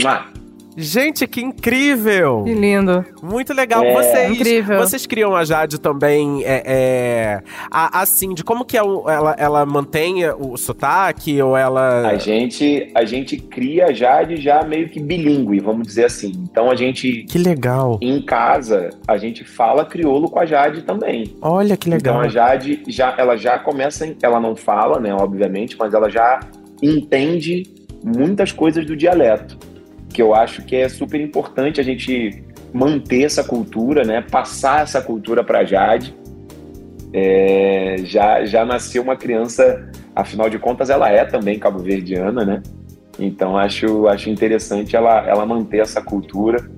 Mua. 0.00 0.31
Gente, 0.76 1.26
que 1.26 1.40
incrível! 1.42 2.44
Que 2.44 2.54
lindo. 2.54 3.04
Muito 3.22 3.52
legal. 3.52 3.84
É. 3.84 3.92
Vocês, 3.94 4.30
Incrível. 4.32 4.78
vocês 4.78 5.06
criam 5.06 5.36
a 5.36 5.44
Jade 5.44 5.78
também, 5.78 6.42
é, 6.44 6.62
é, 6.64 7.42
a- 7.70 8.00
assim, 8.00 8.32
de 8.32 8.42
como 8.42 8.64
que 8.64 8.76
é 8.76 8.82
o- 8.82 9.08
ela, 9.08 9.34
ela 9.38 9.66
mantém 9.66 10.24
o 10.30 10.56
sotaque 10.56 11.40
ou 11.42 11.56
ela... 11.56 12.08
A 12.08 12.16
gente, 12.16 12.90
a 12.94 13.04
gente 13.04 13.36
cria 13.36 13.86
a 13.86 13.92
Jade 13.92 14.36
já 14.36 14.62
meio 14.64 14.88
que 14.88 14.98
bilíngue, 15.00 15.60
vamos 15.60 15.86
dizer 15.86 16.06
assim. 16.06 16.32
Então 16.50 16.70
a 16.70 16.74
gente, 16.74 17.24
Que 17.24 17.38
legal. 17.38 17.98
em 18.00 18.22
casa, 18.22 18.90
a 19.06 19.16
gente 19.18 19.44
fala 19.44 19.84
crioulo 19.84 20.30
com 20.30 20.38
a 20.40 20.46
Jade 20.46 20.82
também. 20.82 21.34
Olha 21.42 21.76
que 21.76 21.90
legal. 21.90 22.14
Então 22.16 22.26
a 22.26 22.28
Jade, 22.28 22.82
já, 22.88 23.14
ela 23.18 23.36
já 23.36 23.58
começa, 23.58 24.10
ela 24.22 24.40
não 24.40 24.56
fala, 24.56 24.98
né, 24.98 25.12
obviamente, 25.14 25.76
mas 25.78 25.92
ela 25.92 26.08
já 26.08 26.40
entende 26.82 27.62
muitas 28.04 28.50
coisas 28.50 28.84
do 28.84 28.96
dialeto, 28.96 29.56
que 30.12 30.20
eu 30.20 30.34
acho 30.34 30.62
que 30.62 30.76
é 30.76 30.88
super 30.88 31.20
importante 31.20 31.80
a 31.80 31.84
gente 31.84 32.44
manter 32.72 33.22
essa 33.22 33.42
cultura, 33.44 34.04
né, 34.04 34.22
passar 34.22 34.82
essa 34.82 35.00
cultura 35.00 35.42
para 35.44 35.64
Jade. 35.64 36.14
É, 37.12 37.96
já, 38.04 38.44
já 38.44 38.64
nasceu 38.64 39.02
uma 39.02 39.16
criança, 39.16 39.90
afinal 40.16 40.48
de 40.48 40.58
contas, 40.58 40.88
ela 40.88 41.10
é 41.10 41.24
também 41.24 41.58
cabo-verdiana, 41.58 42.44
né? 42.44 42.62
Então 43.18 43.58
acho, 43.58 44.06
acho 44.08 44.30
interessante 44.30 44.96
ela, 44.96 45.26
ela 45.28 45.44
manter 45.44 45.80
essa 45.80 46.00
cultura 46.00 46.70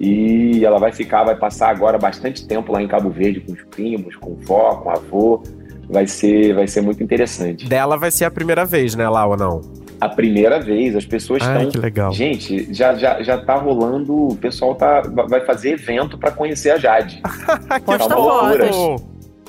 e 0.00 0.64
ela 0.64 0.78
vai 0.78 0.92
ficar, 0.92 1.24
vai 1.24 1.36
passar 1.36 1.68
agora 1.68 1.98
bastante 1.98 2.46
tempo 2.46 2.72
lá 2.72 2.82
em 2.82 2.88
Cabo 2.88 3.10
Verde 3.10 3.40
com 3.40 3.52
os 3.52 3.62
primos, 3.64 4.16
com 4.16 4.34
vó, 4.34 4.76
com 4.76 4.90
avô. 4.90 5.42
Vai 5.88 6.06
ser, 6.06 6.54
vai 6.54 6.66
ser 6.66 6.80
muito 6.80 7.02
interessante. 7.02 7.68
Dela 7.68 7.96
vai 7.96 8.10
ser 8.10 8.24
a 8.24 8.30
primeira 8.30 8.64
vez, 8.64 8.94
né, 8.94 9.08
lá 9.08 9.26
ou 9.26 9.36
não? 9.36 9.83
A 10.00 10.08
primeira 10.08 10.60
vez, 10.60 10.94
as 10.96 11.04
pessoas 11.04 11.42
Ai, 11.42 11.56
estão. 11.56 11.70
que 11.70 11.78
legal. 11.78 12.12
Gente, 12.12 12.72
já, 12.72 12.94
já, 12.94 13.22
já 13.22 13.38
tá 13.38 13.54
rolando. 13.56 14.28
O 14.28 14.36
pessoal 14.36 14.74
tá, 14.74 15.02
vai 15.02 15.40
fazer 15.44 15.70
evento 15.72 16.18
para 16.18 16.30
conhecer 16.30 16.70
a 16.70 16.78
Jade. 16.78 17.22
Posta 17.84 18.08
Tá 18.08 18.16
fotos. 18.16 19.04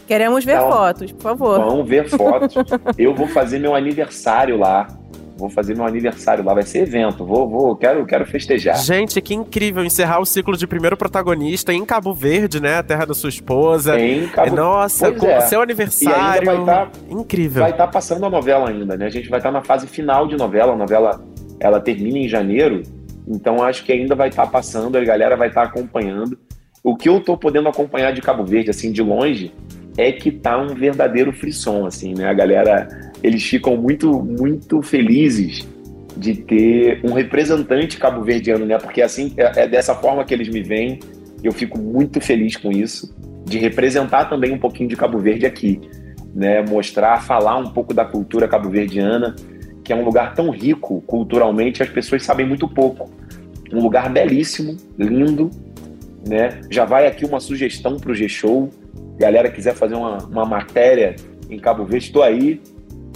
Queremos 0.07 0.45
ver 0.45 0.57
Então, 0.57 0.71
fotos, 0.71 1.11
por 1.11 1.21
favor. 1.21 1.59
Vão 1.59 1.83
ver 1.83 2.07
fotos. 2.09 2.53
Eu 2.97 3.15
vou 3.15 3.27
fazer 3.27 3.59
meu 3.59 3.73
aniversário 3.75 4.57
lá. 4.57 4.87
Vou 5.38 5.49
fazer 5.49 5.75
meu 5.75 5.86
aniversário 5.86 6.43
lá. 6.43 6.53
Vai 6.53 6.63
ser 6.63 6.79
evento. 6.83 7.25
Vou, 7.25 7.49
vou, 7.49 7.75
quero, 7.75 8.05
quero 8.05 8.25
festejar. 8.25 8.77
Gente, 8.77 9.19
que 9.21 9.33
incrível 9.33 9.83
encerrar 9.83 10.19
o 10.19 10.25
ciclo 10.25 10.55
de 10.55 10.65
primeiro 10.65 10.95
protagonista 10.95 11.73
em 11.73 11.86
Cabo 11.86 12.13
Verde, 12.13 12.61
né? 12.61 12.77
A 12.77 12.83
terra 12.83 13.05
da 13.05 13.13
sua 13.13 13.29
esposa. 13.29 13.99
Em 13.99 14.27
Cabo 14.27 14.55
Nossa, 14.55 15.09
Pois 15.09 15.19
com 15.19 15.27
é. 15.27 15.41
seu 15.41 15.61
aniversário. 15.61 16.45
vai 16.45 16.59
estar 16.59 16.91
Incrível. 17.09 17.63
vai 17.63 17.71
estar 17.71 17.88
passando 17.88 18.25
a 18.25 18.29
novela 18.29 18.69
ainda, 18.69 18.95
né? 18.95 19.05
A 19.05 19.09
gente 19.09 19.29
vai 19.29 19.39
estar 19.39 19.51
na 19.51 19.61
fase 19.61 19.88
final 19.88 20.27
de 20.27 20.38
novela. 20.38 20.73
A 20.73 20.77
novela 20.77 21.21
ela 21.59 21.79
termina 21.79 22.17
em 22.17 22.27
janeiro, 22.27 22.83
então 23.27 23.63
acho 23.63 23.83
que 23.83 23.91
ainda 23.91 24.15
vai 24.15 24.29
estar 24.29 24.47
passando, 24.47 24.97
a 24.97 25.03
galera 25.03 25.36
vai 25.36 25.47
estar 25.47 25.63
acompanhando. 25.63 26.38
O 26.83 26.95
que 26.95 27.09
eu 27.09 27.19
tô 27.19 27.36
podendo 27.38 27.67
acompanhar 27.67 28.11
de 28.13 28.21
Cabo 28.21 28.43
Verde, 28.45 28.69
assim, 28.69 28.91
de 28.91 29.01
longe, 29.01 29.51
é 29.97 30.11
que 30.11 30.31
tá 30.31 30.57
um 30.57 30.75
verdadeiro 30.75 31.31
frisson, 31.33 31.86
assim, 31.86 32.13
né? 32.13 32.27
A 32.29 32.33
galera, 32.33 32.88
eles 33.26 33.43
ficam 33.43 33.76
muito, 33.76 34.21
muito 34.21 34.84
felizes 34.84 35.67
de 36.15 36.36
ter 36.36 37.01
um 37.03 37.11
representante 37.11 37.97
cabo-verdiano, 37.97 38.65
né? 38.65 38.78
Porque 38.78 39.01
assim, 39.01 39.34
é 39.36 39.63
é 39.63 39.67
dessa 39.67 39.95
forma 39.95 40.23
que 40.23 40.34
eles 40.34 40.47
me 40.47 40.61
veem. 40.61 40.99
Eu 41.43 41.51
fico 41.51 41.80
muito 41.80 42.21
feliz 42.21 42.55
com 42.55 42.71
isso, 42.71 43.13
de 43.43 43.57
representar 43.57 44.26
também 44.26 44.53
um 44.53 44.59
pouquinho 44.59 44.88
de 44.88 44.95
Cabo 44.95 45.17
Verde 45.17 45.45
aqui, 45.45 45.82
né? 46.34 46.61
Mostrar, 46.61 47.21
falar 47.23 47.57
um 47.57 47.71
pouco 47.71 47.93
da 47.93 48.05
cultura 48.05 48.47
cabo-verdiana, 48.47 49.36
que 49.84 49.91
é 49.91 49.95
um 49.95 50.05
lugar 50.05 50.36
tão 50.36 50.51
rico 50.51 51.01
culturalmente, 51.01 51.82
as 51.82 51.89
pessoas 51.89 52.23
sabem 52.23 52.45
muito 52.45 52.67
pouco. 52.67 53.09
Um 53.73 53.82
lugar 53.82 54.11
belíssimo, 54.11 54.78
lindo, 54.97 55.49
né? 56.28 56.61
Já 56.69 56.86
vai 56.86 57.07
aqui 57.07 57.26
uma 57.26 57.39
sugestão 57.39 57.97
para 57.97 58.11
o 58.11 58.15
G-Show. 58.15 58.69
Galera 59.17 59.49
quiser 59.49 59.73
fazer 59.73 59.95
uma, 59.95 60.17
uma 60.26 60.45
matéria 60.45 61.15
em 61.49 61.57
Cabo 61.57 61.86
Verde, 61.86 62.05
estou 62.05 62.21
aí. 62.21 62.61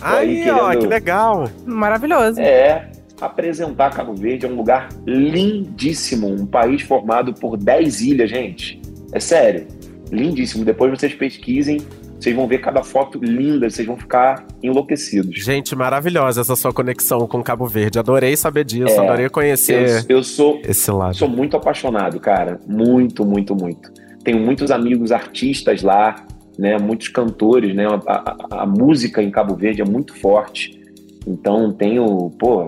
Aí, 0.02 0.43
aí 0.43 0.52
ó, 0.52 0.70
que 0.72 0.88
legal. 0.88 1.50
Maravilhoso. 1.66 2.39
É, 2.39 2.89
apresentar 3.20 3.91
Cabo 3.91 4.14
Verde 4.14 4.45
é 4.45 4.50
um 4.50 4.56
lugar 4.56 4.89
lindíssimo, 5.06 6.28
um 6.28 6.45
país 6.45 6.82
formado 6.82 7.34
por 7.34 7.58
10 7.58 8.02
ilhas, 8.02 8.30
gente. 8.30 8.82
É 9.12 9.20
sério, 9.20 9.68
lindíssimo. 10.12 10.64
Depois 10.64 10.91
vocês 10.91 11.14
pesquisem, 11.14 11.82
vocês 12.20 12.36
vão 12.36 12.47
ver 12.47 12.60
cada 12.60 12.84
foto 12.84 13.20
linda, 13.22 13.70
vocês 13.70 13.88
vão 13.88 13.97
ficar 13.97 14.45
enlouquecidos. 14.62 15.41
Gente, 15.41 15.76
maravilhosa 15.76 16.41
essa 16.41 16.56
sua 16.56 16.74
conexão 16.74 17.28
com 17.28 17.41
Cabo 17.41 17.66
Verde. 17.66 17.97
Adorei 18.00 18.36
saber 18.36 18.66
disso, 18.66 18.93
É, 18.93 19.00
adorei 19.00 19.30
conhecer 19.30 20.06
Eu, 20.10 20.18
eu 20.18 20.24
sou, 20.24 20.62
esse 20.64 20.91
lado. 20.91 21.16
sou 21.16 21.30
muito 21.30 21.56
apaixonado, 21.58 22.20
cara. 22.20 22.60
Muito, 22.68 23.26
muito, 23.26 23.56
muito. 23.56 23.91
Tenho 24.24 24.39
muitos 24.39 24.70
amigos 24.70 25.12
artistas 25.12 25.82
lá, 25.82 26.16
né? 26.60 26.78
Muitos 26.78 27.07
cantores, 27.07 27.74
né? 27.74 27.86
A, 27.88 27.95
a- 28.07 28.64
a 28.64 28.66
música 28.66 29.24
em 29.24 29.32
Cabo 29.32 29.55
Verde 29.55 29.82
é 29.82 29.86
muito 29.86 30.14
forte. 30.16 30.78
Então 31.26 31.72
tenho, 31.72 32.30
pô, 32.38 32.68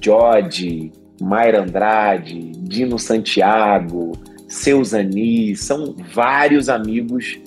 Jod, 0.00 0.90
Mayra 1.20 1.62
Andrade, 1.62 2.52
Dino 2.58 2.98
Santiago, 2.98 4.12
Seusani, 4.48 5.54
são 5.56 5.94
vários 6.14 6.68
amigos 6.68 7.38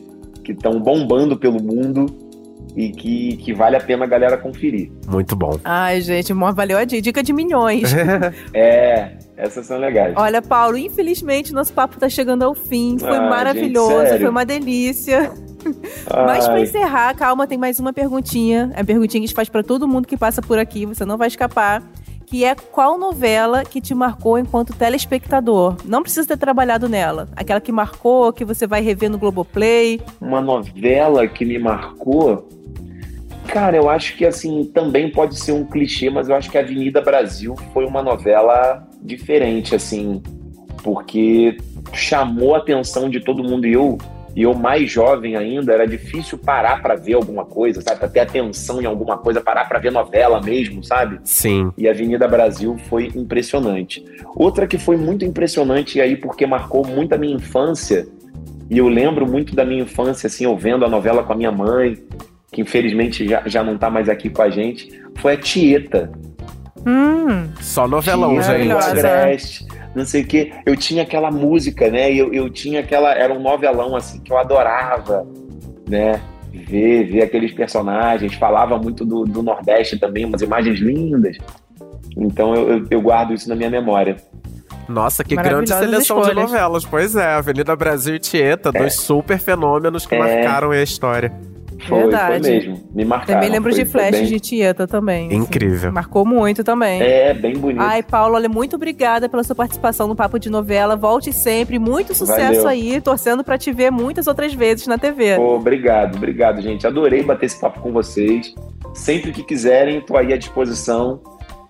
que 0.43 0.51
estão 0.51 0.80
bombando 0.80 1.38
pelo 1.38 1.61
mundo 1.61 2.05
e 2.76 2.89
que, 2.89 3.38
que 3.38 3.53
vale 3.53 3.76
a 3.76 3.80
pena 3.80 4.03
a 4.05 4.07
galera 4.07 4.38
conferir. 4.38 4.91
Muito 5.07 5.36
bom. 5.36 5.59
Ai, 5.63 6.01
gente, 6.01 6.34
mó 6.34 6.51
valeu 6.51 6.78
a 6.78 6.84
di- 6.86 7.01
dica 7.01 7.24
de 7.24 7.32
milhões. 7.34 7.93
É, 8.53 9.13
essas 9.38 9.66
são 9.66 9.78
legais. 9.78 10.13
Olha, 10.18 10.41
Paulo, 10.41 10.78
infelizmente 10.78 11.53
nosso 11.53 11.74
papo 11.74 11.97
tá 11.99 12.09
chegando 12.09 12.43
ao 12.43 12.53
fim. 12.53 12.97
Foi 12.99 13.09
Ah, 13.09 13.13
gente, 13.13 13.30
maravilhoso, 13.30 14.01
sério? 14.05 14.20
foi 14.20 14.30
uma 14.30 14.45
delícia. 14.45 15.32
Mas 16.26 16.45
pra 16.45 16.55
Ai. 16.55 16.63
encerrar, 16.63 17.13
calma, 17.16 17.47
tem 17.47 17.57
mais 17.57 17.80
uma 17.80 17.93
perguntinha. 17.93 18.72
É 18.76 18.82
a 18.82 18.86
perguntinha 18.86 19.20
que 19.20 19.26
a 19.26 19.28
gente 19.28 19.36
faz 19.36 19.49
pra 19.49 19.63
todo 19.63 19.88
mundo 19.88 20.07
que 20.07 20.18
passa 20.18 20.41
por 20.41 20.59
aqui, 20.59 20.86
você 20.86 21.05
não 21.05 21.18
vai 21.18 21.28
escapar. 21.28 21.82
Que 22.26 22.43
é 22.43 22.55
qual 22.55 22.97
novela 22.97 23.63
que 23.63 23.80
te 23.80 23.93
marcou 23.93 24.39
enquanto 24.39 24.74
telespectador? 24.74 25.78
Não 25.86 26.01
precisa 26.01 26.28
ter 26.28 26.38
trabalhado 26.38 26.89
nela. 26.89 27.30
Aquela 27.36 27.61
que 27.61 27.72
marcou, 27.72 28.34
que 28.34 28.43
você 28.43 28.66
vai 28.66 28.82
rever 28.82 29.09
no 29.09 29.18
Globoplay. 29.18 30.01
uma 30.20 30.41
novela 30.41 31.28
que 31.28 31.45
me 31.45 31.59
marcou. 31.59 32.47
Cara, 33.47 33.78
eu 33.78 33.88
acho 33.88 34.18
que 34.18 34.26
assim, 34.26 34.66
também 34.74 35.11
pode 35.11 35.39
ser 35.39 35.51
um 35.51 35.63
clichê, 35.63 36.09
mas 36.09 36.28
eu 36.28 36.36
acho 36.36 36.49
que 36.49 36.57
Avenida 36.57 36.99
Brasil 36.99 37.55
foi 37.72 37.86
uma 37.86 38.01
novela 38.01 38.88
diferente, 39.01 39.76
assim, 39.76 40.22
porque 40.84 41.57
chamou 41.93 42.55
a 42.55 42.57
atenção 42.57 43.07
de 43.07 43.20
todo 43.20 43.43
mundo 43.43 43.68
e 43.68 43.74
eu, 43.74 43.97
e 44.36 44.41
eu 44.41 44.53
mais 44.53 44.91
jovem 44.91 45.38
ainda, 45.38 45.71
era 45.71 45.88
difícil 45.88 46.38
parar 46.38 46.81
pra 46.81 46.95
ver 46.95 47.13
alguma 47.13 47.45
coisa, 47.45 47.81
sabe? 47.81 47.99
Pra 47.99 48.09
ter 48.09 48.19
atenção 48.19 48.81
em 48.81 48.86
alguma 48.86 49.17
coisa, 49.17 49.39
parar 49.39 49.65
pra 49.65 49.79
ver 49.79 49.91
novela 49.91 50.41
mesmo, 50.41 50.83
sabe? 50.83 51.19
Sim. 51.23 51.71
e 51.77 51.88
Avenida 51.88 52.27
Brasil 52.27 52.77
foi 52.89 53.11
impressionante. 53.15 54.03
Outra 54.36 54.67
que 54.67 54.77
foi 54.77 54.97
muito 54.97 55.23
impressionante 55.23 56.01
aí 56.01 56.17
porque 56.17 56.45
marcou 56.45 56.86
muito 56.86 57.13
a 57.15 57.17
minha 57.17 57.33
infância, 57.36 58.07
e 58.69 58.77
eu 58.77 58.89
lembro 58.89 59.25
muito 59.25 59.55
da 59.55 59.63
minha 59.63 59.83
infância, 59.83 60.27
assim, 60.27 60.43
eu 60.43 60.57
vendo 60.57 60.83
a 60.83 60.89
novela 60.89 61.23
com 61.23 61.31
a 61.31 61.36
minha 61.36 61.51
mãe, 61.51 61.97
que 62.51 62.61
infelizmente 62.61 63.27
já, 63.27 63.43
já 63.45 63.63
não 63.63 63.77
tá 63.77 63.89
mais 63.89 64.09
aqui 64.09 64.29
com 64.29 64.41
a 64.41 64.49
gente, 64.49 65.01
foi 65.15 65.33
a 65.33 65.38
Tieta. 65.38 66.11
Hum, 66.86 67.47
Só 67.61 67.88
novelão, 67.88 68.31
Tieta 68.31 68.57
gente. 68.57 68.71
Agreste, 68.73 69.67
não 69.95 70.05
sei 70.05 70.21
o 70.23 70.27
quê. 70.27 70.51
Eu 70.65 70.75
tinha 70.75 71.03
aquela 71.03 71.31
música, 71.31 71.89
né? 71.89 72.11
Eu, 72.13 72.33
eu 72.33 72.49
tinha 72.49 72.81
aquela. 72.81 73.13
Era 73.13 73.33
um 73.33 73.39
novelão, 73.41 73.95
assim, 73.95 74.19
que 74.19 74.31
eu 74.31 74.37
adorava, 74.37 75.25
né? 75.89 76.19
Ver, 76.51 77.05
ver 77.05 77.23
aqueles 77.23 77.53
personagens. 77.53 78.33
Falava 78.35 78.77
muito 78.77 79.05
do, 79.05 79.23
do 79.23 79.41
Nordeste 79.41 79.97
também, 79.97 80.25
umas 80.25 80.41
imagens 80.41 80.79
lindas. 80.79 81.37
Então 82.17 82.53
eu, 82.55 82.69
eu, 82.77 82.87
eu 82.91 83.01
guardo 83.01 83.33
isso 83.33 83.49
na 83.49 83.55
minha 83.55 83.69
memória. 83.69 84.15
Nossa, 84.87 85.23
que 85.23 85.35
grande 85.35 85.69
seleção 85.69 86.21
de 86.21 86.27
escolhas. 86.29 86.51
novelas. 86.51 86.85
Pois 86.85 87.15
é, 87.15 87.33
Avenida 87.33 87.75
Brasil 87.75 88.15
e 88.15 88.19
Tieta, 88.19 88.71
dois 88.71 88.93
super 88.95 89.39
fenômenos 89.39 90.05
que 90.05 90.13
É. 90.15 90.19
marcaram 90.19 90.71
a 90.71 90.81
história. 90.81 91.33
Foi, 91.88 91.99
Verdade. 92.01 92.39
foi 92.43 92.51
mesmo. 92.51 92.84
Me 92.93 93.03
marcaram. 93.05 93.34
também 93.39 93.49
lembro 93.49 93.71
Foi- 93.73 93.84
de 93.84 93.89
foi 93.89 94.01
flashes 94.01 94.21
bem- 94.21 94.30
de 94.30 94.39
Tieta 94.39 94.88
também. 94.88 95.28
assim. 95.28 95.36
Incrível. 95.38 95.91
Marcou 95.91 96.26
muito 96.26 96.63
também. 96.63 97.01
É, 97.01 97.34
bem 97.34 97.53
bonito. 97.57 97.82
Ai, 97.82 98.01
Paulo, 98.01 98.36
olha, 98.36 98.47
muito 98.49 98.76
obrigada 98.76 99.28
pela 99.30 99.43
sua 99.43 99.55
participação 99.55 100.07
no 100.07 100.15
Papo 100.15 100.39
de 100.39 100.49
Novela. 100.49 100.95
Volte 100.95 101.32
sempre. 101.34 101.78
Muito 101.78 102.13
sucesso 102.15 102.63
Valeu. 102.63 102.67
aí, 102.67 103.01
torcendo 103.01 103.43
pra 103.43 103.57
te 103.57 103.71
ver 103.71 103.91
muitas 103.91 104.28
outras 104.28 104.53
vezes 104.53 104.88
na 104.88 104.97
TV. 104.97 105.36
Pô, 105.36 105.55
obrigado, 105.55 106.15
obrigado, 106.15 106.61
gente. 106.61 106.88
Adorei 106.88 107.21
bater 107.23 107.45
esse 107.47 107.59
papo 107.59 107.80
com 107.82 107.91
vocês. 107.91 108.53
Sempre 108.93 109.32
que 109.32 109.43
quiserem, 109.43 109.99
tô 110.01 110.15
aí 110.17 110.32
à 110.34 110.38
disposição. 110.38 111.19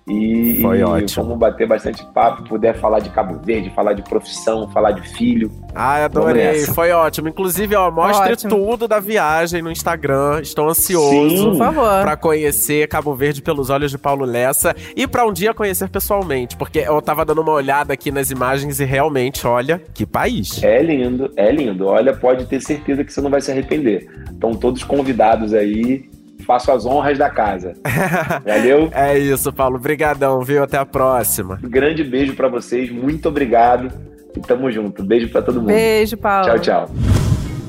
E, 0.08 0.60
Foi 0.62 0.84
ótimo. 0.84 1.24
vamos 1.24 1.40
bater 1.40 1.68
bastante 1.68 2.06
papo, 2.14 2.44
puder 2.48 2.78
falar 2.80 3.00
de 3.00 3.10
Cabo 3.10 3.40
Verde, 3.44 3.72
falar 3.72 3.94
de 3.94 4.04
profissão, 4.04 4.70
falar 4.70 4.92
de 4.92 5.02
filho. 5.10 5.52
Ai, 5.74 6.08
Vamos 6.10 6.30
adorei. 6.30 6.60
Foi 6.68 6.92
ótimo. 6.92 7.28
Inclusive, 7.28 7.76
ó, 7.76 7.90
mostre 7.90 8.34
Ótimo. 8.34 8.50
tudo 8.52 8.88
da 8.88 9.00
viagem 9.00 9.64
no 9.64 9.72
Instagram. 9.72 10.42
Estou 10.42 10.70
ansioso. 10.70 11.30
Sim. 11.30 11.50
Por 11.50 11.58
favor. 11.58 12.02
Pra 12.04 12.16
conhecer 12.16 12.88
Cabo 12.88 13.16
Verde 13.16 13.42
pelos 13.42 13.72
olhos 13.72 13.90
de 13.90 13.98
Paulo 13.98 14.26
Lessa 14.26 14.76
e 14.96 15.08
pra 15.08 15.26
um 15.26 15.34
dia 15.34 15.56
conhecer 15.56 15.90
pessoalmente, 15.90 16.56
porque 16.56 16.80
eu 16.80 17.02
tava 17.02 17.26
dando 17.26 17.42
uma 17.42 17.52
olhada 17.54 17.92
aqui 17.94 18.12
nas 18.12 18.30
imagens 18.30 18.80
e 18.80 18.86
realmente, 18.86 19.48
olha, 19.48 19.82
que 19.94 20.06
país. 20.06 20.62
É 20.64 20.84
lindo, 20.84 21.32
é 21.36 21.52
lindo. 21.52 21.88
Olha, 21.88 22.14
pode 22.16 22.46
ter 22.46 22.62
certeza 22.62 23.04
que 23.04 23.12
você 23.12 23.22
não 23.22 23.32
vai 23.32 23.42
se 23.42 23.52
arrepender. 23.52 24.08
Estão 24.32 24.54
todos 24.54 24.84
convidados 24.84 25.52
aí. 25.52 26.08
Faço 26.46 26.72
as 26.72 26.86
honras 26.86 27.18
da 27.18 27.30
casa. 27.30 27.74
Valeu? 28.46 28.90
É 28.94 29.18
isso, 29.18 29.52
Paulo. 29.52 29.80
Brigadão, 29.80 30.42
viu? 30.42 30.64
Até 30.64 30.78
a 30.78 30.86
próxima. 30.86 31.60
Um 31.64 31.70
grande 31.70 32.04
beijo 32.04 32.36
pra 32.36 32.48
vocês. 32.48 32.92
Muito 32.92 33.28
obrigado. 33.30 33.92
E 34.36 34.40
tamo 34.42 34.72
junto. 34.72 35.04
Beijo 35.04 35.30
pra 35.30 35.42
todo 35.42 35.56
mundo. 35.56 35.68
Beijo, 35.68 36.18
Paulo. 36.18 36.46
Tchau, 36.46 36.60
tchau. 36.60 36.90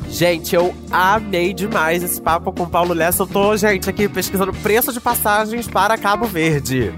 Gente, 0.08 0.54
eu 0.54 0.74
amei 0.90 1.52
demais 1.52 2.02
esse 2.02 2.20
papo 2.20 2.52
com 2.52 2.62
o 2.62 2.70
Paulo 2.70 2.94
Lessa. 2.94 3.22
Eu 3.22 3.26
tô, 3.26 3.56
gente, 3.56 3.88
aqui 3.90 4.08
pesquisando 4.08 4.52
preço 4.52 4.92
de 4.92 5.00
passagens 5.00 5.66
para 5.68 5.98
Cabo 5.98 6.26
Verde. 6.26 6.92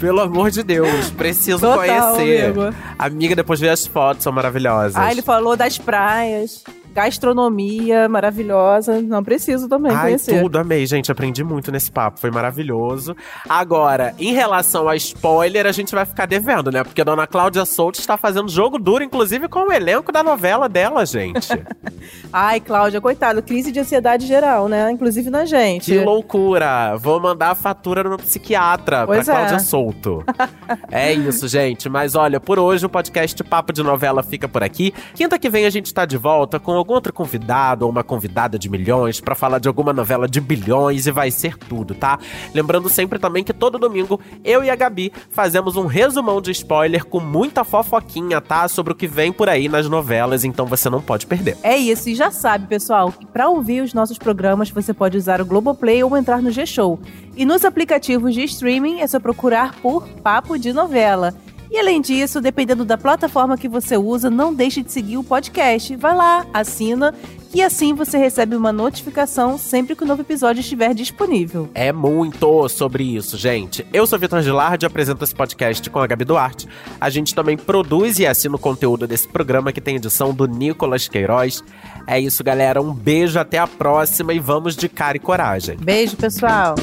Pelo 0.00 0.20
amor 0.20 0.50
de 0.50 0.62
Deus, 0.62 1.10
preciso 1.10 1.60
Total, 1.60 1.76
conhecer. 2.14 2.44
amigo. 2.46 2.74
Amiga, 2.98 3.36
depois 3.36 3.60
vê 3.60 3.68
as 3.68 3.86
fotos, 3.86 4.24
são 4.24 4.32
maravilhosas. 4.32 4.96
Ah, 4.96 5.10
ele 5.10 5.22
falou 5.22 5.56
das 5.56 5.78
praias, 5.78 6.64
gastronomia 6.96 8.08
maravilhosa. 8.08 9.02
Não 9.02 9.22
preciso 9.22 9.68
também 9.68 9.92
Ai, 9.92 10.02
conhecer. 10.02 10.40
tudo, 10.40 10.58
amei, 10.58 10.86
gente. 10.86 11.12
Aprendi 11.12 11.44
muito 11.44 11.70
nesse 11.70 11.92
papo, 11.92 12.18
foi 12.18 12.30
maravilhoso. 12.30 13.14
Agora, 13.46 14.14
em 14.18 14.32
relação 14.32 14.88
a 14.88 14.96
spoiler, 14.96 15.66
a 15.66 15.72
gente 15.72 15.94
vai 15.94 16.06
ficar 16.06 16.24
devendo, 16.24 16.70
né? 16.70 16.82
Porque 16.82 17.02
a 17.02 17.04
dona 17.04 17.26
Cláudia 17.26 17.66
Souto 17.66 18.00
está 18.00 18.16
fazendo 18.16 18.48
jogo 18.48 18.78
duro, 18.78 19.04
inclusive 19.04 19.46
com 19.46 19.68
o 19.68 19.72
elenco 19.72 20.10
da 20.10 20.22
novela 20.22 20.70
dela, 20.70 21.04
gente. 21.04 21.48
Ai, 22.32 22.60
Cláudia, 22.60 22.98
coitado, 22.98 23.42
crise 23.42 23.70
de 23.70 23.80
ansiedade 23.80 24.26
geral, 24.26 24.66
né? 24.66 24.90
Inclusive 24.90 25.28
na 25.28 25.44
gente. 25.44 25.92
que 25.92 25.98
loucura! 25.98 26.96
Vou 26.96 27.20
mandar 27.20 27.50
a 27.50 27.54
fatura 27.54 28.02
no 28.02 28.08
meu 28.08 28.18
psiquiatra 28.18 29.06
Pois 29.06 29.26
pra 29.26 29.34
é. 29.34 29.36
Cláudia 29.36 29.58
Souto. 29.58 30.24
é 30.90 31.12
isso, 31.12 31.46
gente. 31.46 31.90
Mas 31.90 32.14
olha, 32.14 32.40
por 32.40 32.58
hoje 32.58 32.86
o 32.86 32.88
podcast 32.88 33.44
Papo 33.44 33.70
de 33.70 33.82
Novela 33.82 34.22
fica 34.22 34.48
por 34.48 34.62
aqui. 34.62 34.94
Quinta 35.14 35.38
que 35.38 35.50
vem 35.50 35.66
a 35.66 35.70
gente 35.70 35.92
tá 35.92 36.06
de 36.06 36.16
volta 36.16 36.58
com 36.58 36.85
algum 36.86 36.94
outro 36.94 37.12
convidado 37.12 37.84
ou 37.84 37.90
uma 37.90 38.04
convidada 38.04 38.56
de 38.56 38.70
milhões 38.70 39.20
pra 39.20 39.34
falar 39.34 39.58
de 39.58 39.66
alguma 39.66 39.92
novela 39.92 40.28
de 40.28 40.40
bilhões 40.40 41.06
e 41.06 41.10
vai 41.10 41.32
ser 41.32 41.58
tudo, 41.58 41.94
tá? 41.94 42.18
Lembrando 42.54 42.88
sempre 42.88 43.18
também 43.18 43.42
que 43.42 43.52
todo 43.52 43.78
domingo 43.78 44.20
eu 44.44 44.62
e 44.62 44.70
a 44.70 44.76
Gabi 44.76 45.12
fazemos 45.30 45.76
um 45.76 45.86
resumão 45.86 46.40
de 46.40 46.52
spoiler 46.52 47.04
com 47.04 47.18
muita 47.18 47.64
fofoquinha, 47.64 48.40
tá? 48.40 48.68
Sobre 48.68 48.92
o 48.92 48.96
que 48.96 49.08
vem 49.08 49.32
por 49.32 49.48
aí 49.48 49.68
nas 49.68 49.88
novelas, 49.88 50.44
então 50.44 50.64
você 50.64 50.88
não 50.88 51.02
pode 51.02 51.26
perder. 51.26 51.58
É 51.62 51.76
isso, 51.76 52.08
e 52.08 52.14
já 52.14 52.30
sabe, 52.30 52.68
pessoal, 52.68 53.10
que 53.10 53.26
para 53.26 53.48
ouvir 53.48 53.82
os 53.82 53.92
nossos 53.92 54.16
programas 54.16 54.70
você 54.70 54.94
pode 54.94 55.18
usar 55.18 55.40
o 55.40 55.46
Globoplay 55.46 56.04
ou 56.04 56.16
entrar 56.16 56.40
no 56.40 56.52
G-Show. 56.52 57.00
E 57.36 57.44
nos 57.44 57.64
aplicativos 57.64 58.32
de 58.32 58.44
streaming 58.44 59.00
é 59.00 59.06
só 59.06 59.18
procurar 59.18 59.74
por 59.80 60.06
Papo 60.22 60.56
de 60.56 60.72
Novela. 60.72 61.34
E 61.70 61.78
além 61.78 62.00
disso, 62.00 62.40
dependendo 62.40 62.84
da 62.84 62.96
plataforma 62.96 63.56
que 63.56 63.68
você 63.68 63.96
usa, 63.96 64.30
não 64.30 64.54
deixe 64.54 64.82
de 64.82 64.92
seguir 64.92 65.16
o 65.16 65.24
podcast. 65.24 65.94
Vai 65.96 66.14
lá, 66.14 66.46
assina, 66.52 67.14
e 67.54 67.62
assim 67.62 67.94
você 67.94 68.18
recebe 68.18 68.54
uma 68.54 68.72
notificação 68.72 69.56
sempre 69.56 69.96
que 69.96 70.04
o 70.04 70.06
novo 70.06 70.22
episódio 70.22 70.60
estiver 70.60 70.92
disponível. 70.94 71.68
É 71.74 71.90
muito 71.90 72.68
sobre 72.68 73.02
isso, 73.02 73.36
gente. 73.36 73.86
Eu 73.92 74.06
sou 74.06 74.18
Vitor 74.18 74.42
Gilardi, 74.42 74.84
apresento 74.84 75.24
esse 75.24 75.34
podcast 75.34 75.88
com 75.88 75.98
a 75.98 76.06
Gabi 76.06 76.24
Duarte. 76.24 76.68
A 77.00 77.08
gente 77.08 77.34
também 77.34 77.56
produz 77.56 78.18
e 78.18 78.26
assina 78.26 78.56
o 78.56 78.58
conteúdo 78.58 79.06
desse 79.06 79.26
programa 79.26 79.72
que 79.72 79.80
tem 79.80 79.96
edição 79.96 80.34
do 80.34 80.46
Nicolas 80.46 81.08
Queiroz. 81.08 81.64
É 82.06 82.20
isso, 82.20 82.44
galera. 82.44 82.82
Um 82.82 82.92
beijo, 82.92 83.38
até 83.38 83.58
a 83.58 83.66
próxima 83.66 84.34
e 84.34 84.38
vamos 84.38 84.76
de 84.76 84.88
cara 84.88 85.16
e 85.16 85.20
coragem. 85.20 85.76
Beijo, 85.78 86.16
pessoal! 86.16 86.74